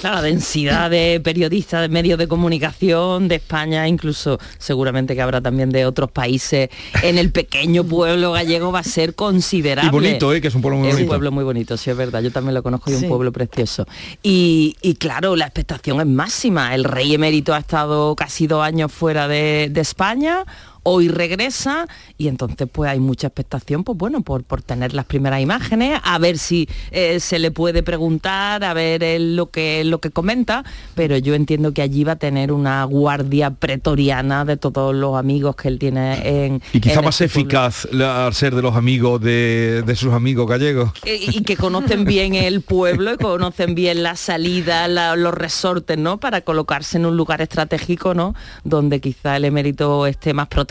Claro, 0.00 0.16
la 0.16 0.22
densidad 0.22 0.90
de 0.90 1.20
periodistas, 1.22 1.82
de 1.82 1.88
medios 1.88 2.18
de 2.18 2.28
comunicación 2.28 3.28
de 3.28 3.36
España, 3.36 3.88
incluso 3.88 4.38
seguramente 4.58 5.14
que 5.14 5.22
habrá 5.22 5.40
también 5.40 5.70
de 5.70 5.86
otros 5.86 6.10
países, 6.10 6.68
en 7.02 7.18
el 7.18 7.32
pequeño 7.32 7.84
pueblo 7.84 8.32
gallego 8.32 8.70
va 8.72 8.80
a 8.80 8.84
ser 8.84 9.14
considerable. 9.14 9.88
Y 9.88 9.92
bonito, 9.92 10.32
¿eh? 10.32 10.40
que 10.40 10.48
es 10.48 10.54
un 10.54 10.62
pueblo 10.62 10.78
muy 10.78 10.88
es 10.88 10.94
bonito. 10.94 11.04
un 11.06 11.08
pueblo 11.08 11.32
muy 11.32 11.44
bonito, 11.44 11.76
sí 11.76 11.90
es 11.90 11.96
verdad, 11.96 12.22
yo 12.22 12.30
también 12.30 12.54
lo 12.54 12.62
conozco 12.62 12.90
y 12.90 12.94
Sí. 12.94 13.04
un 13.04 13.08
pueblo 13.08 13.32
precioso. 13.32 13.86
Y, 14.22 14.76
y 14.82 14.94
claro, 14.94 15.36
la 15.36 15.46
expectación 15.46 16.00
es 16.00 16.06
máxima. 16.06 16.74
El 16.74 16.84
rey 16.84 17.14
emérito 17.14 17.54
ha 17.54 17.58
estado 17.58 18.14
casi 18.16 18.46
dos 18.46 18.62
años 18.64 18.92
fuera 18.92 19.28
de, 19.28 19.68
de 19.70 19.80
España. 19.80 20.44
Hoy 20.82 21.08
regresa 21.08 21.86
y 22.16 22.28
entonces 22.28 22.66
pues 22.70 22.90
hay 22.90 23.00
mucha 23.00 23.26
expectación, 23.28 23.84
pues 23.84 23.98
bueno, 23.98 24.22
por, 24.22 24.44
por 24.44 24.62
tener 24.62 24.94
las 24.94 25.04
primeras 25.04 25.40
imágenes, 25.40 26.00
a 26.02 26.18
ver 26.18 26.38
si 26.38 26.68
eh, 26.90 27.20
se 27.20 27.38
le 27.38 27.50
puede 27.50 27.82
preguntar, 27.82 28.64
a 28.64 28.72
ver 28.74 29.02
él 29.02 29.36
lo 29.36 29.50
que 29.50 29.84
lo 29.84 29.98
que 30.00 30.10
comenta, 30.10 30.64
pero 30.94 31.16
yo 31.18 31.34
entiendo 31.34 31.72
que 31.74 31.82
allí 31.82 32.04
va 32.04 32.12
a 32.12 32.16
tener 32.16 32.52
una 32.52 32.84
guardia 32.84 33.50
pretoriana 33.50 34.44
de 34.44 34.56
todos 34.56 34.94
los 34.94 35.16
amigos 35.16 35.56
que 35.56 35.68
él 35.68 35.78
tiene 35.78 36.44
en 36.46 36.62
Y 36.72 36.80
quizá 36.80 36.98
en 37.00 37.04
más 37.04 37.20
este 37.20 37.24
eficaz 37.26 37.88
la- 37.92 38.26
al 38.26 38.34
ser 38.34 38.54
de 38.54 38.62
los 38.62 38.74
amigos 38.76 39.20
de, 39.20 39.82
de 39.86 39.96
sus 39.96 40.12
amigos 40.12 40.48
gallegos. 40.48 40.90
Eh, 41.04 41.18
y 41.32 41.42
que 41.42 41.56
conocen 41.56 42.04
bien 42.04 42.34
el 42.34 42.60
pueblo 42.62 43.12
y 43.14 43.16
conocen 43.16 43.74
bien 43.74 44.02
la 44.02 44.16
salida, 44.16 44.88
la- 44.88 45.16
los 45.16 45.34
resortes, 45.34 45.98
¿no? 45.98 46.18
Para 46.18 46.40
colocarse 46.42 46.96
en 46.98 47.06
un 47.06 47.16
lugar 47.16 47.40
estratégico, 47.42 48.14
¿no? 48.14 48.34
Donde 48.64 49.00
quizá 49.00 49.36
el 49.36 49.44
emérito 49.44 50.06
esté 50.06 50.32
más 50.34 50.48
protegido, 50.48 50.67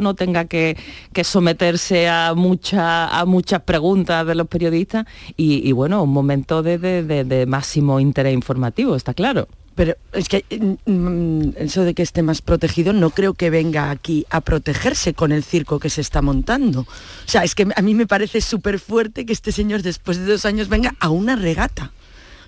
no 0.00 0.14
tenga 0.14 0.44
que, 0.46 0.76
que 1.12 1.24
someterse 1.24 2.08
a, 2.08 2.34
mucha, 2.34 3.08
a 3.08 3.24
muchas 3.24 3.62
preguntas 3.62 4.26
de 4.26 4.34
los 4.34 4.46
periodistas 4.46 5.06
y, 5.36 5.72
bueno, 5.72 6.02
un 6.02 6.10
momento 6.10 6.62
de, 6.62 6.78
de- 6.78 7.02
de- 7.02 7.24
de 7.24 7.46
máximo 7.46 8.00
interés 8.00 8.34
informativo, 8.34 8.94
está 8.96 9.14
claro. 9.14 9.48
Pero 9.74 9.94
es 10.12 10.28
que 10.28 10.44
mm, 10.86 11.50
eso 11.56 11.84
de 11.84 11.94
que 11.94 12.02
esté 12.02 12.22
más 12.22 12.42
protegido 12.42 12.92
no 12.92 13.10
creo 13.10 13.34
que 13.34 13.48
venga 13.48 13.90
aquí 13.90 14.26
a 14.28 14.40
protegerse 14.40 15.14
con 15.14 15.30
el 15.30 15.44
circo 15.44 15.78
que 15.78 15.88
se 15.88 16.00
está 16.00 16.20
montando. 16.20 16.80
O 16.80 16.86
sea, 17.26 17.44
es 17.44 17.54
que 17.54 17.68
a 17.76 17.82
mí 17.82 17.94
me 17.94 18.06
parece 18.08 18.40
súper 18.40 18.80
fuerte 18.80 19.24
que 19.24 19.32
este 19.32 19.52
señor 19.52 19.82
después 19.82 20.18
de 20.18 20.26
dos 20.26 20.44
años 20.46 20.68
venga 20.68 20.94
a 20.98 21.10
una 21.10 21.36
regata. 21.36 21.92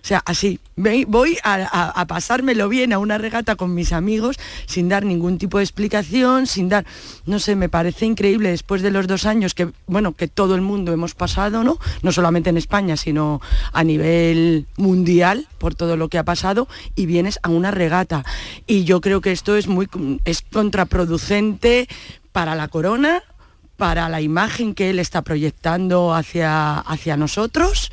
O 0.03 0.07
sea, 0.07 0.23
así, 0.25 0.61
voy 0.77 1.39
a 1.43 2.05
pasármelo 2.07 2.69
bien 2.69 2.93
a 2.93 2.99
una 2.99 3.19
regata 3.19 3.57
con 3.57 3.75
mis 3.75 3.93
amigos 3.93 4.37
sin 4.67 4.89
dar 4.89 5.05
ningún 5.05 5.39
tipo 5.39 5.59
de 5.59 5.65
explicación, 5.65 6.47
sin 6.47 6.69
dar, 6.69 6.87
no 7.27 7.39
sé, 7.39 7.57
me 7.57 7.69
parece 7.69 8.07
increíble 8.07 8.51
después 8.51 8.83
de 8.83 8.91
los 8.91 9.07
dos 9.07 9.27
años 9.27 9.55
que, 9.55 9.71
bueno, 9.87 10.13
que 10.13 10.29
todo 10.29 10.55
el 10.55 10.61
mundo 10.61 10.93
hemos 10.93 11.15
pasado, 11.15 11.65
¿no? 11.65 11.79
No 12.03 12.13
solamente 12.13 12.51
en 12.51 12.57
España, 12.57 12.97
sino 12.97 13.41
a 13.73 13.85
nivel 13.85 14.67
mundial 14.77 15.49
por 15.59 15.75
todo 15.75 15.97
lo 15.97 16.09
que 16.09 16.19
ha 16.19 16.25
pasado 16.25 16.69
y 16.95 17.07
vienes 17.07 17.39
a 17.43 17.51
una 17.51 17.71
regata. 17.71 18.25
Y 18.67 18.85
yo 18.85 19.01
creo 19.01 19.21
que 19.21 19.33
esto 19.33 19.57
es 19.57 19.69
muy, 19.69 19.89
es 20.25 20.43
contraproducente 20.43 21.89
para 22.33 22.55
la 22.55 22.69
corona, 22.69 23.23
para 23.81 24.11
la 24.11 24.21
imagen 24.21 24.75
que 24.75 24.91
él 24.91 24.99
está 24.99 25.23
proyectando 25.23 26.13
hacia, 26.13 26.81
hacia 26.81 27.17
nosotros. 27.17 27.91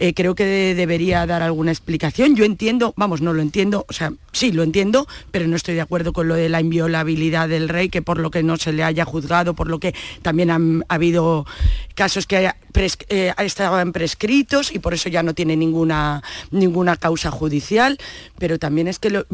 Eh, 0.00 0.12
creo 0.12 0.34
que 0.34 0.44
de- 0.44 0.74
debería 0.74 1.24
dar 1.26 1.44
alguna 1.44 1.70
explicación. 1.70 2.34
Yo 2.34 2.44
entiendo, 2.44 2.92
vamos, 2.96 3.20
no 3.20 3.32
lo 3.32 3.40
entiendo, 3.40 3.86
o 3.88 3.92
sea, 3.92 4.12
sí 4.32 4.50
lo 4.50 4.64
entiendo, 4.64 5.06
pero 5.30 5.46
no 5.46 5.54
estoy 5.54 5.76
de 5.76 5.80
acuerdo 5.80 6.12
con 6.12 6.26
lo 6.26 6.34
de 6.34 6.48
la 6.48 6.60
inviolabilidad 6.60 7.48
del 7.48 7.68
rey, 7.68 7.88
que 7.88 8.02
por 8.02 8.18
lo 8.18 8.32
que 8.32 8.42
no 8.42 8.56
se 8.56 8.72
le 8.72 8.82
haya 8.82 9.04
juzgado, 9.04 9.54
por 9.54 9.68
lo 9.68 9.78
que 9.78 9.94
también 10.22 10.50
han 10.50 10.84
ha 10.88 10.94
habido 10.96 11.46
casos 11.94 12.26
que 12.26 12.36
haya 12.38 12.56
pres- 12.72 13.06
eh, 13.08 13.32
estaban 13.38 13.92
prescritos 13.92 14.72
y 14.74 14.80
por 14.80 14.92
eso 14.92 15.08
ya 15.08 15.22
no 15.22 15.34
tiene 15.34 15.56
ninguna, 15.56 16.24
ninguna 16.50 16.96
causa 16.96 17.30
judicial, 17.30 17.96
pero 18.40 18.58
también 18.58 18.88
es 18.88 18.98
que 18.98 19.10
lo- 19.10 19.26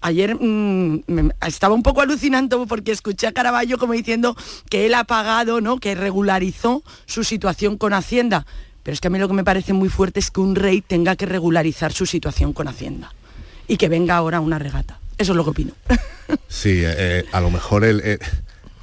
Ayer 0.00 0.36
mm, 0.36 1.02
estaba 1.46 1.74
un 1.74 1.82
poco 1.82 2.00
alucinando 2.00 2.66
porque 2.66 2.92
escuché 2.92 3.26
a 3.26 3.32
Caraballo 3.32 3.78
como 3.78 3.94
diciendo 3.94 4.36
que 4.70 4.86
él 4.86 4.94
ha 4.94 5.04
pagado, 5.04 5.60
¿no? 5.60 5.78
que 5.78 5.94
regularizó 5.94 6.82
su 7.06 7.24
situación 7.24 7.76
con 7.76 7.92
Hacienda. 7.92 8.46
Pero 8.82 8.94
es 8.94 9.00
que 9.00 9.08
a 9.08 9.10
mí 9.10 9.18
lo 9.18 9.28
que 9.28 9.34
me 9.34 9.44
parece 9.44 9.72
muy 9.72 9.88
fuerte 9.88 10.20
es 10.20 10.30
que 10.30 10.40
un 10.40 10.54
rey 10.54 10.80
tenga 10.80 11.16
que 11.16 11.26
regularizar 11.26 11.92
su 11.92 12.06
situación 12.06 12.52
con 12.52 12.68
Hacienda 12.68 13.12
y 13.66 13.76
que 13.76 13.88
venga 13.88 14.16
ahora 14.16 14.40
una 14.40 14.58
regata. 14.58 15.00
Eso 15.18 15.32
es 15.32 15.36
lo 15.36 15.44
que 15.44 15.50
opino. 15.50 15.72
Sí, 16.46 16.82
eh, 16.84 17.24
a 17.32 17.40
lo 17.40 17.50
mejor 17.50 17.84
el, 17.84 18.20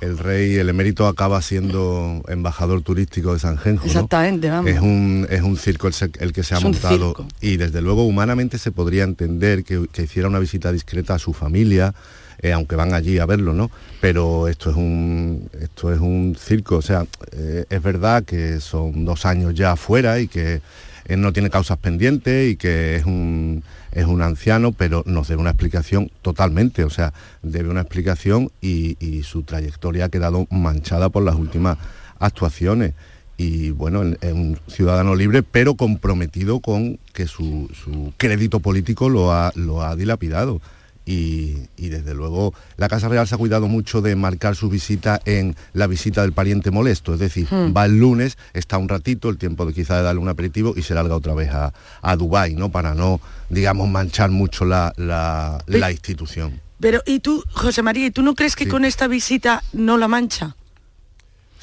el 0.01 0.17
rey, 0.17 0.55
el 0.55 0.69
emérito 0.69 1.07
acaba 1.07 1.41
siendo 1.41 2.23
embajador 2.27 2.81
turístico 2.81 3.33
de 3.33 3.39
San 3.39 3.57
Genjo. 3.57 3.85
¿no? 3.85 3.91
Exactamente, 3.91 4.49
vamos. 4.49 4.71
Es 4.71 4.79
un, 4.79 5.27
es 5.29 5.41
un 5.41 5.57
circo 5.57 5.87
el, 5.87 6.33
que 6.33 6.43
se 6.43 6.55
ha 6.55 6.57
Es 6.57 6.63
montado 6.63 7.15
y 7.41 7.57
desde 7.57 7.81
luego 7.81 8.05
humanamente 8.05 8.57
se 8.57 8.71
podría 8.71 9.03
entender 9.03 9.63
que, 9.63 9.87
que 9.91 10.03
hiciera 10.03 10.27
una 10.27 10.39
visita 10.39 10.71
discreta 10.71 11.15
a 11.15 11.19
su 11.19 11.33
familia, 11.33 11.93
eh, 12.41 12.51
aunque 12.53 12.75
van 12.75 12.93
allí 12.93 13.19
a 13.19 13.25
verlo, 13.25 13.53
¿no? 13.53 13.71
Pero 14.01 14.47
esto 14.47 14.69
es 14.69 14.75
un, 14.75 15.49
esto 15.59 15.93
es 15.93 15.99
un 15.99 16.35
circo, 16.39 16.77
o 16.77 16.81
sea, 16.81 17.05
eh, 17.31 17.65
es 17.69 17.81
verdad 17.81 18.23
que 18.23 18.59
son 18.59 19.05
dos 19.05 19.25
años 19.25 19.53
ya 19.55 19.71
afuera 19.71 20.19
y 20.19 20.27
que 20.27 20.61
él 21.05 21.21
no 21.21 21.33
tiene 21.33 21.49
causas 21.49 21.77
pendientes 21.77 22.51
y 22.51 22.55
que 22.55 22.95
es 22.95 23.05
un, 23.05 23.63
es 23.91 24.05
un 24.05 24.21
anciano, 24.21 24.71
pero 24.71 25.03
nos 25.05 25.27
debe 25.27 25.41
una 25.41 25.51
explicación 25.51 26.11
totalmente, 26.21 26.83
o 26.83 26.89
sea, 26.89 27.13
debe 27.41 27.69
una 27.69 27.81
explicación 27.81 28.51
y, 28.61 28.95
su 29.23 29.43
trayectoria 29.43 30.05
ha 30.05 30.09
quedado 30.09 30.47
manchada 30.51 31.09
por 31.09 31.23
las 31.23 31.35
últimas 31.35 31.77
actuaciones. 32.19 32.93
Y 33.37 33.71
bueno, 33.71 34.03
es 34.03 34.33
un 34.33 34.57
ciudadano 34.67 35.15
libre, 35.15 35.43
pero 35.43 35.75
comprometido 35.75 36.59
con 36.59 36.99
que 37.13 37.27
su, 37.27 37.69
su 37.73 38.13
crédito 38.17 38.59
político 38.59 39.09
lo 39.09 39.31
ha, 39.31 39.51
lo 39.55 39.81
ha 39.81 39.95
dilapidado. 39.95 40.61
Y, 41.05 41.67
y 41.77 41.89
desde 41.89 42.13
luego 42.15 42.53
la 42.77 42.87
Casa 42.87 43.07
Real 43.09 43.27
se 43.27 43.35
ha 43.35 43.37
cuidado 43.37 43.67
mucho 43.67 44.01
de 44.01 44.15
marcar 44.15 44.55
su 44.55 44.69
visita 44.69 45.21
en 45.25 45.55
la 45.73 45.85
visita 45.87 46.23
del 46.23 46.33
pariente 46.33 46.71
molesto, 46.71 47.13
es 47.13 47.19
decir, 47.19 47.47
Hmm. 47.51 47.73
va 47.77 47.85
el 47.85 47.99
lunes, 47.99 48.37
está 48.53 48.77
un 48.79 48.89
ratito, 48.89 49.29
el 49.29 49.37
tiempo 49.37 49.65
de 49.67 49.73
quizá 49.73 49.97
de 49.97 50.03
darle 50.03 50.19
un 50.21 50.29
aperitivo 50.29 50.73
y 50.75 50.81
se 50.81 50.95
larga 50.95 51.15
otra 51.15 51.35
vez 51.35 51.51
a, 51.51 51.73
a 52.01 52.15
Dubái, 52.15 52.55
¿no? 52.55 52.69
Para 52.71 52.95
no, 52.95 53.21
digamos, 53.49 53.87
manchar 53.87 54.31
mucho 54.31 54.65
la, 54.65 54.93
la- 54.97 55.63
la 55.67 55.91
institución. 55.91 56.59
Pero, 56.79 57.01
¿y 57.05 57.19
tú, 57.19 57.43
José 57.53 57.81
María, 57.83 58.07
¿y 58.07 58.11
tú 58.11 58.21
no 58.23 58.33
crees 58.35 58.55
que 58.55 58.65
Sí. 58.65 58.69
con 58.71 58.83
esta 58.83 59.07
visita 59.07 59.63
no 59.73 59.97
la 59.97 60.07
mancha? 60.07 60.55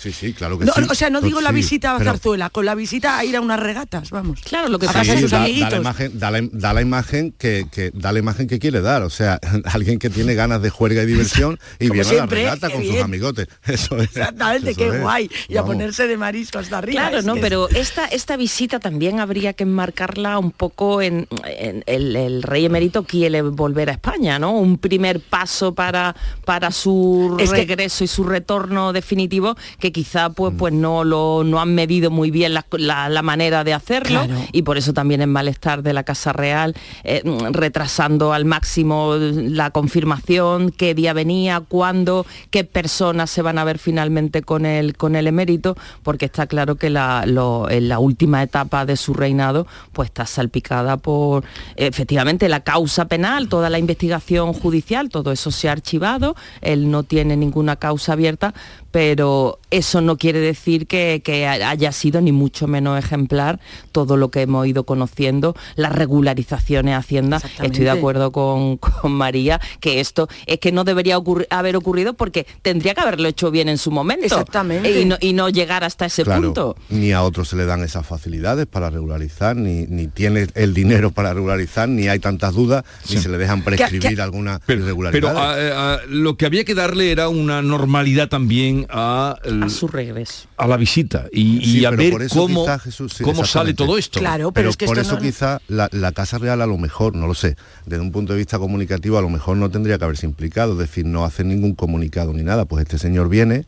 Sí, 0.03 0.13
sí, 0.13 0.33
claro 0.33 0.59
que 0.59 0.65
No, 0.65 0.73
sí. 0.75 0.83
o 0.91 0.95
sea, 0.97 1.11
no 1.11 1.21
digo 1.21 1.41
la 1.41 1.53
visita 1.53 1.95
a 1.95 1.99
pero- 1.99 2.11
Zarzuela, 2.11 2.51
con 2.51 2.65
la 2.67 2.75
visita 2.75 3.19
a 3.19 3.25
ir 3.25 3.37
a 3.37 3.41
unas 3.41 3.61
regatas, 3.61 4.11
vamos. 4.11 4.41
Claro, 4.41 4.69
lo 4.69 4.79
que 4.81 4.87
a 4.87 4.93
casa 4.93 5.13
de 5.13 5.17
Sí, 5.19 5.23
sus 5.23 5.31
da, 5.31 5.39
da 5.39 5.45
amiguitos. 5.45 5.71
la 5.73 5.79
imagen, 5.79 6.19
da, 6.19 6.31
la, 6.33 6.41
da 6.51 6.73
la 6.73 6.83
imagen 6.83 7.33
que, 7.39 7.67
que- 7.71 7.93
da 7.95 8.11
la 8.11 8.19
imagen 8.19 8.49
que 8.49 8.59
quiere 8.59 8.81
dar, 8.81 9.03
o 9.03 9.11
sea, 9.11 9.39
alguien 9.65 10.01
que 10.01 10.11
tiene 10.11 10.35
ganas 10.35 10.61
de 10.61 10.71
juerga 10.71 11.05
y 11.05 11.07
diversión 11.07 11.59
y 11.79 11.87
Como 11.89 11.95
viene 11.95 12.09
siempre, 12.09 12.41
a 12.41 12.45
la 12.47 12.55
regata 12.57 12.71
con 12.71 12.85
sus 12.85 13.01
amigotes. 13.01 13.47
Eso 13.65 13.97
es. 13.99 14.09
Exactamente, 14.17 14.71
eso 14.71 14.79
qué 14.81 14.89
es. 14.89 15.01
guay. 15.01 15.31
Y 15.49 15.57
a 15.57 15.65
ponerse 15.65 16.09
de 16.09 16.17
marisco 16.17 16.59
hasta 16.59 16.79
arriba. 16.79 17.03
Claro, 17.03 17.19
es 17.19 17.25
no, 17.25 17.37
pero 17.37 17.69
esta, 17.69 18.07
esta 18.07 18.37
visita 18.37 18.81
también 18.81 19.21
habría 19.21 19.53
que 19.53 19.63
enmarcarla 19.63 20.39
un 20.39 20.51
poco 20.51 21.01
en, 21.01 21.29
en 21.45 21.85
el, 21.87 22.17
el 22.17 22.43
rey 22.43 22.65
emérito 22.65 23.05
quiere 23.05 23.43
volver 23.43 23.89
a 23.91 23.93
España, 23.93 24.39
¿no? 24.41 24.53
Un 24.53 24.79
primer 24.79 25.21
paso 25.21 25.75
para, 25.75 26.17
para 26.45 26.73
su 26.73 27.37
Es 27.39 27.51
que- 27.51 27.59
regreso 27.59 28.03
y 28.03 28.09
su 28.09 28.25
retorno 28.25 28.93
definitivo 28.93 29.57
que 29.79 29.92
quizá 29.93 30.31
pues, 30.31 30.53
pues 30.59 30.73
no 30.73 31.05
lo 31.05 31.45
no 31.45 31.61
han 31.61 31.75
medido 31.75 32.11
muy 32.11 32.31
bien 32.31 32.55
la, 32.55 32.65
la- 32.73 33.09
la 33.09 33.23
manera 33.23 33.63
de 33.65 33.75
hacerlo 33.75 34.25
Claro. 34.25 34.41
y 34.53 34.63
por 34.63 34.77
eso 34.79 34.93
también 34.93 35.21
es 35.23 35.29
malestar 35.29 35.83
de 35.83 35.93
la 35.93 36.03
Casa 36.03 36.33
Real, 36.33 36.75
eh, 37.05 37.23
retrasando 37.51 38.33
al 38.33 38.45
máximo 38.45 39.15
la 39.17 39.71
confirmación, 39.71 40.71
qué 40.71 40.95
día 40.95 41.13
venía, 41.13 41.61
cuándo, 41.61 42.27
qué 42.51 42.65
personas 42.65 43.31
se 43.31 43.43
van 43.43 43.59
a 43.59 43.65
ver 43.65 43.79
finalmente 43.79 44.43
con 44.43 44.67
el, 44.67 44.97
con 44.97 45.15
el 45.17 45.27
emérito, 45.27 45.77
porque 46.03 46.25
está 46.27 46.47
claro 46.47 46.77
que 46.77 46.91
la, 46.91 47.25
lo- 47.27 47.69
en 47.71 47.89
la 47.89 47.99
última 47.99 48.43
etapa 48.43 48.85
de 48.87 48.97
su 48.97 49.15
reinado 49.15 49.67
pues 49.93 50.07
está 50.09 50.27
salpicada 50.27 50.97
por 50.97 51.45
efectivamente 51.77 52.49
la 52.49 52.61
causa 52.61 53.07
penal, 53.07 53.49
toda 53.49 53.71
la 53.71 53.79
investigación 53.79 54.53
judicial, 54.53 55.09
todo 55.11 55.33
eso 55.33 55.51
se 55.51 55.69
ha 55.69 55.73
archivado, 55.73 56.35
él 56.61 56.91
no 56.91 57.03
tiene 57.03 57.37
ninguna 57.37 57.77
causa 57.77 58.13
abierta, 58.15 58.55
pero 58.93 59.59
eso 59.71 60.01
no 60.03 60.17
quiere 60.19 60.39
decir 60.39 60.87
que, 60.87 61.23
que 61.25 61.47
haya 61.49 61.91
sido 61.93 62.21
ni 62.21 62.31
mucho 62.31 62.69
menos 62.69 62.99
ejemplar 62.99 63.59
todo 63.91 64.17
lo 64.17 64.31
que 64.31 64.43
hemos 64.43 64.67
ido 64.67 64.85
conociendo, 64.85 65.57
las 65.77 65.93
regularizaciones 65.93 66.95
a 66.95 66.99
Hacienda. 66.99 67.41
Estoy 67.63 67.85
de 67.85 67.91
acuerdo 67.91 68.31
con, 68.33 68.77
con 68.77 69.11
María 69.13 69.61
que 69.81 69.99
esto 70.01 70.29
es 70.47 70.59
que 70.61 70.71
no 70.73 70.85
debería 70.85 71.19
ocurri- 71.19 71.47
haber 71.51 71.75
ocurrido 71.77 72.13
porque 72.15 72.47
tendría 72.63 72.95
que 72.95 73.01
haberlo 73.01 73.27
hecho 73.29 73.51
bien 73.51 73.69
en 73.69 73.79
su 73.79 73.91
momento. 73.91 74.27
Exactamente. 74.27 75.01
Y 75.01 75.05
no, 75.07 75.17
y 75.21 75.33
no 75.33 75.49
llegar 75.49 75.83
hasta 75.85 76.07
ese 76.07 76.23
Claro, 76.23 76.43
punto. 76.43 76.77
ni 76.91 77.13
a 77.13 77.23
otros 77.23 77.49
se 77.49 77.57
le 77.57 77.65
dan 77.65 77.83
esas 77.83 78.07
facilidades 78.07 78.67
para 78.67 78.91
regularizar, 78.91 79.57
ni, 79.57 79.87
ni 79.87 80.07
tiene 80.07 80.47
el 80.55 80.75
dinero 80.75 81.11
para 81.11 81.33
regularizar, 81.35 81.89
ni 81.89 82.09
hay 82.09 82.19
tantas 82.19 82.55
dudas, 82.55 82.85
ni 83.11 83.17
se 83.17 83.29
le 83.31 83.39
dejan 83.39 83.63
prescribir 83.65 84.21
alguna 84.21 84.61
Pero 84.67 84.83
irregularidad. 84.83 85.35
a- 85.37 85.95
a- 85.95 86.01
lo 86.09 86.37
que 86.37 86.45
había 86.47 86.65
que 86.65 86.75
darle 86.75 87.11
era 87.11 87.29
una 87.31 87.63
normalidad 87.63 88.29
también 88.29 88.82
también 88.87 89.63
a, 89.63 89.65
a 89.65 89.69
su 89.69 89.89
regreso. 89.89 90.47
A 90.57 90.67
la 90.67 90.77
visita 90.77 91.27
y, 91.33 91.85
a 91.85 91.91
pero 91.91 92.03
ver 92.03 92.13
por 92.13 92.23
eso 92.23 92.35
cómo, 92.41 92.63
quizá, 92.65 92.79
Jesús, 92.79 93.13
sí, 93.17 93.25
cómo 93.25 93.45
sale 93.45 93.75
todo 93.75 93.99
esto. 93.99 94.21
pero 94.53 94.71
por 94.87 94.99
eso 94.99 95.19
quizá 95.19 95.61
la, 95.69 95.89
la 95.93 96.13
Casa 96.13 96.39
Real 96.39 96.61
a 96.63 96.67
lo 96.67 96.79
mejor, 96.79 97.15
no 97.15 97.27
lo 97.27 97.35
sé, 97.35 97.57
desde 97.87 98.03
un 98.03 98.13
punto 98.13 98.33
de 98.33 98.39
vista 98.39 98.59
comunicativo 98.59 99.19
a 99.19 99.23
lo 99.23 99.29
mejor 99.31 99.57
no 99.57 99.71
tendría 99.71 99.99
que 99.99 100.05
haberse 100.05 100.27
implicado, 100.27 100.73
es 100.73 100.79
decir, 100.79 101.07
no 101.07 101.25
hace 101.25 101.45
ningún 101.45 101.75
comunicado 101.75 102.33
ni 102.33 102.43
nada, 102.43 102.65
pues 102.65 102.83
este 102.83 102.99
señor 102.99 103.29
viene 103.29 103.65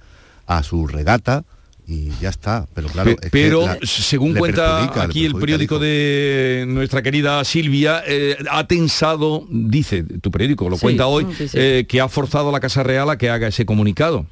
a 0.47 0.63
su 0.63 0.87
regata 0.87 1.45
y 1.87 2.09
ya 2.19 2.31
está, 2.31 2.67
pero 2.73 2.89
claro, 2.89 3.11
Pe- 3.11 3.13
es 3.13 3.21
que 3.21 3.29
pero 3.31 3.67
la- 3.67 3.79
según 3.85 4.35
cuenta 4.35 5.03
aquí 5.03 5.27
el 5.27 5.35
periódico 5.35 5.79
de 5.79 6.65
nuestra 6.67 7.03
querida 7.03 7.45
Silvia, 7.45 8.03
eh, 8.07 8.39
ha 8.51 8.67
tensado, 8.67 9.47
dice 9.51 10.03
tu 10.03 10.31
periódico, 10.31 10.71
lo 10.71 10.77
Sí, 10.77 10.83
cuenta 10.83 11.07
hoy, 11.09 11.27
sí, 11.37 11.47
sí. 11.49 11.59
eh, 11.61 11.85
que 11.87 12.01
ha 12.01 12.09
forzado 12.09 12.49
a 12.49 12.53
la 12.53 12.61
Casa 12.61 12.83
Real 12.83 13.11
a 13.11 13.19
que 13.19 13.29
haga 13.29 13.49
ese 13.49 13.67
comunicado. 13.67 14.25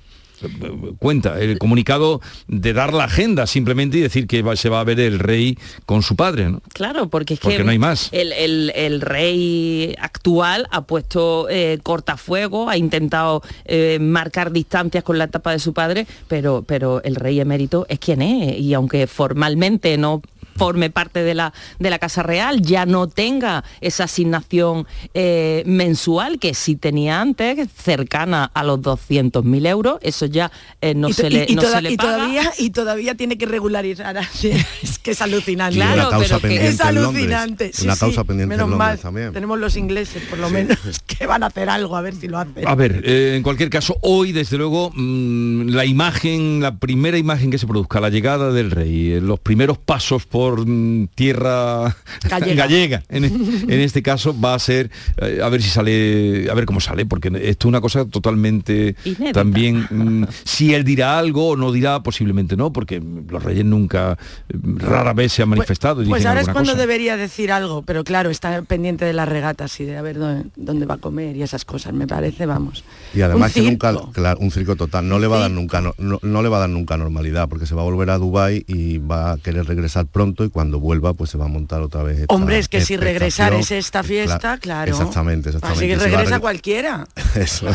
Cuenta, 0.99 1.41
el 1.41 1.59
comunicado 1.59 2.21
de 2.49 2.73
dar 2.73 2.93
la 2.93 3.05
agenda 3.05 3.47
simplemente 3.47 3.99
y 3.99 4.01
decir 4.01 4.27
que 4.27 4.43
va- 4.43 4.57
se 4.57 4.69
va 4.69 4.81
a 4.81 4.85
ver 4.85 5.01
el 5.01 5.19
rey 5.19 5.59
con 5.87 6.03
su 6.03 6.17
padre, 6.17 6.51
¿no? 6.51 6.61
Claro, 6.73 7.09
porque 7.09 7.35
es 7.35 7.41
Porque 7.41 7.59
que 7.59 7.65
no 7.65 7.71
hay 7.71 7.79
más. 7.79 8.09
El, 8.13 8.33
el- 8.33 8.73
el 8.75 9.01
rey 9.01 9.95
actual 10.01 10.67
ha 10.71 10.83
puesto 10.83 11.49
eh, 11.51 11.79
cortafuego, 11.83 12.69
ha 12.69 12.77
intentado 12.77 13.43
eh, 13.65 13.99
marcar 14.01 14.53
distancias 14.53 15.05
con 15.05 15.19
la 15.19 15.25
etapa 15.25 15.53
de 15.53 15.59
su 15.59 15.73
padre, 15.73 16.07
pero, 16.29 16.65
pero 16.67 17.03
el 17.03 17.17
rey 17.17 17.41
emérito 17.41 17.87
es 17.89 17.99
quien 17.99 18.23
es. 18.23 18.59
Y 18.59 18.75
aunque 18.75 19.07
formalmente 19.07 19.97
no 19.99 20.23
forme 20.57 20.91
parte 20.91 21.23
de 21.23 21.35
la, 21.35 21.53
de 21.79 21.91
la 21.91 21.99
Casa 21.99 22.23
Real, 22.23 22.63
ya 22.63 22.87
no 22.87 23.07
tenga 23.09 23.65
esa 23.81 24.05
asignación 24.05 24.87
eh, 25.15 25.63
mensual 25.67 26.39
que 26.39 26.55
sí 26.55 26.77
tenía 26.77 27.21
antes, 27.21 27.69
cercana 27.77 28.51
a 28.55 28.65
los 28.65 28.81
200.000 28.81 29.67
euros, 29.67 29.99
eso 30.03 30.27
ya 30.27 30.51
eh, 30.81 30.95
no, 30.95 31.13
se 31.13 31.31
le, 31.31 31.47
y- 31.49 31.53
y 31.53 31.55
no 31.57 31.63
toda- 31.63 31.77
se 31.77 31.83
le 31.83 31.93
y 31.93 31.97
paga. 31.97 32.17
todavía 32.17 32.53
y 32.59 32.71
todavía 32.71 33.15
tiene 33.15 33.39
que 33.39 33.47
regularizar 33.47 34.17
así. 34.19 34.51
es 34.83 34.99
que 34.99 35.13
es 35.13 35.23
alucinante 35.23 35.77
Claro, 35.77 36.11
causa 36.11 36.39
pero 36.39 36.55
que- 36.55 36.67
es 36.69 36.81
alucinante 36.81 37.71
sí, 37.73 37.85
Una 37.85 37.95
sí, 37.95 38.01
causa 38.01 38.25
pendiente 38.25 38.55
en 38.55 38.61
menos 38.61 38.77
mal 38.79 38.99
también. 38.99 39.33
tenemos 39.33 39.59
los 39.59 39.77
ingleses 39.77 40.23
por 40.29 40.39
lo 40.39 40.51
menos 40.51 40.79
que 41.07 41.27
van 41.27 41.43
a 41.43 41.47
hacer 41.47 41.69
algo 41.69 41.97
a 41.97 42.01
ver 42.03 42.15
si 42.15 42.29
lo 42.29 42.39
hacen 42.39 42.67
A 42.67 42.75
ver, 42.75 43.03
eh, 43.05 43.35
en 43.37 43.43
cualquier 43.43 43.71
caso, 43.71 43.97
hoy 44.03 44.33
desde 44.33 44.57
luego 44.59 44.91
mm, 44.95 45.69
la 45.71 45.85
imagen, 45.85 46.61
la 46.61 46.77
primera 46.77 47.19
imagen 47.19 47.51
que 47.51 47.59
se 47.59 47.67
produzca, 47.67 48.01
la 48.01 48.09
llegada 48.11 48.53
del 48.53 48.71
rey, 48.71 49.21
los 49.21 49.39
primeros 49.41 49.79
pasos 49.79 50.27
por 50.27 50.42
mm, 50.51 51.09
tierra 51.15 51.97
Gallega. 52.29 53.03
en, 53.09 53.25
en 53.69 53.81
este 53.81 54.03
caso 54.03 54.39
va 54.39 54.55
a 54.55 54.59
ser 54.59 54.91
eh, 55.21 55.41
a 55.43 55.49
ver 55.49 55.63
si 55.63 55.71
sale, 55.71 56.49
a 56.51 56.55
ver 56.55 56.65
cómo 56.67 56.81
sale, 56.81 57.07
porque 57.07 57.29
esto 57.29 57.69
es 57.69 57.69
una 57.69 57.81
cosa 57.81 58.05
totalmente 58.05 58.95
Inédita. 59.05 59.33
también 59.33 59.87
mm, 59.91 60.25
si 60.45 60.75
él 60.75 60.85
dirá 60.85 61.19
algo 61.19 61.49
o 61.51 61.57
no 61.57 61.73
dirá, 61.73 62.03
posiblemente 62.03 62.57
no, 62.57 62.73
porque 62.73 63.03
los 63.29 63.43
reyes 63.43 63.65
nunca, 63.65 64.19
eh, 64.49 64.57
rara 64.77 65.13
vez 65.13 65.33
se 65.33 65.43
han 65.43 65.49
manifestado. 65.49 66.03
y 66.03 66.07
pues 66.09 66.27
ahora 66.27 66.41
es 66.41 66.49
cuando 66.49 66.73
cosa. 66.73 66.81
debería 66.81 67.17
decir 67.17 67.53
algo 67.53 67.83
pero 67.83 68.05
claro 68.05 68.31
está 68.31 68.63
pendiente 68.63 69.05
de 69.05 69.13
las 69.13 69.29
regatas 69.29 69.79
y 69.81 69.85
de 69.85 69.97
a 69.97 70.03
ver 70.03 70.19
dónde, 70.19 70.49
dónde 70.57 70.87
va 70.87 70.95
a 70.95 70.99
comer 70.99 71.37
y 71.37 71.43
esas 71.43 71.65
cosas 71.65 71.93
me 71.93 72.07
parece 72.07 72.47
vamos 72.47 72.85
Y 73.15 73.21
además 73.23 73.55
Un 73.57 73.63
que 73.65 73.71
nunca, 73.71 73.95
claro, 74.13 74.41
un 74.41 74.51
circo 74.51 74.77
total, 74.77 75.09
no 75.09 75.19
le 75.19 75.27
va 75.27 75.37
a 75.37 75.41
dar 75.41 75.51
nunca, 75.51 75.81
no, 75.81 75.95
no- 75.99 76.19
no 76.23 76.43
le 76.43 76.49
va 76.49 76.57
a 76.59 76.61
dar 76.61 76.71
nunca 76.71 76.97
normalidad, 76.97 77.49
porque 77.49 77.67
se 77.67 77.75
va 77.75 77.83
a 77.83 77.85
volver 77.85 78.11
a 78.11 78.19
Dubai 78.19 78.65
y 78.67 78.99
va 78.99 79.33
a 79.33 79.39
querer 79.39 79.67
regresar 79.67 80.07
pronto 80.07 80.32
y 80.45 80.51
cuando 80.51 80.81
vuelva 80.81 81.15
pues 81.15 81.31
se 81.31 81.39
va 81.39 81.45
a 81.45 81.49
montar 81.49 81.83
otra 81.83 82.03
vez. 82.03 82.21
esta 82.21 82.35
Hombre, 82.35 82.59
es 82.59 82.69
que 82.69 82.81
si 82.81 82.97
regresar 82.97 83.53
es 83.55 83.71
esta 83.71 84.03
fiesta, 84.03 84.55
Cla- 84.57 84.61
claro. 84.61 84.93
Exactamente, 84.93 85.51
exactamente. 85.51 85.79
Así 85.85 85.87
que 85.89 85.95
a 85.95 85.99
regresa 86.09 86.35
re- 86.37 86.41
cualquiera. 86.41 87.07
Eso. 87.35 87.67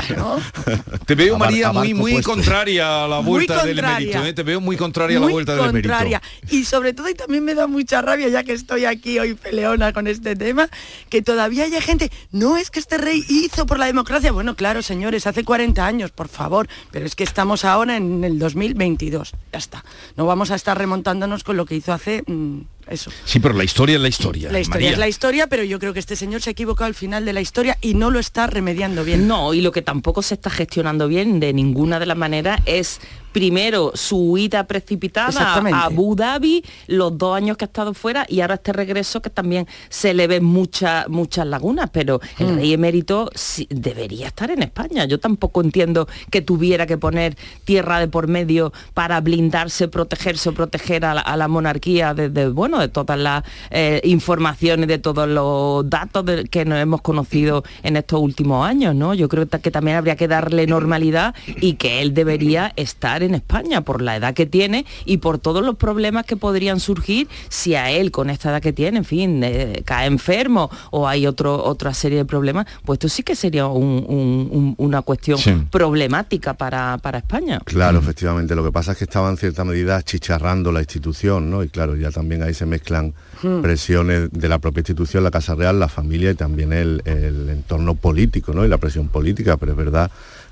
Te 1.06 1.16
veo, 1.16 1.36
A 1.36 1.38
María, 1.38 1.72
muy, 1.72 1.94
muy 1.94 2.12
puesto. 2.14 2.32
contraria 2.32 3.06
a 3.06 3.08
la 3.08 3.20
vuelta 3.20 3.64
del 3.66 3.76
contraria. 3.78 3.98
emérito. 4.18 4.26
¿eh? 4.26 4.34
Te 4.34 4.44
veo 4.44 4.60
muy 4.62 4.78
contraria 4.78 5.18
a 5.18 5.22
la 5.22 5.28
vuelta 5.28 5.56
del 5.56 5.66
emérito. 5.70 5.90
contraria. 5.90 6.22
Y 6.50 6.66
sobre 6.66 6.94
todo, 6.94 7.10
y 7.10 7.14
también 7.14 7.44
me 7.44 7.54
da 7.56 7.68
mucha 7.68 8.02
rabia, 8.02 8.28
ya 8.30 8.44
que 8.44 8.54
estoy 8.54 8.86
aquí 8.86 9.20
hoy 9.20 9.34
peleona 9.36 9.94
con 9.94 10.08
este 10.08 10.36
tema, 10.36 10.70
que 11.10 11.22
todavía 11.22 11.66
haya 11.66 11.82
gente, 11.82 12.12
no 12.32 12.58
es 12.58 12.72
que 12.72 12.80
este 12.80 12.98
rey 12.98 13.24
hizo 13.30 13.66
por 13.66 13.80
la 13.80 13.86
democracia. 13.86 14.32
Bueno, 14.32 14.56
claro, 14.56 14.82
señores, 14.82 15.28
hace 15.28 15.44
40 15.44 15.86
años, 15.86 16.12
por 16.12 16.28
favor, 16.28 16.68
pero 16.92 17.06
es 17.06 17.16
que 17.16 17.24
estamos 17.24 17.66
ahora 17.66 17.98
en 17.98 18.24
el 18.24 18.40
2022. 18.40 19.34
Ya 19.54 19.60
está. 19.60 19.84
No 20.16 20.26
vamos 20.26 20.52
a 20.52 20.56
estar 20.56 20.78
remontándonos 20.78 21.44
con 21.44 21.58
lo 21.58 21.66
que 21.66 21.76
hizo 21.76 21.94
hace... 21.94 22.24
mm, 22.26 22.47
eso. 22.90 23.12
Sí, 23.26 23.40
pero 23.40 23.54
la 23.54 23.64
historia 23.64 23.96
es 23.96 24.02
la 24.02 24.08
historia. 24.08 24.52
La 24.52 24.60
historia 24.60 24.86
María. 24.86 24.92
es 24.94 24.98
la 24.98 25.08
historia, 25.08 25.48
pero 25.48 25.64
yo 25.64 25.80
creo 25.80 25.94
que 25.94 26.00
este 26.00 26.16
señor 26.16 26.42
se 26.42 26.50
ha 26.50 26.52
equivocado 26.52 26.88
al 26.88 26.96
final 26.96 27.26
de 27.26 27.34
la 27.34 27.42
historia 27.42 27.78
y 27.82 27.94
no 27.94 28.12
lo 28.12 28.20
está 28.20 28.48
remediando 28.48 29.04
bien. 29.04 29.28
No, 29.28 29.54
y 29.54 29.62
lo 29.62 29.72
que 29.72 29.82
tampoco 29.82 30.22
se 30.22 30.36
está 30.36 30.50
gestionando 30.50 31.08
bien 31.08 31.40
de 31.40 31.54
ninguna 31.54 32.00
de 32.00 32.06
las 32.06 32.18
maneras 32.18 32.62
es 32.66 33.00
primero 33.38 33.92
su 33.94 34.18
huida 34.18 34.66
precipitada 34.66 35.54
a 35.54 35.86
Abu 35.86 36.16
Dhabi, 36.16 36.64
los 36.88 37.16
dos 37.18 37.36
años 37.38 37.56
que 37.56 37.66
ha 37.66 37.68
estado 37.68 37.94
fuera 37.94 38.26
y 38.28 38.42
ahora 38.42 38.56
este 38.56 38.74
regreso 38.74 39.22
que 39.22 39.30
también 39.30 39.68
se 39.90 40.14
le 40.16 40.26
ven 40.28 40.44
muchas 40.44 41.08
muchas 41.08 41.46
lagunas, 41.46 41.90
pero 41.92 42.20
el 42.40 42.48
Mm. 42.48 42.56
rey 42.56 42.74
emérito 42.74 43.30
sí- 43.36 43.68
debería 43.70 44.28
estar 44.28 44.50
en 44.50 44.64
España. 44.64 45.06
Yo 45.06 45.20
tampoco 45.20 45.62
entiendo 45.62 46.08
que 46.32 46.42
tuviera 46.42 46.88
que 46.88 46.98
poner 46.98 47.38
tierra 47.64 48.00
de 48.00 48.08
por 48.08 48.28
medio 48.28 48.74
para 48.96 49.22
blindarse, 49.22 49.88
protegerse 49.88 50.50
o 50.50 50.54
proteger 50.54 51.06
a 51.06 51.14
la, 51.14 51.22
a 51.22 51.38
la 51.38 51.48
monarquía 51.48 52.14
desde, 52.16 52.50
bueno, 52.50 52.80
de 52.80 52.88
todas 52.88 53.20
las 53.20 53.44
eh, 53.70 54.02
informaciones, 54.04 54.88
de 54.88 54.98
todos 54.98 55.28
los 55.28 55.88
datos 55.90 56.26
de- 56.26 56.46
que 56.46 56.66
nos 56.66 56.80
hemos 56.80 57.02
conocido 57.02 57.64
en 57.84 57.98
estos 57.98 58.20
últimos 58.20 58.66
años, 58.68 58.96
¿no? 58.96 59.14
Yo 59.14 59.30
creo 59.30 59.48
que 59.48 59.70
también 59.72 59.98
habría 59.98 60.16
que 60.16 60.28
darle 60.28 60.66
normalidad 60.66 61.36
y 61.62 61.74
que 61.74 62.02
él 62.02 62.14
debería 62.14 62.74
estar 62.76 63.22
en 63.24 63.27
España 63.36 63.82
por 63.82 64.02
la 64.02 64.16
edad 64.16 64.34
que 64.34 64.46
tiene 64.46 64.86
y 65.06 65.18
por 65.18 65.38
todos 65.40 65.64
los 65.66 65.76
problemas 65.76 66.26
que 66.26 66.36
podrían 66.38 66.80
surgir 66.80 67.28
si 67.50 67.76
a 67.76 67.90
él 67.92 68.12
con 68.12 68.30
esta 68.30 68.50
edad 68.52 68.62
que 68.62 68.74
tiene, 68.74 69.00
en 69.00 69.06
fin, 69.06 69.42
eh, 69.44 69.82
cae 69.86 70.08
enfermo 70.08 70.70
o 70.92 71.08
hay 71.08 71.28
otro, 71.28 71.64
otra 71.64 71.94
serie 71.94 72.18
de 72.20 72.26
problemas, 72.26 72.66
pues 72.86 72.98
esto 72.98 73.10
sí 73.10 73.24
que 73.24 73.36
sería 73.36 73.68
un- 73.68 74.06
un- 74.08 74.50
un- 74.52 74.76
una 74.78 75.02
cuestión 75.02 75.38
Sí. 75.38 75.54
problemática 75.72 76.54
para, 76.56 76.98
para 77.00 77.20
España. 77.20 77.60
Claro, 77.66 78.00
efectivamente. 78.00 78.56
Lo 78.56 78.64
que 78.64 78.72
pasa 78.72 78.92
es 78.92 78.98
que 78.98 79.04
estaba 79.06 79.30
en 79.30 79.38
cierta 79.38 79.64
medida 79.64 80.02
chicharrando 80.04 80.72
la 80.72 80.80
institución, 80.80 81.50
¿no? 81.50 81.64
Y 81.64 81.70
claro, 81.70 81.96
ya 81.96 82.12
también 82.12 82.44
ahí 82.44 82.54
se 82.54 82.66
mezclan 82.66 83.14
Hmm. 83.42 83.62
presiones 83.62 84.30
de 84.32 84.50
la 84.50 84.58
propia 84.60 84.82
institución, 84.82 85.24
la 85.24 85.30
Casa 85.32 85.54
Real, 85.54 85.80
la 85.80 85.88
familia 85.88 86.32
y 86.32 86.36
también 86.36 86.74
el, 86.74 87.02
el 87.06 87.50
entorno 87.50 87.94
político, 87.96 88.52
¿no? 88.54 88.66
Y 88.66 88.68
la 88.68 88.78
presión 88.80 89.10
política, 89.10 89.58
pero 89.58 89.74
es 89.74 89.78
verdad 89.78 90.10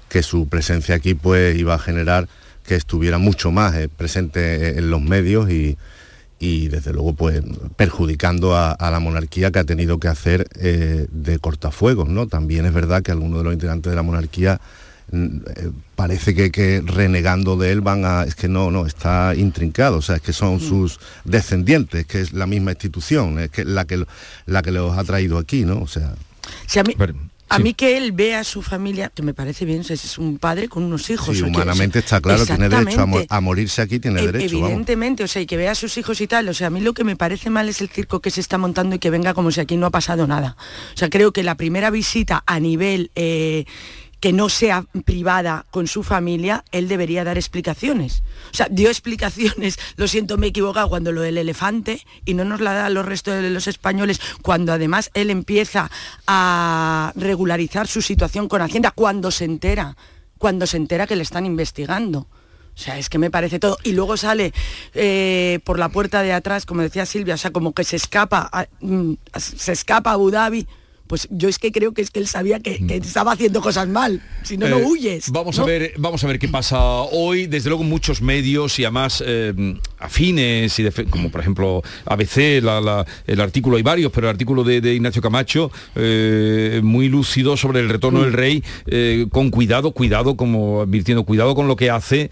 que 0.08 0.22
su 0.22 0.48
presencia 0.48 0.96
aquí 0.96 1.16
pues 1.16 1.58
iba 1.58 1.74
a 1.74 1.80
generar 1.80 2.28
que 2.66 2.76
estuviera 2.76 3.18
mucho 3.18 3.52
más 3.52 3.76
eh, 3.76 3.90
presente 3.90 4.78
en 4.78 4.90
los 4.90 5.02
medios 5.02 5.50
y, 5.50 5.78
y 6.40 6.68
desde 6.68 6.94
luego 6.94 7.14
pues 7.14 7.42
perjudicando 7.76 8.56
a, 8.56 8.72
a 8.72 8.92
la 8.92 9.00
monarquía 9.00 9.52
que 9.52 9.60
ha 9.60 9.64
tenido 9.64 10.00
que 10.00 10.08
hacer 10.08 10.48
eh, 10.60 11.08
de 11.12 11.40
cortafuegos, 11.40 12.10
¿no? 12.10 12.28
También 12.28 12.66
es 12.66 12.74
verdad 12.74 13.02
que 13.02 13.12
algunos 13.12 13.40
de 13.40 13.44
los 13.46 13.54
integrantes 13.54 13.90
de 13.90 13.96
la 13.96 14.04
monarquía 14.04 14.60
mm, 15.12 15.38
eh, 15.56 15.72
parece 15.96 16.36
que, 16.36 16.52
que 16.52 16.82
renegando 16.86 17.56
de 17.56 17.72
él 17.72 17.82
van 17.82 18.04
a 18.06 18.24
es 18.24 18.36
que 18.36 18.50
no 18.50 18.70
no 18.72 18.86
está 18.86 19.34
intrincado 19.36 19.98
o 19.98 20.02
sea 20.02 20.18
es 20.18 20.22
que 20.22 20.34
son 20.34 20.60
sus 20.60 21.00
descendientes 21.24 22.06
que 22.06 22.20
es 22.20 22.34
la 22.34 22.48
misma 22.48 22.72
institución 22.72 23.40
es 23.40 23.50
que 23.50 23.64
la 23.64 23.86
que 23.86 24.04
la 24.46 24.62
que 24.62 24.72
los 24.72 24.98
ha 24.98 25.04
traído 25.04 25.38
aquí 25.38 25.64
no 25.64 25.80
o 25.80 25.88
sea 25.88 26.16
Si 26.68 26.80
a 26.80 26.84
mí, 26.84 26.96
a 27.56 27.60
mí 27.60 27.74
que 27.74 27.98
él 27.98 28.12
vea 28.12 28.40
a 28.40 28.44
su 28.44 28.62
familia, 28.62 29.10
que 29.14 29.22
me 29.24 29.34
parece 29.34 29.66
bien, 29.66 29.82
es 29.82 29.92
es 29.92 30.18
un 30.18 30.38
padre 30.38 30.68
con 30.68 30.84
unos 30.84 31.10
hijos. 31.10 31.36
sí, 31.36 31.44
humanamente 31.44 32.00
está 32.00 32.22
claro 32.22 32.46
tiene 32.46 32.70
derecho 32.70 33.02
a, 33.02 33.06
mo- 33.06 33.18
Exactamente. 33.20 33.28
a 33.30 33.42
morirse 33.42 33.82
aquí 33.82 34.00
tiene 34.00 34.22
E- 34.22 34.26
derecho 34.32 34.56
vamos. 34.56 34.70
Evidentemente, 34.70 35.24
o 35.24 35.28
sea, 35.28 35.42
y 35.42 35.46
que 35.46 35.58
vea 35.58 35.72
a 35.72 35.76
sus 35.76 35.98
hijos 35.98 36.20
y 36.22 36.28
tal. 36.28 36.48
O 36.50 36.54
sea, 36.54 36.68
a 36.68 36.70
mí 36.70 36.82
lo 36.82 36.94
que 36.94 37.04
me 37.04 37.16
parece 37.16 37.50
mal 37.50 37.68
es 37.70 37.82
el 37.82 37.90
circo 37.90 38.20
que 38.22 38.32
se 38.32 38.42
está 38.42 38.58
montando 38.58 38.96
y 38.96 39.00
que 39.00 39.10
venga 39.10 39.34
como 39.34 39.52
si 39.52 39.60
aquí 39.62 39.78
no 39.78 39.86
ha 39.88 39.92
pasado 39.92 40.28
nada. 40.28 40.56
O 40.94 40.98
sea, 40.98 41.10
creo 41.10 41.32
que 41.34 41.44
la 41.44 41.56
primera 41.56 41.90
visita 41.90 42.44
a 42.46 42.60
nivel 42.60 43.12
eh, 43.16 43.66
que 44.26 44.34
no 44.34 44.50
sea 44.50 44.86
privada 45.06 45.68
con 45.70 45.86
su 45.86 46.02
familia, 46.02 46.66
él 46.72 46.88
debería 46.88 47.24
dar 47.24 47.38
explicaciones. 47.38 48.24
O 48.52 48.56
sea, 48.56 48.68
dio 48.72 48.90
explicaciones, 48.90 49.78
lo 49.98 50.08
siento, 50.08 50.36
me 50.40 50.48
he 50.48 50.50
equivocado, 50.50 50.90
cuando 50.90 51.12
lo 51.12 51.22
del 51.22 51.38
elefante, 51.38 52.02
y 52.26 52.34
no 52.34 52.44
nos 52.44 52.60
la 52.60 52.74
da 52.74 52.90
los 52.90 53.06
restos 53.06 53.36
de 53.40 53.52
los 53.52 53.68
españoles, 53.68 54.20
cuando 54.42 54.74
además 54.74 55.12
él 55.14 55.30
empieza 55.30 55.92
a 56.26 57.14
regularizar 57.16 57.86
su 57.86 58.02
situación 58.02 58.48
con 58.48 58.64
Hacienda, 58.64 58.90
cuando 58.90 59.30
se 59.30 59.46
entera, 59.46 59.96
cuando 60.40 60.66
se 60.66 60.78
entera 60.78 61.06
que 61.06 61.16
le 61.16 61.22
están 61.22 61.46
investigando. 61.46 62.22
O 62.22 62.78
sea, 62.80 62.98
es 62.98 63.10
que 63.10 63.20
me 63.20 63.30
parece 63.30 63.60
todo. 63.60 63.78
Y 63.84 63.92
luego 63.92 64.18
sale 64.18 64.54
eh, 64.96 65.60
por 65.66 65.78
la 65.78 65.90
puerta 65.90 66.24
de 66.24 66.34
atrás, 66.34 66.66
como 66.66 66.82
decía 66.82 67.06
Silvia, 67.06 67.36
o 67.36 67.38
sea, 67.38 67.52
como 67.52 67.74
que 67.76 67.84
se 67.84 67.96
escapa, 67.96 68.50
a- 68.52 68.66
mm, 68.82 69.14
se 69.38 69.72
escapa 69.72 70.10
a 70.10 70.14
Abu 70.14 70.32
Dhabi. 70.32 70.68
Pues 71.08 71.28
yo 71.30 71.48
es 71.50 71.60
que 71.60 71.72
creo 71.72 71.94
que 71.94 72.02
es 72.02 72.10
que 72.10 72.20
él 72.20 72.28
sabía 72.28 72.60
que, 72.60 72.86
que 72.86 72.96
estaba 72.98 73.34
haciendo 73.34 73.62
cosas 73.62 73.88
mal, 73.88 74.22
si 74.44 74.58
no, 74.58 74.68
no 74.68 74.80
Eh, 74.80 74.84
huyes. 74.86 75.30
Vamos 75.32 75.58
¿no? 75.58 75.64
a 75.64 75.68
ver, 75.68 75.94
vamos 75.98 76.24
a 76.24 76.28
ver 76.28 76.40
qué 76.40 76.48
pasa 76.48 76.80
hoy. 76.82 77.46
Desde 77.48 77.70
luego 77.70 77.84
muchos 77.84 78.22
medios 78.22 78.80
y 78.80 78.86
además 78.86 79.24
eh, 79.26 79.54
afines 80.00 80.80
y 80.80 80.84
de 80.84 80.92
como 81.10 81.30
por 81.30 81.42
ejemplo 81.42 81.84
ABC, 82.06 82.62
la- 82.62 82.82
la- 82.82 83.06
el 83.28 83.40
artículo 83.42 83.78
hay 83.78 83.84
varios, 83.84 84.12
pero 84.12 84.28
el 84.28 84.32
artículo 84.32 84.64
de, 84.64 84.82
de 84.82 84.96
Ignacio 84.96 85.22
Camacho 85.22 85.72
eh, 85.96 86.82
muy 86.84 87.08
lúcido 87.10 87.56
sobre 87.58 87.80
el 87.82 87.90
retorno 87.90 88.22
del 88.24 88.34
rey, 88.34 88.64
eh, 88.88 89.28
con 89.32 89.50
cuidado, 89.52 89.92
cuidado, 89.92 90.36
como 90.36 90.82
advirtiendo, 90.82 91.24
cuidado 91.24 91.56
con 91.56 91.68
lo 91.68 91.76
que 91.76 91.90
hace 91.90 92.32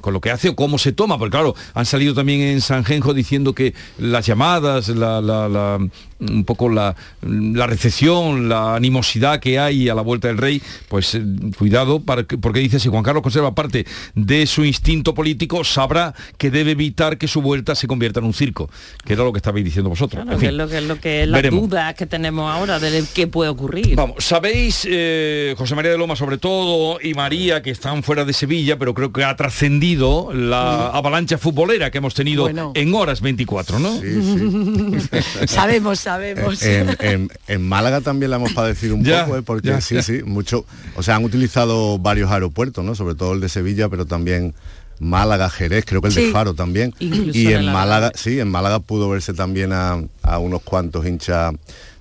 con 0.00 0.14
lo 0.14 0.20
que 0.22 0.30
hace 0.30 0.48
o 0.48 0.56
cómo 0.56 0.78
se 0.78 0.92
toma, 0.92 1.18
porque 1.18 1.32
claro, 1.32 1.54
han 1.74 1.84
salido 1.84 2.14
también 2.14 2.40
en 2.40 2.62
San 2.62 2.84
Genjo 2.86 3.12
diciendo 3.12 3.54
que 3.54 3.74
las 3.98 4.24
llamadas, 4.24 4.88
la, 4.88 5.20
la- 5.20 5.46
la- 5.46 5.78
un 6.20 6.44
poco 6.44 6.68
la, 6.68 6.94
la 7.22 7.66
recepción, 7.66 8.48
la 8.48 8.74
animosidad 8.76 9.40
que 9.40 9.58
hay 9.58 9.88
a 9.88 9.94
la 9.94 10.02
vuelta 10.02 10.28
del 10.28 10.38
rey, 10.38 10.60
pues 10.88 11.14
eh, 11.14 11.22
cuidado, 11.58 12.00
para 12.00 12.24
que- 12.24 12.38
porque 12.38 12.60
dice, 12.60 12.78
si 12.78 12.88
Juan 12.88 13.02
Carlos 13.02 13.22
conserva 13.22 13.54
parte 13.54 13.86
de 14.14 14.46
su 14.46 14.64
instinto 14.64 15.14
político, 15.14 15.64
sabrá 15.64 16.14
que 16.38 16.50
debe 16.50 16.72
evitar 16.72 17.18
que 17.18 17.26
su 17.28 17.40
vuelta 17.42 17.74
se 17.74 17.86
convierta 17.86 18.20
en 18.20 18.26
un 18.26 18.34
circo, 18.34 18.68
que 19.04 19.14
era 19.14 19.24
lo 19.24 19.32
que 19.32 19.38
estabais 19.38 19.64
diciendo 19.64 19.88
vosotros. 19.90 20.22
Claro, 20.24 20.36
En 20.36 20.40
que 20.40 20.46
es 20.48 20.52
lo 20.54 20.68
que 20.68 20.78
es 20.78 20.84
lo 20.84 21.00
que 21.00 21.22
es 21.22 21.28
la 21.28 21.36
veremos. 21.38 21.62
duda 21.62 21.94
que 21.94 22.06
tenemos 22.06 22.50
ahora 22.50 22.78
de 22.78 23.04
qué 23.14 23.26
puede 23.26 23.50
ocurrir. 23.50 23.96
Vamos, 23.96 24.16
sabéis, 24.24 24.86
eh, 24.90 25.54
José 25.56 25.74
María 25.74 25.90
de 25.92 25.98
Loma 25.98 26.16
sobre 26.16 26.38
todo 26.38 26.98
y 27.02 27.14
María, 27.14 27.62
que 27.62 27.70
están 27.70 28.02
fuera 28.02 28.24
de 28.24 28.32
Sevilla, 28.32 28.78
pero 28.78 28.94
creo 28.94 29.12
que 29.12 29.24
ha 29.24 29.34
trascendido 29.36 30.32
la 30.32 30.88
avalancha 30.88 31.38
futbolera 31.38 31.90
que 31.90 31.98
hemos 31.98 32.14
tenido 32.14 32.42
Bueno. 32.44 32.72
en 32.74 32.94
horas 32.94 33.20
24, 33.20 33.78
¿no? 33.78 33.90
sabemos, 35.46 36.00
sabemos. 36.00 36.09
En, 36.18 36.96
en- 37.00 37.30
en 37.48 37.68
Málaga 37.68 38.00
también 38.00 38.30
la 38.30 38.36
hemos 38.36 38.52
padecido 38.52 38.94
un 38.94 39.04
Ya, 39.04 39.24
poco, 39.24 39.38
¿eh? 39.38 39.42
porque 39.42 39.68
ya, 39.68 39.80
sí, 39.80 39.94
ya. 39.96 40.02
sí, 40.02 40.22
mucho. 40.24 40.64
O 40.96 41.02
sea, 41.02 41.16
han 41.16 41.24
utilizado 41.24 41.98
varios 41.98 42.30
aeropuertos, 42.30 42.84
¿no? 42.84 42.94
Sobre 42.94 43.14
todo 43.14 43.32
el 43.34 43.40
de 43.40 43.48
Sevilla, 43.48 43.88
pero 43.88 44.06
también 44.06 44.54
Málaga, 44.98 45.48
Jerez, 45.48 45.84
creo 45.86 46.02
que 46.02 46.08
el 46.08 46.14
Sí. 46.14 46.26
de 46.26 46.32
Faro 46.32 46.54
también. 46.54 46.94
Incluso 46.98 47.38
Y 47.38 47.52
en 47.52 47.66
Málaga, 47.66 48.12
sí, 48.14 48.38
en 48.40 48.48
Málaga 48.48 48.80
pudo 48.80 49.08
verse 49.08 49.32
también 49.32 49.72
a, 49.72 50.02
a 50.22 50.38
unos 50.38 50.62
cuantos 50.62 51.06
hinchas, 51.06 51.54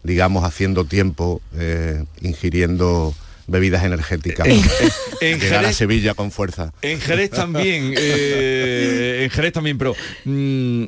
digamos, 0.04 0.44
haciendo 0.44 0.84
tiempo, 0.86 1.42
eh, 1.58 2.04
ingiriendo 2.22 3.14
bebidas 3.48 3.84
energéticas. 3.84 4.48
En- 4.48 4.62
en 5.22 5.40
Llegar 5.40 5.66
a 5.66 5.70
Jerez- 5.70 5.74
Sevilla 5.76 6.14
con 6.14 6.30
fuerza. 6.32 6.72
En 6.82 7.00
Jerez 7.00 7.30
también, 7.32 7.94
eh, 7.98 9.22
en 9.24 9.30
Jerez 9.30 9.54
también, 9.54 9.78
pero 9.78 9.96
mm, 10.26 10.84
eh, 10.84 10.88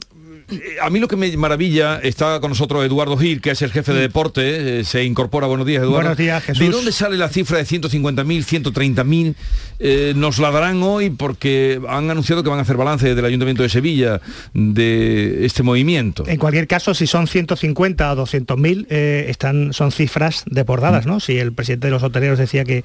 a 0.81 0.89
mí 0.89 0.99
lo 0.99 1.07
que 1.07 1.15
me 1.15 1.35
maravilla, 1.37 1.99
está 2.01 2.39
con 2.39 2.49
nosotros 2.49 2.85
Eduardo 2.85 3.17
Gil, 3.17 3.41
que 3.41 3.51
es 3.51 3.61
el 3.61 3.71
jefe 3.71 3.93
de 3.93 4.01
deporte, 4.01 4.79
eh, 4.79 4.83
se 4.83 5.03
incorpora, 5.03 5.47
buenos 5.47 5.65
días 5.65 5.81
Eduardo. 5.81 5.99
Buenos 5.99 6.17
días, 6.17 6.43
Jesús. 6.43 6.65
¿De 6.65 6.71
dónde 6.71 6.91
sale 6.91 7.17
la 7.17 7.29
cifra 7.29 7.57
de 7.57 7.65
150.000, 7.65 8.73
130.000? 8.73 9.35
Eh, 9.79 10.13
nos 10.15 10.39
la 10.39 10.51
darán 10.51 10.81
hoy 10.83 11.09
porque 11.09 11.81
han 11.87 12.09
anunciado 12.11 12.43
que 12.43 12.49
van 12.49 12.59
a 12.59 12.61
hacer 12.63 12.77
balance 12.77 13.15
del 13.15 13.25
Ayuntamiento 13.25 13.63
de 13.63 13.69
Sevilla 13.69 14.21
de 14.53 15.45
este 15.45 15.63
movimiento. 15.63 16.23
En 16.27 16.37
cualquier 16.37 16.67
caso, 16.67 16.93
si 16.93 17.07
son 17.07 17.27
150 17.27 18.11
o 18.11 18.15
200 18.15 18.57
mil, 18.57 18.85
están, 18.89 19.73
son 19.73 19.91
cifras 19.91 20.43
desbordadas, 20.45 21.05
¿no? 21.05 21.19
Si 21.19 21.37
el 21.37 21.53
presidente 21.53 21.87
de 21.87 21.91
los 21.91 22.03
hoteleros 22.03 22.37
decía 22.37 22.63
que 22.63 22.83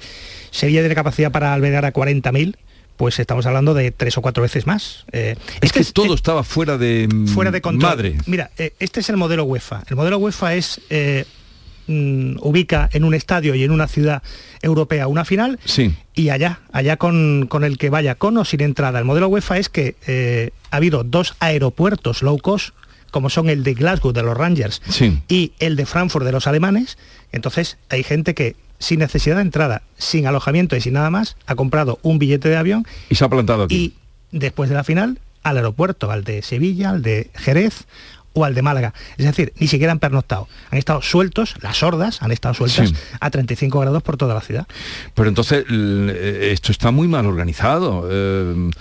Sevilla 0.51 0.81
tiene 0.81 0.95
capacidad 0.95 1.31
para 1.31 1.53
albergar 1.53 1.85
a 1.85 1.91
40 1.91 2.31
mil, 2.31 2.57
pues 2.97 3.19
estamos 3.19 3.45
hablando 3.45 3.73
de 3.73 3.91
tres 3.91 4.17
o 4.17 4.21
cuatro 4.21 4.43
veces 4.43 4.67
más. 4.67 5.05
Eh, 5.11 5.35
es 5.61 5.71
que 5.71 5.83
todo 5.85 6.13
estaba 6.15 6.43
fuera 6.43 6.77
de, 6.77 7.07
mm, 7.07 7.27
fuera 7.27 7.51
de 7.51 7.61
control. 7.61 7.89
madre. 7.91 8.17
Mira, 8.25 8.49
eh, 8.57 8.73
este 8.79 8.99
es 8.99 9.09
el 9.09 9.17
modelo 9.17 9.45
UEFA. 9.45 9.83
El 9.87 9.95
modelo 9.95 10.17
UEFA 10.17 10.55
es 10.55 10.81
eh, 10.89 11.25
mm, 11.87 12.37
ubica 12.41 12.89
en 12.91 13.03
un 13.03 13.13
estadio 13.13 13.55
y 13.55 13.63
en 13.63 13.71
una 13.71 13.87
ciudad 13.87 14.21
europea 14.61 15.07
una 15.07 15.23
final 15.25 15.59
Sí. 15.63 15.95
y 16.15 16.29
allá, 16.29 16.59
allá 16.73 16.97
con, 16.97 17.45
con 17.47 17.63
el 17.63 17.77
que 17.77 17.89
vaya 17.89 18.15
con 18.15 18.35
o 18.37 18.43
sin 18.45 18.61
entrada. 18.61 18.99
El 18.99 19.05
modelo 19.05 19.27
UEFA 19.29 19.57
es 19.59 19.69
que 19.69 20.51
ha 20.71 20.75
habido 20.75 21.03
dos 21.03 21.35
aeropuertos 21.39 22.23
low 22.23 22.39
cost, 22.39 22.69
como 23.11 23.29
son 23.29 23.47
el 23.49 23.63
de 23.63 23.73
Glasgow 23.75 24.11
de 24.11 24.23
los 24.23 24.35
Rangers 24.35 24.81
Sí. 24.89 25.21
y 25.29 25.53
el 25.59 25.75
de 25.75 25.85
Frankfurt 25.85 26.25
de 26.25 26.31
los 26.31 26.45
alemanes. 26.47 26.97
Entonces 27.31 27.77
hay 27.89 28.03
gente 28.03 28.33
que 28.33 28.55
sin 28.79 28.99
necesidad 28.99 29.35
de 29.37 29.41
entrada, 29.43 29.81
sin 29.97 30.27
alojamiento 30.27 30.75
y 30.75 30.81
sin 30.81 30.93
nada 30.93 31.09
más, 31.09 31.35
ha 31.45 31.55
comprado 31.55 31.99
un 32.01 32.19
billete 32.19 32.49
de 32.49 32.57
avión 32.57 32.85
Y 33.09 33.15
se 33.15 33.25
ha 33.25 33.29
plantado 33.29 33.63
aquí. 33.63 33.75
y 33.75 34.37
después 34.37 34.69
de 34.69 34.75
la 34.75 34.83
final 34.83 35.19
al 35.43 35.57
aeropuerto, 35.57 36.11
al 36.11 36.23
de 36.25 36.41
Sevilla, 36.41 36.89
al 36.89 37.01
de 37.01 37.29
Jerez 37.35 37.85
o 38.37 38.45
al 38.45 38.53
de 38.55 38.61
Málaga. 38.61 38.93
Es 39.17 39.25
decir, 39.25 39.53
ni 39.59 39.67
siquiera 39.67 39.91
han 39.91 39.99
pernoctado. 39.99 40.47
Han 40.71 40.77
estado 40.77 41.01
sueltos, 41.01 41.55
las 41.61 41.81
hordas 41.83 42.21
han 42.21 42.31
estado 42.31 42.53
sueltas 42.53 42.89
Sí. 42.89 42.95
a 43.19 43.29
35 43.29 43.79
grados 43.79 44.03
por 44.03 44.17
toda 44.17 44.33
la 44.33 44.41
ciudad. 44.41 44.67
Pero 45.15 45.27
entonces 45.29 45.65
eh, 45.69 46.49
esto 46.53 46.71
está 46.71 46.91
muy 46.91 47.07
mal 47.07 47.25
organizado. 47.25 48.07
eh, 48.11 48.71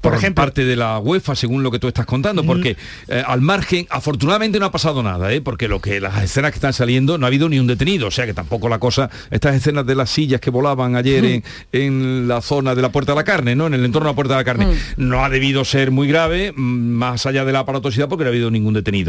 por, 0.00 0.14
ejemplo- 0.14 0.42
parte 0.42 0.64
de 0.64 0.76
la 0.76 0.98
UEFA, 0.98 1.34
según 1.34 1.62
lo 1.62 1.70
que 1.70 1.78
tú 1.78 1.88
estás 1.88 2.06
contando, 2.06 2.44
porque 2.44 2.76
eh, 3.08 3.22
al 3.26 3.40
margen, 3.40 3.86
afortunadamente 3.90 4.58
no 4.60 4.66
ha 4.66 4.70
pasado 4.70 5.02
nada, 5.02 5.32
¿eh? 5.32 5.40
porque 5.40 5.68
lo 5.68 5.80
que 5.80 6.00
las 6.00 6.22
escenas 6.22 6.52
que 6.52 6.56
están 6.56 6.72
saliendo 6.72 7.18
no 7.18 7.26
ha 7.26 7.28
habido 7.28 7.48
ni 7.48 7.58
un 7.58 7.66
detenido, 7.66 8.06
o 8.08 8.10
sea 8.10 8.26
que 8.26 8.34
tampoco 8.34 8.68
la 8.68 8.78
cosa, 8.78 9.10
estas 9.30 9.54
escenas 9.56 9.84
de 9.86 9.94
las 9.94 10.10
sillas 10.10 10.40
que 10.40 10.50
volaban 10.50 10.94
ayer 10.96 11.24
en, 11.24 11.44
en 11.72 12.28
la 12.28 12.40
zona 12.40 12.74
de 12.74 12.82
la 12.82 12.90
Puerta 12.92 13.12
de 13.12 13.16
la 13.16 13.24
Carne, 13.24 13.54
¿no? 13.56 13.66
En 13.66 13.74
el 13.74 13.84
entorno 13.84 14.08
de 14.08 14.12
la 14.12 14.16
Puerta 14.16 14.34
de 14.34 14.40
la 14.40 14.44
Carne, 14.44 14.66
no 14.96 15.24
ha 15.24 15.28
debido 15.28 15.64
ser 15.64 15.90
muy 15.90 16.06
grave, 16.08 16.52
mm, 16.52 16.60
más 16.60 17.26
allá 17.26 17.44
de 17.44 17.52
la 17.52 17.60
aparatosidad, 17.60 18.08
porque 18.08 18.24
no 18.24 18.28
ha 18.28 18.32
habido 18.32 18.50
ningún 18.50 18.74
detenido. 18.74 18.99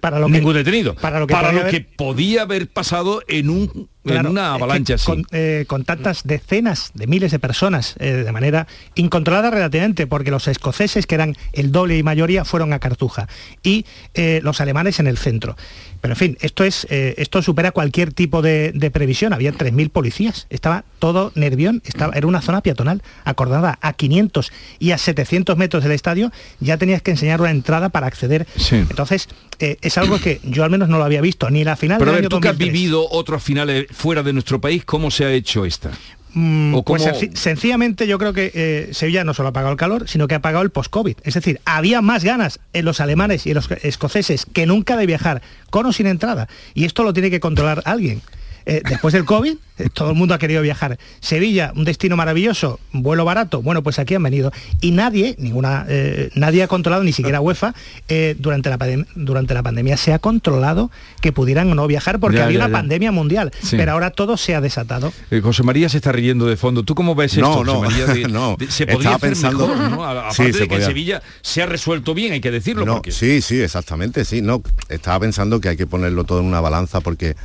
Para 0.00 0.18
lo 0.18 0.26
que- 0.26 0.32
ningún 0.32 0.52
detenido. 0.52 0.94
para 0.96 1.18
lo 1.18 1.26
que 1.26 1.34
podía 1.34 1.48
haber- 1.48 1.70
que 1.70 1.80
podía 1.80 2.42
haber 2.42 2.68
pasado 2.68 3.22
en 3.26 3.48
un 3.48 3.88
en 4.06 4.12
Claro, 4.12 4.30
una 4.32 4.42
es 4.42 4.48
que 4.58 4.62
avalancha 4.64 4.94
así. 4.96 5.06
con, 5.06 5.24
eh, 5.32 5.64
con 5.66 5.84
tantas 5.84 6.24
decenas 6.24 6.90
de 6.92 7.06
miles 7.06 7.32
de 7.32 7.38
personas 7.38 7.94
eh, 7.98 8.12
de 8.12 8.32
manera 8.32 8.66
incontrolada 8.96 9.50
relativamente, 9.50 10.06
porque 10.06 10.30
los 10.30 10.46
escoceses, 10.46 11.06
que 11.06 11.14
eran 11.14 11.36
el 11.54 11.72
doble 11.72 11.96
y 11.96 12.02
mayoría, 12.02 12.44
fueron 12.44 12.74
a 12.74 12.80
Cartuja 12.80 13.28
y 13.62 13.86
eh, 14.12 14.40
los 14.42 14.60
alemanes 14.60 15.00
en 15.00 15.06
el 15.06 15.16
centro. 15.16 15.56
Pero 16.04 16.12
en 16.12 16.18
fin, 16.18 16.38
esto, 16.42 16.64
es, 16.64 16.86
eh, 16.90 17.14
esto 17.16 17.40
supera 17.40 17.70
cualquier 17.70 18.12
tipo 18.12 18.42
de, 18.42 18.72
de 18.74 18.90
previsión. 18.90 19.32
Había 19.32 19.54
3.000 19.54 19.88
policías, 19.88 20.46
estaba 20.50 20.84
todo 20.98 21.32
nervión, 21.34 21.80
estaba, 21.86 22.12
era 22.14 22.26
una 22.26 22.42
zona 22.42 22.60
peatonal 22.60 23.02
acordada 23.24 23.78
a 23.80 23.94
500 23.94 24.52
y 24.80 24.90
a 24.90 24.98
700 24.98 25.56
metros 25.56 25.82
del 25.82 25.92
estadio, 25.92 26.30
ya 26.60 26.76
tenías 26.76 27.00
que 27.00 27.12
enseñar 27.12 27.40
una 27.40 27.50
entrada 27.52 27.88
para 27.88 28.06
acceder. 28.06 28.46
Entonces, 28.70 29.28
eh, 29.60 29.78
es 29.80 29.96
algo 29.96 30.18
que 30.20 30.42
yo 30.42 30.62
al 30.62 30.68
menos 30.68 30.90
no 30.90 30.98
lo 30.98 31.04
había 31.04 31.22
visto, 31.22 31.48
ni 31.48 31.64
la 31.64 31.74
final 31.74 31.96
Pero 31.98 32.10
a 32.10 32.12
del 32.16 32.20
ver, 32.20 32.24
año 32.26 32.36
tú 32.36 32.40
que 32.42 32.48
has 32.48 32.58
2003. 32.58 32.72
vivido 32.82 33.08
otras 33.10 33.42
finales 33.42 33.86
fuera 33.90 34.22
de 34.22 34.34
nuestro 34.34 34.60
país, 34.60 34.84
¿cómo 34.84 35.10
se 35.10 35.24
ha 35.24 35.32
hecho 35.32 35.64
esta? 35.64 35.90
Mm, 36.34 36.74
¿O 36.74 36.82
pues 36.82 37.04
sencillamente 37.34 38.08
yo 38.08 38.18
creo 38.18 38.32
que 38.32 38.50
eh, 38.54 38.88
Sevilla 38.92 39.22
no 39.22 39.34
solo 39.34 39.50
ha 39.50 39.52
pagado 39.52 39.72
el 39.72 39.78
calor, 39.78 40.08
sino 40.08 40.26
que 40.26 40.34
ha 40.34 40.40
pagado 40.40 40.64
el 40.64 40.70
post-COVID. 40.70 41.16
Es 41.22 41.34
decir, 41.34 41.60
había 41.64 42.02
más 42.02 42.24
ganas 42.24 42.58
en 42.72 42.84
los 42.84 43.00
alemanes 43.00 43.46
y 43.46 43.50
en 43.50 43.54
los 43.54 43.70
escoceses 43.70 44.44
que 44.52 44.66
nunca 44.66 44.96
de 44.96 45.06
viajar 45.06 45.42
con 45.70 45.86
o 45.86 45.92
sin 45.92 46.06
entrada. 46.06 46.48
Y 46.74 46.84
esto 46.84 47.04
lo 47.04 47.12
tiene 47.12 47.30
que 47.30 47.40
controlar 47.40 47.82
alguien. 47.84 48.20
Eh, 48.66 48.80
después 48.88 49.12
del 49.12 49.24
COVID, 49.24 49.56
eh, 49.78 49.88
todo 49.92 50.10
el 50.10 50.16
mundo 50.16 50.34
ha 50.34 50.38
querido 50.38 50.62
viajar. 50.62 50.98
Sevilla, 51.20 51.72
un 51.76 51.84
destino 51.84 52.16
maravilloso, 52.16 52.80
vuelo 52.92 53.24
barato. 53.24 53.60
Bueno, 53.60 53.82
pues 53.82 53.98
aquí 53.98 54.14
han 54.14 54.22
venido. 54.22 54.52
Y 54.80 54.92
nadie, 54.92 55.34
ninguna, 55.38 55.84
eh, 55.88 56.30
nadie 56.34 56.62
ha 56.62 56.68
controlado, 56.68 57.04
ni 57.04 57.12
siquiera 57.12 57.40
UEFA, 57.40 57.74
eh, 58.08 58.36
durante, 58.38 58.70
la 58.70 58.78
durante 59.16 59.52
la 59.54 59.62
pandemia 59.62 59.96
se 59.96 60.12
ha 60.12 60.18
controlado 60.18 60.90
que 61.20 61.32
pudieran 61.32 61.70
o 61.70 61.74
no 61.74 61.86
viajar 61.86 62.20
porque 62.20 62.38
Ya, 62.38 62.44
había 62.44 62.58
ya, 62.58 62.64
una 62.66 62.72
ya. 62.72 62.78
pandemia 62.80 63.12
mundial. 63.12 63.52
Sí. 63.62 63.76
Pero 63.76 63.92
ahora 63.92 64.10
todo 64.10 64.36
se 64.36 64.54
ha 64.54 64.60
desatado. 64.60 65.12
Eh, 65.30 65.40
José 65.42 65.62
María 65.62 65.88
se 65.88 65.98
está 65.98 66.12
riendo 66.12 66.46
de 66.46 66.56
fondo. 66.56 66.82
¿Tú 66.84 66.94
cómo 66.94 67.14
ves 67.14 67.36
No, 67.36 67.50
esto, 67.50 67.64
no, 67.64 67.74
José 67.82 67.88
María? 68.06 68.06
De- 68.14 68.28
no. 68.32 68.56
de- 68.58 68.70
se 68.70 68.86
podía 68.86 69.10
hacer 69.16 69.30
pensando- 69.30 69.68
mejor, 69.68 69.90
¿no? 69.90 70.04
A- 70.04 70.14
Sí, 70.32 70.42
Aparte 70.42 70.52
se 70.52 70.58
de 70.60 70.68
que 70.68 70.74
podía. 70.74 70.86
Sevilla 70.86 71.22
se 71.42 71.62
ha 71.62 71.66
resuelto 71.66 72.14
bien, 72.14 72.32
hay 72.32 72.40
que 72.40 72.50
decirlo. 72.50 72.86
No, 72.86 72.94
porque... 72.94 73.12
sí, 73.12 73.42
sí, 73.42 73.60
exactamente, 73.60 74.24
sí. 74.24 74.40
No, 74.40 74.62
estaba 74.88 75.20
pensando 75.20 75.60
que 75.60 75.68
hay 75.68 75.76
que 75.76 75.86
ponerlo 75.86 76.24
todo 76.24 76.40
en 76.40 76.46
una 76.46 76.60
balanza 76.60 77.00
porque 77.00 77.36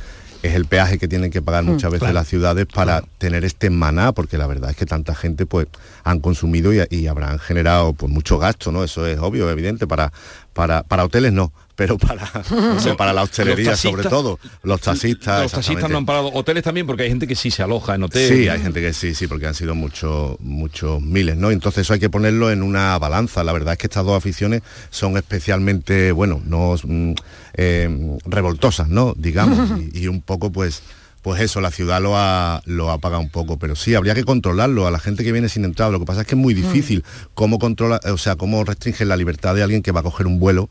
es 0.42 0.54
el 0.54 0.64
peaje 0.64 0.98
que 0.98 1.08
tienen 1.08 1.30
que 1.30 1.42
pagar 1.42 1.64
Mm, 1.64 1.68
muchas 1.72 1.90
veces 1.90 2.00
claro. 2.00 2.14
las 2.14 2.28
ciudades 2.28 2.66
para 2.66 3.02
tener 3.18 3.44
este 3.44 3.70
maná, 3.70 4.12
porque 4.12 4.38
la 4.38 4.46
verdad 4.46 4.70
es 4.70 4.76
que 4.76 4.86
tanta 4.86 5.14
gente 5.14 5.46
pues 5.46 5.66
han 6.04 6.20
consumido 6.20 6.72
y, 6.72 6.80
y 6.90 7.06
habrán 7.08 7.38
generado 7.38 7.92
pues 7.92 8.10
mucho 8.10 8.38
gasto, 8.38 8.72
¿no? 8.72 8.82
Eso 8.84 9.06
es 9.06 9.18
obvio, 9.18 9.50
evidente, 9.50 9.86
para, 9.86 10.12
para, 10.52 10.82
para 10.82 11.04
hoteles 11.04 11.32
no, 11.32 11.52
pero 11.80 11.96
para, 11.96 12.30
no 12.50 12.78
sé, 12.78 12.94
para 12.94 13.14
la 13.14 13.22
hostelería 13.22 13.74
sobre 13.74 14.02
todo, 14.02 14.38
los 14.62 14.82
taxistas. 14.82 15.44
Los 15.44 15.52
taxistas 15.52 15.88
no 15.88 15.96
han 15.96 16.04
parado. 16.04 16.30
Hoteles 16.30 16.62
también, 16.62 16.86
porque 16.86 17.04
hay 17.04 17.08
gente 17.08 17.26
que 17.26 17.34
sí 17.34 17.50
se 17.50 17.62
aloja 17.62 17.94
en 17.94 18.02
hoteles. 18.02 18.28
Sí, 18.28 18.48
hay 18.50 18.60
gente 18.60 18.82
que 18.82 18.92
sí, 18.92 19.14
sí, 19.14 19.26
porque 19.26 19.46
han 19.46 19.54
sido 19.54 19.74
muchos, 19.74 20.38
muchos 20.40 21.00
miles, 21.00 21.38
¿no? 21.38 21.50
Entonces 21.50 21.86
eso 21.86 21.94
hay 21.94 21.98
que 21.98 22.10
ponerlo 22.10 22.50
en 22.50 22.62
una 22.62 22.98
balanza. 22.98 23.42
La 23.44 23.54
verdad 23.54 23.72
es 23.72 23.78
que 23.78 23.86
estas 23.86 24.04
dos 24.04 24.14
aficiones 24.14 24.60
son 24.90 25.16
especialmente, 25.16 26.12
bueno, 26.12 26.42
no 26.44 26.74
mm, 26.82 27.14
eh, 27.54 28.18
revoltosas, 28.26 28.90
¿no? 28.90 29.14
Digamos, 29.16 29.70
y, 29.94 30.00
y 30.00 30.08
un 30.08 30.20
poco, 30.20 30.52
pues, 30.52 30.82
pues 31.22 31.40
eso, 31.40 31.62
la 31.62 31.70
ciudad 31.70 32.02
lo 32.02 32.18
ha, 32.18 32.60
lo 32.66 32.90
ha 32.90 32.98
pagado 32.98 33.22
un 33.22 33.30
poco, 33.30 33.58
pero 33.58 33.74
sí, 33.74 33.94
habría 33.94 34.14
que 34.14 34.24
controlarlo 34.24 34.86
a 34.86 34.90
la 34.90 34.98
gente 34.98 35.24
que 35.24 35.32
viene 35.32 35.48
sin 35.48 35.64
entrada. 35.64 35.92
Lo 35.92 35.98
que 35.98 36.04
pasa 36.04 36.20
es 36.20 36.26
que 36.26 36.34
es 36.34 36.40
muy 36.40 36.52
difícil 36.52 37.04
cómo 37.32 37.58
controla, 37.58 38.02
o 38.04 38.18
sea, 38.18 38.36
cómo 38.36 38.64
restringen 38.64 39.08
la 39.08 39.16
libertad 39.16 39.54
de 39.54 39.62
alguien 39.62 39.80
que 39.80 39.92
va 39.92 40.00
a 40.00 40.02
coger 40.02 40.26
un 40.26 40.38
vuelo 40.38 40.68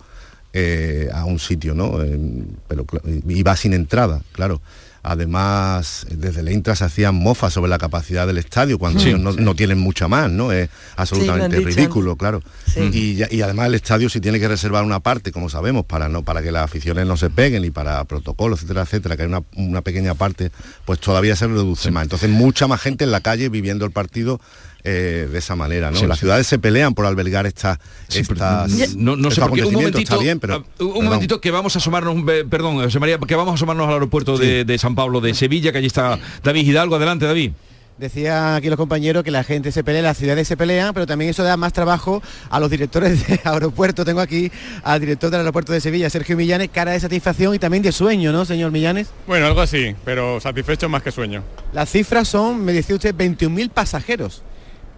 eh, 0.54 1.10
a 1.14 1.26
un 1.26 1.40
sitio, 1.40 1.74
¿no? 1.76 2.02
Eh, 2.04 2.20
pero 2.68 2.86
y 3.28 3.44
va 3.44 3.56
sin 3.56 3.74
entrada, 3.74 4.22
claro. 4.32 4.62
Además, 5.02 6.06
desde 6.12 6.42
el 6.42 6.50
Intra 6.50 6.76
se 6.76 6.84
hacían 6.84 7.16
mofas 7.16 7.54
sobre 7.54 7.70
la 7.70 7.78
capacidad 7.78 8.28
del 8.28 8.38
estadio, 8.38 8.78
cuando 8.78 9.00
Sí, 9.00 9.08
ellos 9.10 9.22
no, 9.22 9.32
sí. 9.32 9.40
no 9.40 9.56
tienen 9.56 9.80
mucha 9.80 10.10
más, 10.10 10.30
¿no? 10.30 10.52
Es 10.52 10.70
absolutamente 10.98 11.58
Sí, 11.58 11.64
ridículo, 11.64 12.18
claro. 12.18 12.42
Y 12.76 13.22
además 13.42 13.68
el 13.68 13.76
estadio 13.76 14.10
si 14.10 14.20
tiene 14.20 14.42
que 14.42 14.48
reservar 14.50 14.84
una 14.84 15.00
parte, 15.00 15.32
como 15.32 15.50
sabemos, 15.50 15.86
para 15.86 16.10
no 16.10 16.24
para 16.24 16.42
que 16.42 16.52
las 16.52 16.66
aficiones 16.66 17.06
no 17.08 17.16
se 17.16 17.30
peguen 17.30 17.64
y 17.64 17.72
para 17.72 18.04
protocolos, 18.04 18.60
etcétera, 18.60 18.82
etcétera, 18.82 19.16
que 19.16 19.24
hay 19.24 19.30
una, 19.30 19.44
una 19.56 19.82
pequeña 19.82 20.16
parte, 20.16 20.52
pues 20.84 21.00
todavía 21.00 21.36
se 21.38 21.48
reduce 21.48 21.92
más. 21.92 22.04
Entonces 22.04 22.30
mucha 22.30 22.68
más 22.68 22.82
gente 22.82 23.06
en 23.06 23.12
la 23.12 23.22
calle 23.22 23.48
viviendo 23.48 23.86
el 23.86 23.92
partido 23.92 24.42
eh, 24.84 25.28
de 25.32 25.40
esa 25.40 25.56
manera, 25.56 25.92
¿no? 25.92 26.00
Sí, 26.00 26.08
Las 26.08 26.18
sí. 26.18 26.22
ciudades 26.22 26.48
se 26.48 26.60
pelean 26.60 26.94
por 26.94 27.06
albergar 27.06 27.46
estas, 27.46 27.80
estas 28.14 28.70
no, 28.96 29.16
no 29.16 29.30
sé 29.30 29.36
estos 29.36 29.50
por 29.50 29.58
qué. 29.58 29.66
Un 29.66 29.74
momentito, 29.74 30.00
está 30.14 30.18
bien, 30.18 30.40
pero 30.40 30.54
ah, 30.56 30.58
un 30.58 30.88
perdón. 30.88 31.06
momentito 31.06 31.42
que 31.42 31.52
vamos 31.52 31.76
a 31.76 31.80
asomarnos, 31.80 32.16
eh, 32.30 32.46
perdón, 32.50 32.78
José 32.78 33.00
María, 33.00 33.18
que 33.20 33.36
vamos 33.36 33.52
a 33.52 33.56
asomarnos 33.56 33.88
al 33.88 33.94
aeropuerto 33.94 34.38
de, 34.38 34.66
de 34.66 34.78
San 34.78 34.96
Pablo 34.96 35.22
de 35.22 35.34
Sevilla, 35.34 35.72
que 35.72 35.80
allí 35.80 35.88
está 35.88 36.20
David 36.44 36.66
Hidalgo. 36.68 36.96
Adelante, 36.96 37.26
David. 37.26 37.52
Decía 38.00 38.56
aquí 38.56 38.70
los 38.70 38.78
compañeros 38.78 39.26
que 39.26 39.32
la 39.32 39.44
gente 39.44 39.74
se 39.74 39.84
pelea, 39.84 40.02
las 40.02 40.18
ciudades 40.18 40.48
se 40.48 40.56
pelean, 40.56 40.94
pero 40.94 41.06
también 41.06 41.32
eso 41.32 41.44
da 41.44 41.58
más 41.58 41.74
trabajo 41.74 42.24
a 42.50 42.58
los 42.62 42.70
directores 42.70 43.28
de 43.28 43.42
aeropuerto. 43.44 44.06
Tengo 44.06 44.22
aquí 44.22 44.50
al 44.84 45.02
director 45.02 45.30
del 45.30 45.42
aeropuerto 45.42 45.74
de 45.74 45.82
Sevilla, 45.82 46.10
Sergio 46.10 46.38
Millanes, 46.38 46.70
cara 46.70 46.94
de 46.94 47.00
satisfacción 47.02 47.54
y 47.56 47.60
también 47.60 47.84
de 47.84 47.92
sueño, 47.92 48.32
¿no, 48.32 48.46
señor 48.46 48.72
Millanes? 48.72 49.10
Bueno, 49.28 49.48
algo 49.48 49.60
así, 49.60 49.94
pero 50.06 50.40
satisfecho 50.40 50.88
más 50.88 51.04
que 51.04 51.12
sueño. 51.12 51.44
Las 51.74 51.90
cifras 51.90 52.30
son, 52.30 52.64
me 52.64 52.72
decía 52.72 52.96
usted, 52.96 53.14
21.000 53.14 53.70
pasajeros. 53.70 54.44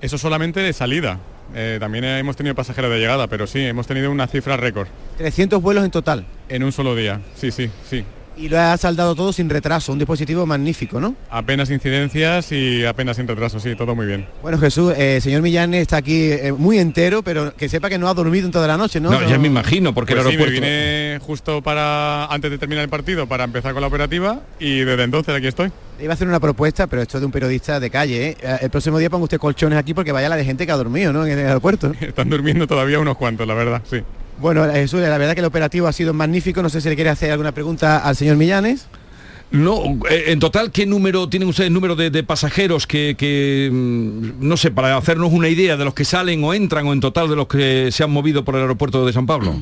Eso 0.01 0.17
solamente 0.17 0.59
de 0.59 0.73
salida. 0.73 1.19
Eh, 1.53 1.77
también 1.79 2.05
hemos 2.05 2.35
tenido 2.35 2.55
pasajeros 2.55 2.91
de 2.91 2.99
llegada, 2.99 3.27
pero 3.27 3.45
sí, 3.45 3.59
hemos 3.59 3.85
tenido 3.85 4.09
una 4.09 4.25
cifra 4.27 4.55
récord 4.55 4.87
300 5.17 5.61
vuelos 5.61 5.83
en 5.83 5.91
total. 5.91 6.25
en 6.49 6.63
un 6.63 6.71
solo 6.71 6.95
día. 6.95 7.19
Sí, 7.35 7.51
sí, 7.51 7.69
sí. 7.89 8.03
Y 8.41 8.49
lo 8.49 8.59
ha 8.59 8.75
saldado 8.77 9.13
todo 9.13 9.31
sin 9.31 9.49
retraso, 9.51 9.91
un 9.91 9.99
dispositivo 9.99 10.47
magnífico, 10.47 10.99
¿no? 10.99 11.13
Apenas 11.29 11.69
incidencias 11.69 12.51
y 12.51 12.83
apenas 12.85 13.17
sin 13.17 13.27
retraso, 13.27 13.59
sí, 13.59 13.75
todo 13.75 13.93
muy 13.95 14.07
bien. 14.07 14.25
Bueno, 14.41 14.57
Jesús, 14.57 14.93
eh, 14.97 15.21
señor 15.21 15.43
Millanes 15.43 15.83
está 15.83 15.97
aquí 15.97 16.31
eh, 16.31 16.51
muy 16.51 16.79
entero, 16.79 17.21
pero 17.21 17.55
que 17.55 17.69
sepa 17.69 17.87
que 17.87 17.99
no 17.99 18.07
ha 18.09 18.13
dormido 18.15 18.47
en 18.47 18.51
toda 18.51 18.67
la 18.67 18.77
noche, 18.77 18.99
¿no? 18.99 19.11
No, 19.11 19.29
ya 19.29 19.37
me 19.37 19.45
imagino, 19.47 19.93
porque 19.93 20.15
Pues 20.15 20.25
el 20.25 20.31
sí, 20.31 20.37
me 20.37 20.43
aeropuerto... 20.43 20.65
vine 20.65 21.19
justo 21.21 21.61
para 21.61 22.25
antes 22.25 22.49
de 22.49 22.57
terminar 22.57 22.83
el 22.83 22.89
partido 22.89 23.27
para 23.27 23.43
empezar 23.43 23.73
con 23.73 23.81
la 23.81 23.87
operativa 23.87 24.39
y 24.59 24.79
desde 24.79 25.03
entonces 25.03 25.35
aquí 25.35 25.45
estoy. 25.45 25.71
Iba 26.01 26.11
a 26.11 26.15
hacer 26.15 26.27
una 26.27 26.39
propuesta, 26.39 26.87
pero 26.87 27.03
esto 27.03 27.17
es 27.17 27.21
de 27.21 27.25
un 27.27 27.31
periodista 27.31 27.79
de 27.79 27.91
calle, 27.91 28.29
¿eh? 28.29 28.37
Eh, 28.41 28.57
El 28.61 28.69
próximo 28.71 28.97
día 28.97 29.11
ponga 29.11 29.25
usted 29.25 29.37
colchones 29.37 29.77
aquí 29.77 29.93
porque 29.93 30.11
vaya 30.11 30.29
la 30.29 30.35
de 30.35 30.45
gente 30.45 30.65
que 30.65 30.71
ha 30.71 30.77
dormido, 30.77 31.13
¿no? 31.13 31.27
En 31.27 31.37
el 31.37 31.45
aeropuerto. 31.45 31.91
Están 32.01 32.27
durmiendo 32.29 32.65
todavía 32.65 32.97
unos 32.97 33.17
cuantos, 33.17 33.47
la 33.47 33.53
verdad, 33.53 33.83
sí. 33.87 34.01
Bueno, 34.41 34.65
Jesús, 34.73 35.01
la 35.01 35.19
verdad 35.19 35.35
que 35.35 35.41
el 35.41 35.45
operativo 35.45 35.85
ha 35.87 35.93
sido 35.93 36.15
magnífico. 36.15 36.63
No 36.63 36.69
sé 36.69 36.81
si 36.81 36.89
le 36.89 36.95
quiere 36.95 37.11
hacer 37.11 37.31
alguna 37.31 37.51
pregunta 37.51 37.99
al 37.99 38.15
señor 38.15 38.37
Millanes. 38.37 38.87
No, 39.51 39.99
eh, 40.09 40.25
en 40.27 40.39
total, 40.39 40.71
¿qué 40.71 40.87
número 40.87 41.29
tienen 41.29 41.47
ustedes 41.47 41.69
número 41.69 41.95
de, 41.95 42.09
de 42.09 42.23
pasajeros 42.23 42.87
que, 42.87 43.15
que, 43.15 43.69
mm, 43.71 44.47
no 44.47 44.57
sé, 44.57 44.71
para 44.71 44.97
hacernos 44.97 45.31
una 45.31 45.47
idea 45.47 45.77
de 45.77 45.85
los 45.85 45.93
que 45.93 46.05
salen 46.05 46.43
o 46.43 46.53
entran 46.55 46.87
o 46.87 46.93
en 46.93 47.01
total 47.01 47.29
de 47.29 47.35
los 47.35 47.47
que 47.47 47.89
se 47.91 48.03
han 48.03 48.11
movido 48.11 48.43
por 48.43 48.55
el 48.55 48.61
aeropuerto 48.61 49.05
de 49.05 49.13
San 49.13 49.27
Pablo? 49.27 49.53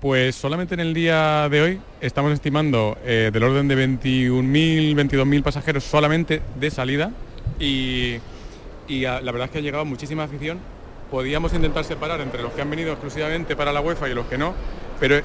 Pues 0.00 0.34
solamente 0.34 0.74
en 0.74 0.80
el 0.80 0.92
día 0.92 1.48
de 1.48 1.62
hoy 1.62 1.80
estamos 2.02 2.32
estimando 2.32 2.98
eh, 3.04 3.30
del 3.32 3.42
orden 3.42 3.68
de 3.68 3.88
21.000, 3.88 4.94
22.000 4.96 5.42
pasajeros 5.42 5.84
solamente 5.84 6.42
de 6.60 6.70
salida 6.70 7.10
y, 7.58 8.16
y 8.86 9.00
la 9.00 9.20
verdad 9.20 9.44
es 9.44 9.50
que 9.50 9.58
ha 9.58 9.62
llegado 9.62 9.84
muchísima 9.84 10.24
afición. 10.24 10.58
Podíamos 11.10 11.54
intentar 11.54 11.84
separar 11.84 12.20
entre 12.20 12.42
los 12.42 12.52
que 12.52 12.60
han 12.60 12.68
venido 12.68 12.92
exclusivamente 12.92 13.56
para 13.56 13.72
la 13.72 13.80
UEFA 13.80 14.10
y 14.10 14.14
los 14.14 14.26
que 14.26 14.36
no, 14.36 14.52
pero, 15.00 15.20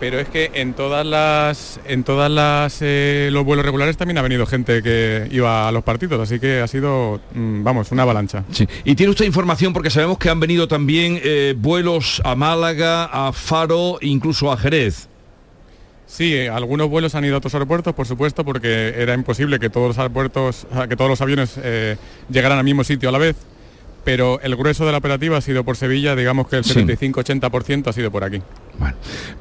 pero 0.00 0.18
es 0.18 0.28
que 0.30 0.50
en 0.54 0.72
todas 0.72 1.04
las 1.04 1.78
en 1.84 2.04
todas 2.04 2.30
las 2.30 2.78
eh, 2.80 3.28
los 3.30 3.44
vuelos 3.44 3.66
regulares 3.66 3.98
también 3.98 4.16
ha 4.16 4.22
venido 4.22 4.46
gente 4.46 4.82
que 4.82 5.28
iba 5.30 5.68
a 5.68 5.72
los 5.72 5.84
partidos, 5.84 6.18
así 6.20 6.40
que 6.40 6.60
ha 6.60 6.66
sido, 6.66 7.20
mm, 7.34 7.62
vamos, 7.62 7.92
una 7.92 8.04
avalancha. 8.04 8.44
Sí. 8.50 8.66
Y 8.84 8.94
tiene 8.94 9.10
usted 9.10 9.26
información 9.26 9.74
porque 9.74 9.90
sabemos 9.90 10.16
que 10.16 10.30
han 10.30 10.40
venido 10.40 10.68
también 10.68 11.20
eh, 11.22 11.54
vuelos 11.58 12.22
a 12.24 12.34
Málaga, 12.34 13.04
a 13.04 13.34
Faro, 13.34 13.98
incluso 14.00 14.50
a 14.50 14.56
Jerez. 14.56 15.08
Sí, 16.06 16.32
eh, 16.32 16.48
algunos 16.48 16.88
vuelos 16.88 17.14
han 17.14 17.26
ido 17.26 17.34
a 17.34 17.38
otros 17.38 17.52
aeropuertos, 17.52 17.94
por 17.94 18.06
supuesto, 18.06 18.42
porque 18.42 18.94
era 18.96 19.12
imposible 19.12 19.58
que 19.58 19.68
todos 19.68 19.88
los 19.88 19.98
aeropuertos, 19.98 20.66
que 20.88 20.96
todos 20.96 21.10
los 21.10 21.20
aviones 21.20 21.60
llegaran 22.30 22.56
al 22.56 22.64
mismo 22.64 22.82
sitio 22.84 23.10
a 23.10 23.12
la 23.12 23.18
vez. 23.18 23.36
Pero 24.08 24.40
el 24.40 24.56
grueso 24.56 24.86
de 24.86 24.92
la 24.92 24.96
operativa 24.96 25.36
ha 25.36 25.40
sido 25.42 25.64
por 25.64 25.76
Sevilla, 25.76 26.16
digamos 26.16 26.48
que 26.48 26.56
el 26.56 26.64
Sí. 26.64 26.72
75-80% 26.72 27.88
ha 27.88 27.92
sido 27.92 28.10
por 28.10 28.24
aquí. 28.24 28.40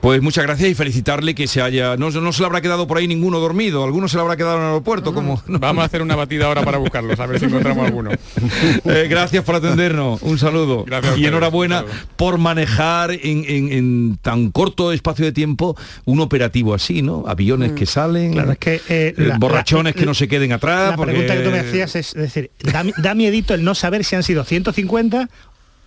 Pues 0.02 0.22
muchas 0.22 0.44
gracias 0.46 0.70
y 0.70 0.76
felicitarle 0.76 1.34
que 1.36 1.48
se 1.48 1.62
haya... 1.62 1.98
No, 1.98 2.10
no 2.12 2.32
se 2.34 2.40
le 2.42 2.46
habrá 2.46 2.62
quedado 2.62 2.88
por 2.88 2.98
ahí 2.98 3.08
ninguno 3.08 3.40
dormido, 3.40 3.84
alguno 3.84 4.08
se 4.08 4.16
le 4.18 4.22
habrá 4.22 4.38
quedado 4.38 4.56
en 4.58 4.62
el 4.62 4.68
aeropuerto, 4.70 5.14
como... 5.14 5.42
Vamos 5.48 5.82
a 5.82 5.86
hacer 5.86 6.02
una 6.02 6.16
batida 6.16 6.46
ahora 6.46 6.64
para 6.64 6.78
buscarlos, 6.78 7.20
a 7.20 7.26
ver 7.26 7.40
si 7.40 7.46
encontramos 7.48 7.86
alguno. 7.86 8.12
Eh, 8.12 9.08
gracias 9.10 9.44
por 9.44 9.56
atendernos, 9.56 10.22
un 10.22 10.38
saludo. 10.38 10.84
Gracias 10.86 11.16
a 11.16 11.18
y 11.18 11.26
enhorabuena 11.26 11.84
por 12.16 12.38
manejar 12.38 13.12
en, 13.12 13.44
en- 13.48 13.72
en 13.72 14.18
tan 14.22 14.52
corto 14.52 14.92
espacio 14.92 15.26
de 15.26 15.32
tiempo 15.32 15.76
un 16.06 16.20
operativo 16.20 16.74
así, 16.74 17.02
¿no? 17.02 17.24
Aviones 17.28 17.72
que 17.74 17.86
salen, 17.86 18.32
Mm. 18.32 18.34
Claro, 18.34 18.52
es 18.54 18.58
que, 18.60 18.76
eh, 18.76 18.82
eh, 18.90 19.14
la- 19.18 19.38
borrachones 19.38 19.96
la- 19.96 20.00
que 20.00 20.06
no 20.06 20.14
se 20.14 20.28
queden 20.28 20.52
atrás. 20.52 20.92
La 20.92 20.96
porque- 20.96 21.12
pregunta 21.12 21.36
que 21.36 21.42
tú 21.42 21.50
me 21.50 21.60
hacías 21.60 21.96
es, 21.96 22.08
es 22.10 22.14
decir, 22.22 22.52
da, 22.62 22.84
da 22.98 23.14
miedito 23.16 23.54
el 23.54 23.64
no 23.64 23.76
saber 23.76 24.04
si 24.04 24.16
han 24.16 24.24
sido 24.24 24.44
150, 24.44 25.30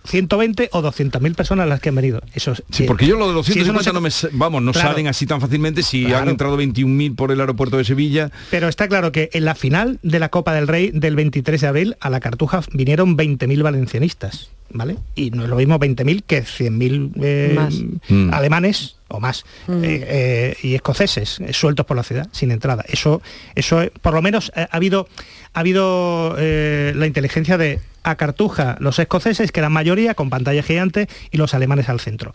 120 0.05 0.69
o 0.73 0.81
200.000 0.81 1.35
personas 1.35 1.67
las 1.67 1.79
que 1.79 1.89
han 1.89 1.95
venido. 1.95 2.21
Eso 2.33 2.51
es- 2.53 2.63
Sí, 2.71 2.83
eh, 2.83 2.87
porque 2.87 3.05
yo 3.05 3.17
lo 3.17 3.27
de 3.27 3.33
los 3.33 3.45
si 3.45 3.53
eso 3.53 3.71
150 3.71 4.11
se- 4.11 4.27
no, 4.27 4.31
me, 4.31 4.37
vamos, 4.39 4.61
no 4.63 4.71
Claro. 4.71 4.89
salen 4.89 5.07
así 5.07 5.25
tan 5.25 5.39
fácilmente 5.41 5.83
si 5.83 6.05
Claro. 6.05 6.23
han 6.23 6.29
entrado 6.29 6.57
21.000 6.57 7.15
por 7.15 7.31
el 7.31 7.39
aeropuerto 7.39 7.77
de 7.77 7.83
Sevilla. 7.83 8.31
Pero 8.49 8.67
está 8.67 8.87
claro 8.87 9.11
que 9.11 9.29
en 9.33 9.45
la 9.45 9.55
final 9.55 9.99
de 10.03 10.19
la 10.19 10.29
Copa 10.29 10.53
del 10.53 10.67
Rey 10.67 10.91
del 10.93 11.15
23 11.15 11.61
de 11.61 11.67
abril 11.67 11.95
a 11.99 12.09
la 12.09 12.19
Cartuja 12.19 12.61
vinieron 12.73 13.15
20.000 13.15 13.61
valencianistas, 13.63 14.49
¿vale? 14.71 14.97
Y 15.15 15.31
no 15.31 15.43
es 15.43 15.49
lo 15.49 15.55
mismo 15.55 15.77
20.000 15.79 16.23
que 16.25 16.43
100.000 16.43 17.11
eh, 17.21 17.53
Más. 17.55 17.75
Mm. 18.09 18.33
alemanes 18.33 18.95
o 19.07 19.19
más 19.19 19.43
Mm. 19.67 19.83
eh, 19.83 20.05
eh, 20.07 20.55
y 20.63 20.73
escoceses 20.75 21.39
eh, 21.41 21.53
sueltos 21.53 21.85
por 21.85 21.97
la 21.97 22.03
ciudad 22.03 22.27
sin 22.31 22.49
entrada. 22.51 22.83
Eso, 22.87 23.21
eso 23.55 23.81
eh, 23.81 23.91
por 24.01 24.13
lo 24.13 24.21
menos 24.21 24.51
eh, 24.55 24.65
ha 24.71 24.75
habido, 24.77 25.07
ha 25.53 25.59
habido 25.59 26.35
eh, 26.39 26.93
la 26.95 27.07
inteligencia 27.07 27.57
de 27.57 27.79
a 28.03 28.15
Cartuja 28.15 28.77
los 28.79 28.97
escoceses, 28.99 29.51
que 29.51 29.59
eran 29.59 29.71
mayoría, 29.71 30.13
con 30.13 30.29
pantalla 30.29 30.63
gigante, 30.63 31.07
y 31.31 31.37
los 31.37 31.53
alemanes 31.53 31.89
al 31.89 31.99
centro. 31.99 32.33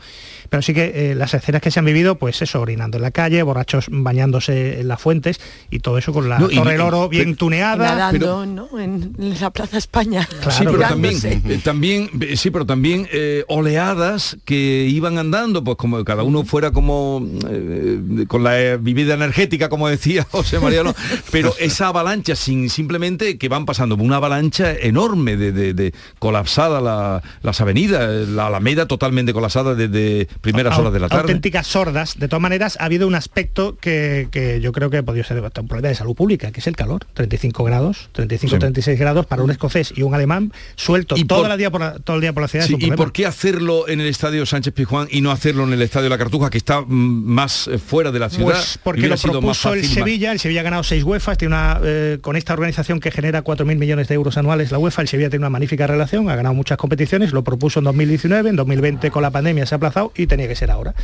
Pero 0.48 0.62
sí 0.62 0.74
que 0.74 1.10
eh, 1.10 1.14
las 1.14 1.34
escenas 1.34 1.60
que 1.62 1.70
se 1.70 1.78
han 1.80 1.84
vivido, 1.84 2.16
pues 2.16 2.40
eso, 2.42 2.60
orinando 2.60 2.98
en 2.98 3.02
la 3.02 3.10
calle, 3.10 3.42
borrachos 3.42 3.86
bañándose 3.90 4.80
en 4.80 4.88
las 4.88 5.00
fuentes, 5.00 5.40
y 5.70 5.80
todo 5.80 5.98
eso 5.98 6.12
con 6.12 6.28
la 6.28 6.38
No, 6.38 6.50
y- 6.50 6.54
Torre 6.56 6.72
del 6.72 6.80
y- 6.80 6.84
Oro 6.84 7.08
bien 7.08 7.24
pero- 7.24 7.36
tuneada. 7.36 7.76
Nadando, 7.96 8.46
¿no? 8.46 8.78
En 8.78 9.14
la 9.40 9.50
Plaza 9.50 9.78
España. 9.78 10.28
sí, 10.50 10.64
pero 10.64 10.78
también, 10.78 11.16
eh, 11.24 11.60
también, 11.62 12.10
eh, 12.20 12.36
sí, 12.36 12.50
pero 12.50 12.64
también 12.66 13.08
eh, 13.12 13.44
oleadas 13.48 14.36
que 14.44 14.86
iban 14.88 15.18
andando, 15.18 15.62
pues 15.64 15.76
como 15.76 16.04
cada 16.04 16.22
uno 16.22 16.44
fuera 16.44 16.70
como 16.70 17.26
eh, 17.50 18.24
con 18.28 18.42
la 18.44 18.60
eh, 18.60 18.76
bebida 18.76 19.14
energética, 19.14 19.68
como 19.68 19.88
decía 19.88 20.24
José 20.30 20.58
Mariano, 20.60 20.94
pero 21.32 21.52
esa 21.58 21.88
avalancha 21.88 22.36
sin 22.36 22.70
simplemente 22.70 23.38
que 23.38 23.48
van 23.48 23.66
pasando, 23.66 23.96
una 23.96 24.16
avalancha 24.16 24.72
enorme 24.72 25.36
de, 25.36 25.52
de- 25.56 25.74
de 25.74 25.92
colapsada 26.20 26.80
la- 26.80 27.22
las 27.42 27.60
avenidas, 27.60 28.28
la 28.28 28.46
Alameda 28.46 28.86
totalmente 28.86 29.32
colapsada 29.32 29.74
desde 29.74 30.28
primeras 30.40 30.78
horas 30.78 30.92
de 30.92 31.00
la 31.00 31.08
tarde. 31.08 31.22
auténticas 31.22 31.66
sordas. 31.66 32.18
De 32.18 32.28
todas 32.28 32.42
maneras, 32.42 32.76
ha 32.80 32.84
habido 32.84 33.06
un 33.08 33.14
aspecto 33.14 33.76
que, 33.80 34.28
que 34.30 34.60
yo 34.60 34.72
creo 34.72 34.90
que 34.90 34.98
ha 34.98 35.02
podido 35.02 35.24
ser 35.24 35.40
un 35.40 35.50
problema 35.68 35.88
de 35.88 35.94
salud 35.94 36.14
pública, 36.14 36.52
que 36.52 36.60
es 36.60 36.66
el 36.66 36.76
calor. 36.76 37.04
35 37.14 37.64
grados, 37.64 38.08
35-36 38.14 38.98
grados 38.98 39.26
para 39.26 39.42
un 39.42 39.50
escocés 39.50 39.92
y 39.96 40.02
un 40.02 40.14
alemán 40.14 40.52
suelto 40.76 41.16
¿Y 41.16 41.24
todo, 41.24 41.42
por- 41.42 41.50
el 41.50 41.58
día 41.58 41.70
por 41.70 41.80
la, 41.80 41.94
todo 41.98 42.16
el 42.16 42.22
día 42.22 42.32
por 42.32 42.42
la 42.42 42.48
ciudad. 42.48 42.66
Sí, 42.66 42.72
es 42.72 42.74
un 42.74 42.80
¿Y 42.80 42.86
problema. 42.88 42.96
por 43.04 43.12
qué 43.12 43.26
hacerlo 43.26 43.88
en 43.88 44.00
el 44.00 44.06
estadio 44.08 44.44
Sánchez 44.46 44.74
Pizjuán 44.74 45.08
y 45.10 45.20
no 45.20 45.30
hacerlo 45.30 45.64
en 45.64 45.72
el 45.72 45.82
estadio 45.82 46.08
La 46.08 46.18
Cartuja, 46.18 46.50
que 46.50 46.58
está 46.58 46.80
mm, 46.80 46.86
más 46.86 47.68
eh, 47.68 47.78
fuera 47.78 48.12
de 48.12 48.18
la 48.18 48.28
ciudad? 48.30 48.52
Pues 48.54 48.78
porque 48.82 49.00
Hubiera 49.00 49.16
lo 49.16 49.32
propuso 49.32 49.72
el 49.72 49.84
Sevilla, 49.84 50.32
el 50.32 50.38
Sevilla 50.38 50.60
ha 50.60 50.64
ganado 50.64 50.82
seis 50.82 51.02
UEFAs, 51.04 51.38
tiene 51.38 51.54
una, 51.54 51.80
eh, 51.82 52.18
con 52.20 52.36
esta 52.36 52.52
organización 52.52 53.00
que 53.00 53.10
genera 53.10 53.42
4.000 53.42 53.76
millones 53.78 54.08
de 54.08 54.14
euros 54.14 54.36
anuales 54.36 54.70
la 54.70 54.78
UEFA, 54.78 55.02
el 55.02 55.08
Sevilla 55.08 55.30
tiene 55.30 55.42
una 55.44 55.45
magnífica 55.50 55.86
relación, 55.86 56.28
ha 56.30 56.36
ganado 56.36 56.54
muchas 56.54 56.78
competiciones, 56.78 57.32
lo 57.32 57.42
propuso 57.44 57.80
en 57.80 57.84
2019, 57.84 58.50
en 58.50 58.56
2020 58.56 59.10
con 59.10 59.22
la 59.22 59.30
pandemia 59.30 59.66
se 59.66 59.74
ha 59.74 59.76
aplazado 59.76 60.12
y 60.16 60.26
tenía 60.26 60.48
que 60.48 60.56
ser 60.56 60.70
ahora. 60.70 60.94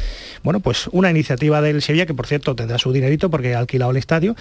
Bueno, 0.42 0.60
pues 0.60 0.88
una 0.92 1.10
iniciativa 1.10 1.60
del 1.60 1.82
Sevilla 1.82 2.06
que 2.06 2.14
por 2.14 2.26
cierto 2.26 2.54
tendrá 2.54 2.78
su 2.78 2.92
dinerito 2.92 3.30
porque 3.30 3.54
ha 3.54 3.58
alquilado 3.58 3.90
el 3.90 3.96
estadio 3.96 4.34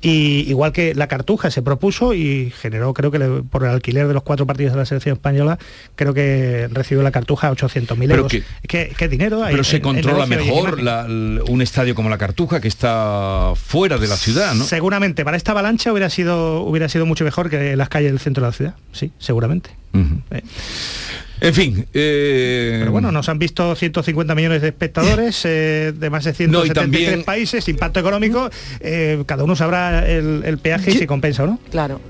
y 0.00 0.44
igual 0.48 0.72
que 0.72 0.94
la 0.94 1.06
Cartuja 1.08 1.50
se 1.50 1.62
propuso 1.62 2.14
y 2.14 2.52
generó 2.60 2.94
creo 2.94 3.10
que 3.10 3.18
le- 3.18 3.42
por 3.42 3.64
el 3.64 3.70
alquiler 3.70 4.08
de 4.08 4.14
los 4.14 4.22
cuatro 4.22 4.46
partidos 4.46 4.72
de 4.72 4.78
la 4.78 4.86
selección 4.86 5.14
española 5.14 5.58
creo 5.96 6.14
que 6.14 6.68
recibió 6.72 7.02
la 7.02 7.10
Cartuja 7.10 7.50
800.000 7.50 7.96
Pero 8.08 8.14
euros. 8.16 8.30
que- 8.32 8.42
¿Qué, 8.66 8.92
qué 8.96 9.08
dinero 9.08 9.42
hay? 9.42 9.52
Pero 9.52 9.58
en- 9.62 9.64
se 9.64 9.76
en 9.76 9.82
controla 9.82 10.26
mejor 10.26 10.82
la- 10.82 11.06
un 11.48 11.62
estadio 11.62 11.94
como 11.94 12.08
la 12.10 12.18
Cartuja, 12.18 12.60
que 12.60 12.68
está 12.68 13.52
fuera 13.56 13.98
de 13.98 14.06
la 14.08 14.16
ciudad, 14.16 14.54
¿no? 14.54 14.64
Seguramente, 14.64 15.24
para 15.24 15.36
esta 15.36 15.52
avalancha 15.52 15.90
hubiera 15.92 16.10
sido, 16.10 16.62
hubiera 16.62 16.88
sido 16.88 17.06
mucho 17.06 17.24
mejor 17.24 17.50
que 17.50 17.76
las 17.76 17.88
calles 17.88 18.10
del 18.12 18.20
centro 18.20 18.42
de 18.44 18.48
la 18.48 18.52
ciudad, 18.52 18.74
sí, 18.92 19.10
seguramente 19.18 19.47
perfectamente. 19.48 19.87
Eh. 19.94 20.42
En 21.40 21.54
fin. 21.54 21.86
eh, 21.94 22.78
Pero 22.80 22.90
bueno, 22.90 23.12
nos 23.12 23.28
han 23.28 23.38
visto 23.38 23.76
150 23.76 24.34
millones 24.34 24.60
de 24.60 24.68
espectadores 24.68 25.40
eh, 25.44 25.92
de 25.96 26.10
más 26.10 26.24
de 26.24 26.34
173 26.34 26.74
también- 26.74 27.24
países, 27.24 27.68
impacto 27.68 28.00
económico, 28.00 28.50
eh, 28.80 29.22
cada 29.24 29.44
uno 29.44 29.54
sabrá 29.54 30.04
el, 30.08 30.42
el 30.44 30.58
peaje 30.58 30.90
y 30.90 30.94
si 30.94 31.06
compensa 31.06 31.44
o 31.44 31.46
no. 31.46 31.60
Claro. 31.70 32.00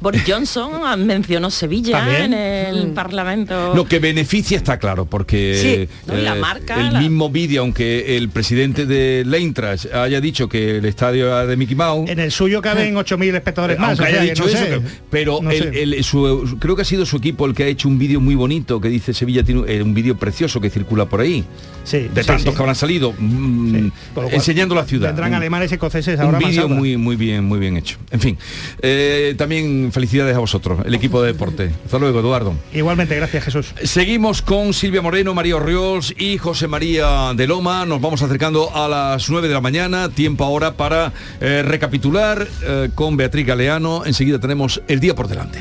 Boris 0.00 0.22
Johnson 0.26 0.72
mencionó 1.04 1.50
Sevilla 1.50 1.98
También. 1.98 2.32
en 2.32 2.34
el 2.34 2.86
Parlamento. 2.92 3.74
Lo 3.74 3.86
que 3.86 3.98
beneficia 3.98 4.56
está 4.56 4.78
claro, 4.78 5.06
porque 5.06 5.88
Sí, 5.88 5.88
¿no? 6.06 6.18
Y 6.18 6.22
la 6.22 6.34
marca, 6.36 6.78
el 6.78 6.92
la- 6.92 7.00
mismo 7.00 7.30
vídeo, 7.30 7.62
aunque 7.62 8.16
el 8.16 8.28
presidente 8.30 8.86
de 8.86 9.26
Eintracht 9.32 9.92
haya 9.92 10.20
dicho 10.20 10.48
que 10.48 10.78
el 10.78 10.84
estadio 10.84 11.26
era 11.26 11.46
de 11.46 11.56
Mickey 11.56 11.74
Mouse, 11.76 12.08
En 12.10 12.20
el 12.20 12.30
suyo 12.30 12.62
caben 12.62 12.94
8.000 12.94 13.34
espectadores 13.34 13.78
más. 13.78 13.98
o 13.98 14.04
haya 14.04 14.16
sea, 14.16 14.22
dicho 14.22 14.44
no 14.44 14.48
eso, 14.48 14.58
sé. 14.58 14.64
pero, 14.66 14.82
pero 15.10 15.38
No 15.42 15.50
el- 15.50 15.62
sé. 15.72 15.82
el- 15.82 15.94
su- 16.02 16.56
creo 16.58 16.76
que 16.76 16.82
ha 16.82 16.84
sido 16.84 17.04
su 17.06 17.16
equipo 17.16 17.46
el 17.46 17.54
que 17.54 17.64
ha 17.64 17.66
hecho 17.66 17.88
un 17.88 17.98
vídeo 17.98 18.20
muy 18.20 18.34
bonito 18.34 18.80
que 18.80 18.88
dice 18.88 19.12
Sevilla 19.14 19.42
tiene 19.42 19.62
un- 19.62 19.68
eh, 19.68 19.82
un 19.82 19.94
vídeo 19.94 20.16
precioso 20.16 20.60
que 20.60 20.70
circula 20.70 21.06
por 21.06 21.20
ahí. 21.20 21.44
Sí, 21.84 22.08
de 22.12 22.22
sí, 22.22 22.26
tantos 22.26 22.44
sí. 22.44 22.50
que 22.56 22.62
habrán 22.62 22.74
salido 22.74 23.14
mm, 23.18 23.88
cual, 24.14 24.28
enseñando 24.32 24.74
la 24.74 24.84
ciudad. 24.84 25.08
Vendrán 25.08 25.30
Un- 25.30 25.36
alemanes 25.36 25.70
y 25.70 25.74
escoceses 25.74 26.18
un 26.18 26.26
ahora 26.26 26.40
más 26.40 26.50
vídeo 26.50 26.68
muy 26.68 26.96
muy 26.98 27.16
bien 27.16 27.44
muy 27.44 27.58
bien 27.58 27.76
hecho 27.78 27.96
en 28.10 28.20
fin 28.20 28.38
eh, 28.82 29.34
también 29.38 29.90
felicidades 29.92 30.36
a 30.36 30.38
vosotros 30.38 30.80
el 30.84 30.94
equipo 30.94 31.22
de 31.22 31.32
deporte 31.32 31.70
hasta 31.84 31.98
luego 31.98 32.20
Eduardo 32.20 32.54
Igualmente, 32.74 33.14
gracias 33.16 33.44
Jesús. 33.44 33.74
Seguimos 33.84 34.42
con 34.42 34.72
Silvia 34.74 35.00
Moreno, 35.02 35.34
María 35.34 35.56
Orriols 35.56 36.14
y 36.18 36.36
José 36.38 36.68
María 36.68 37.32
de 37.34 37.46
Loma. 37.46 37.86
Nos 37.86 38.00
vamos 38.00 38.20
acercando 38.22 38.74
a 38.74 38.88
las 38.88 39.28
9 39.30 39.48
de 39.48 39.54
la 39.54 39.60
mañana. 39.60 40.08
Tiempo 40.08 40.44
ahora 40.44 40.72
para 40.74 41.12
eh, 41.40 41.62
recapitular 41.64 42.46
con 42.94 43.16
Beatriz 43.16 43.46
Galeano. 43.46 44.04
Enseguida 44.04 44.38
tenemos 44.38 44.80
el 44.88 45.00
día 45.00 45.14
por 45.14 45.28
delante. 45.28 45.60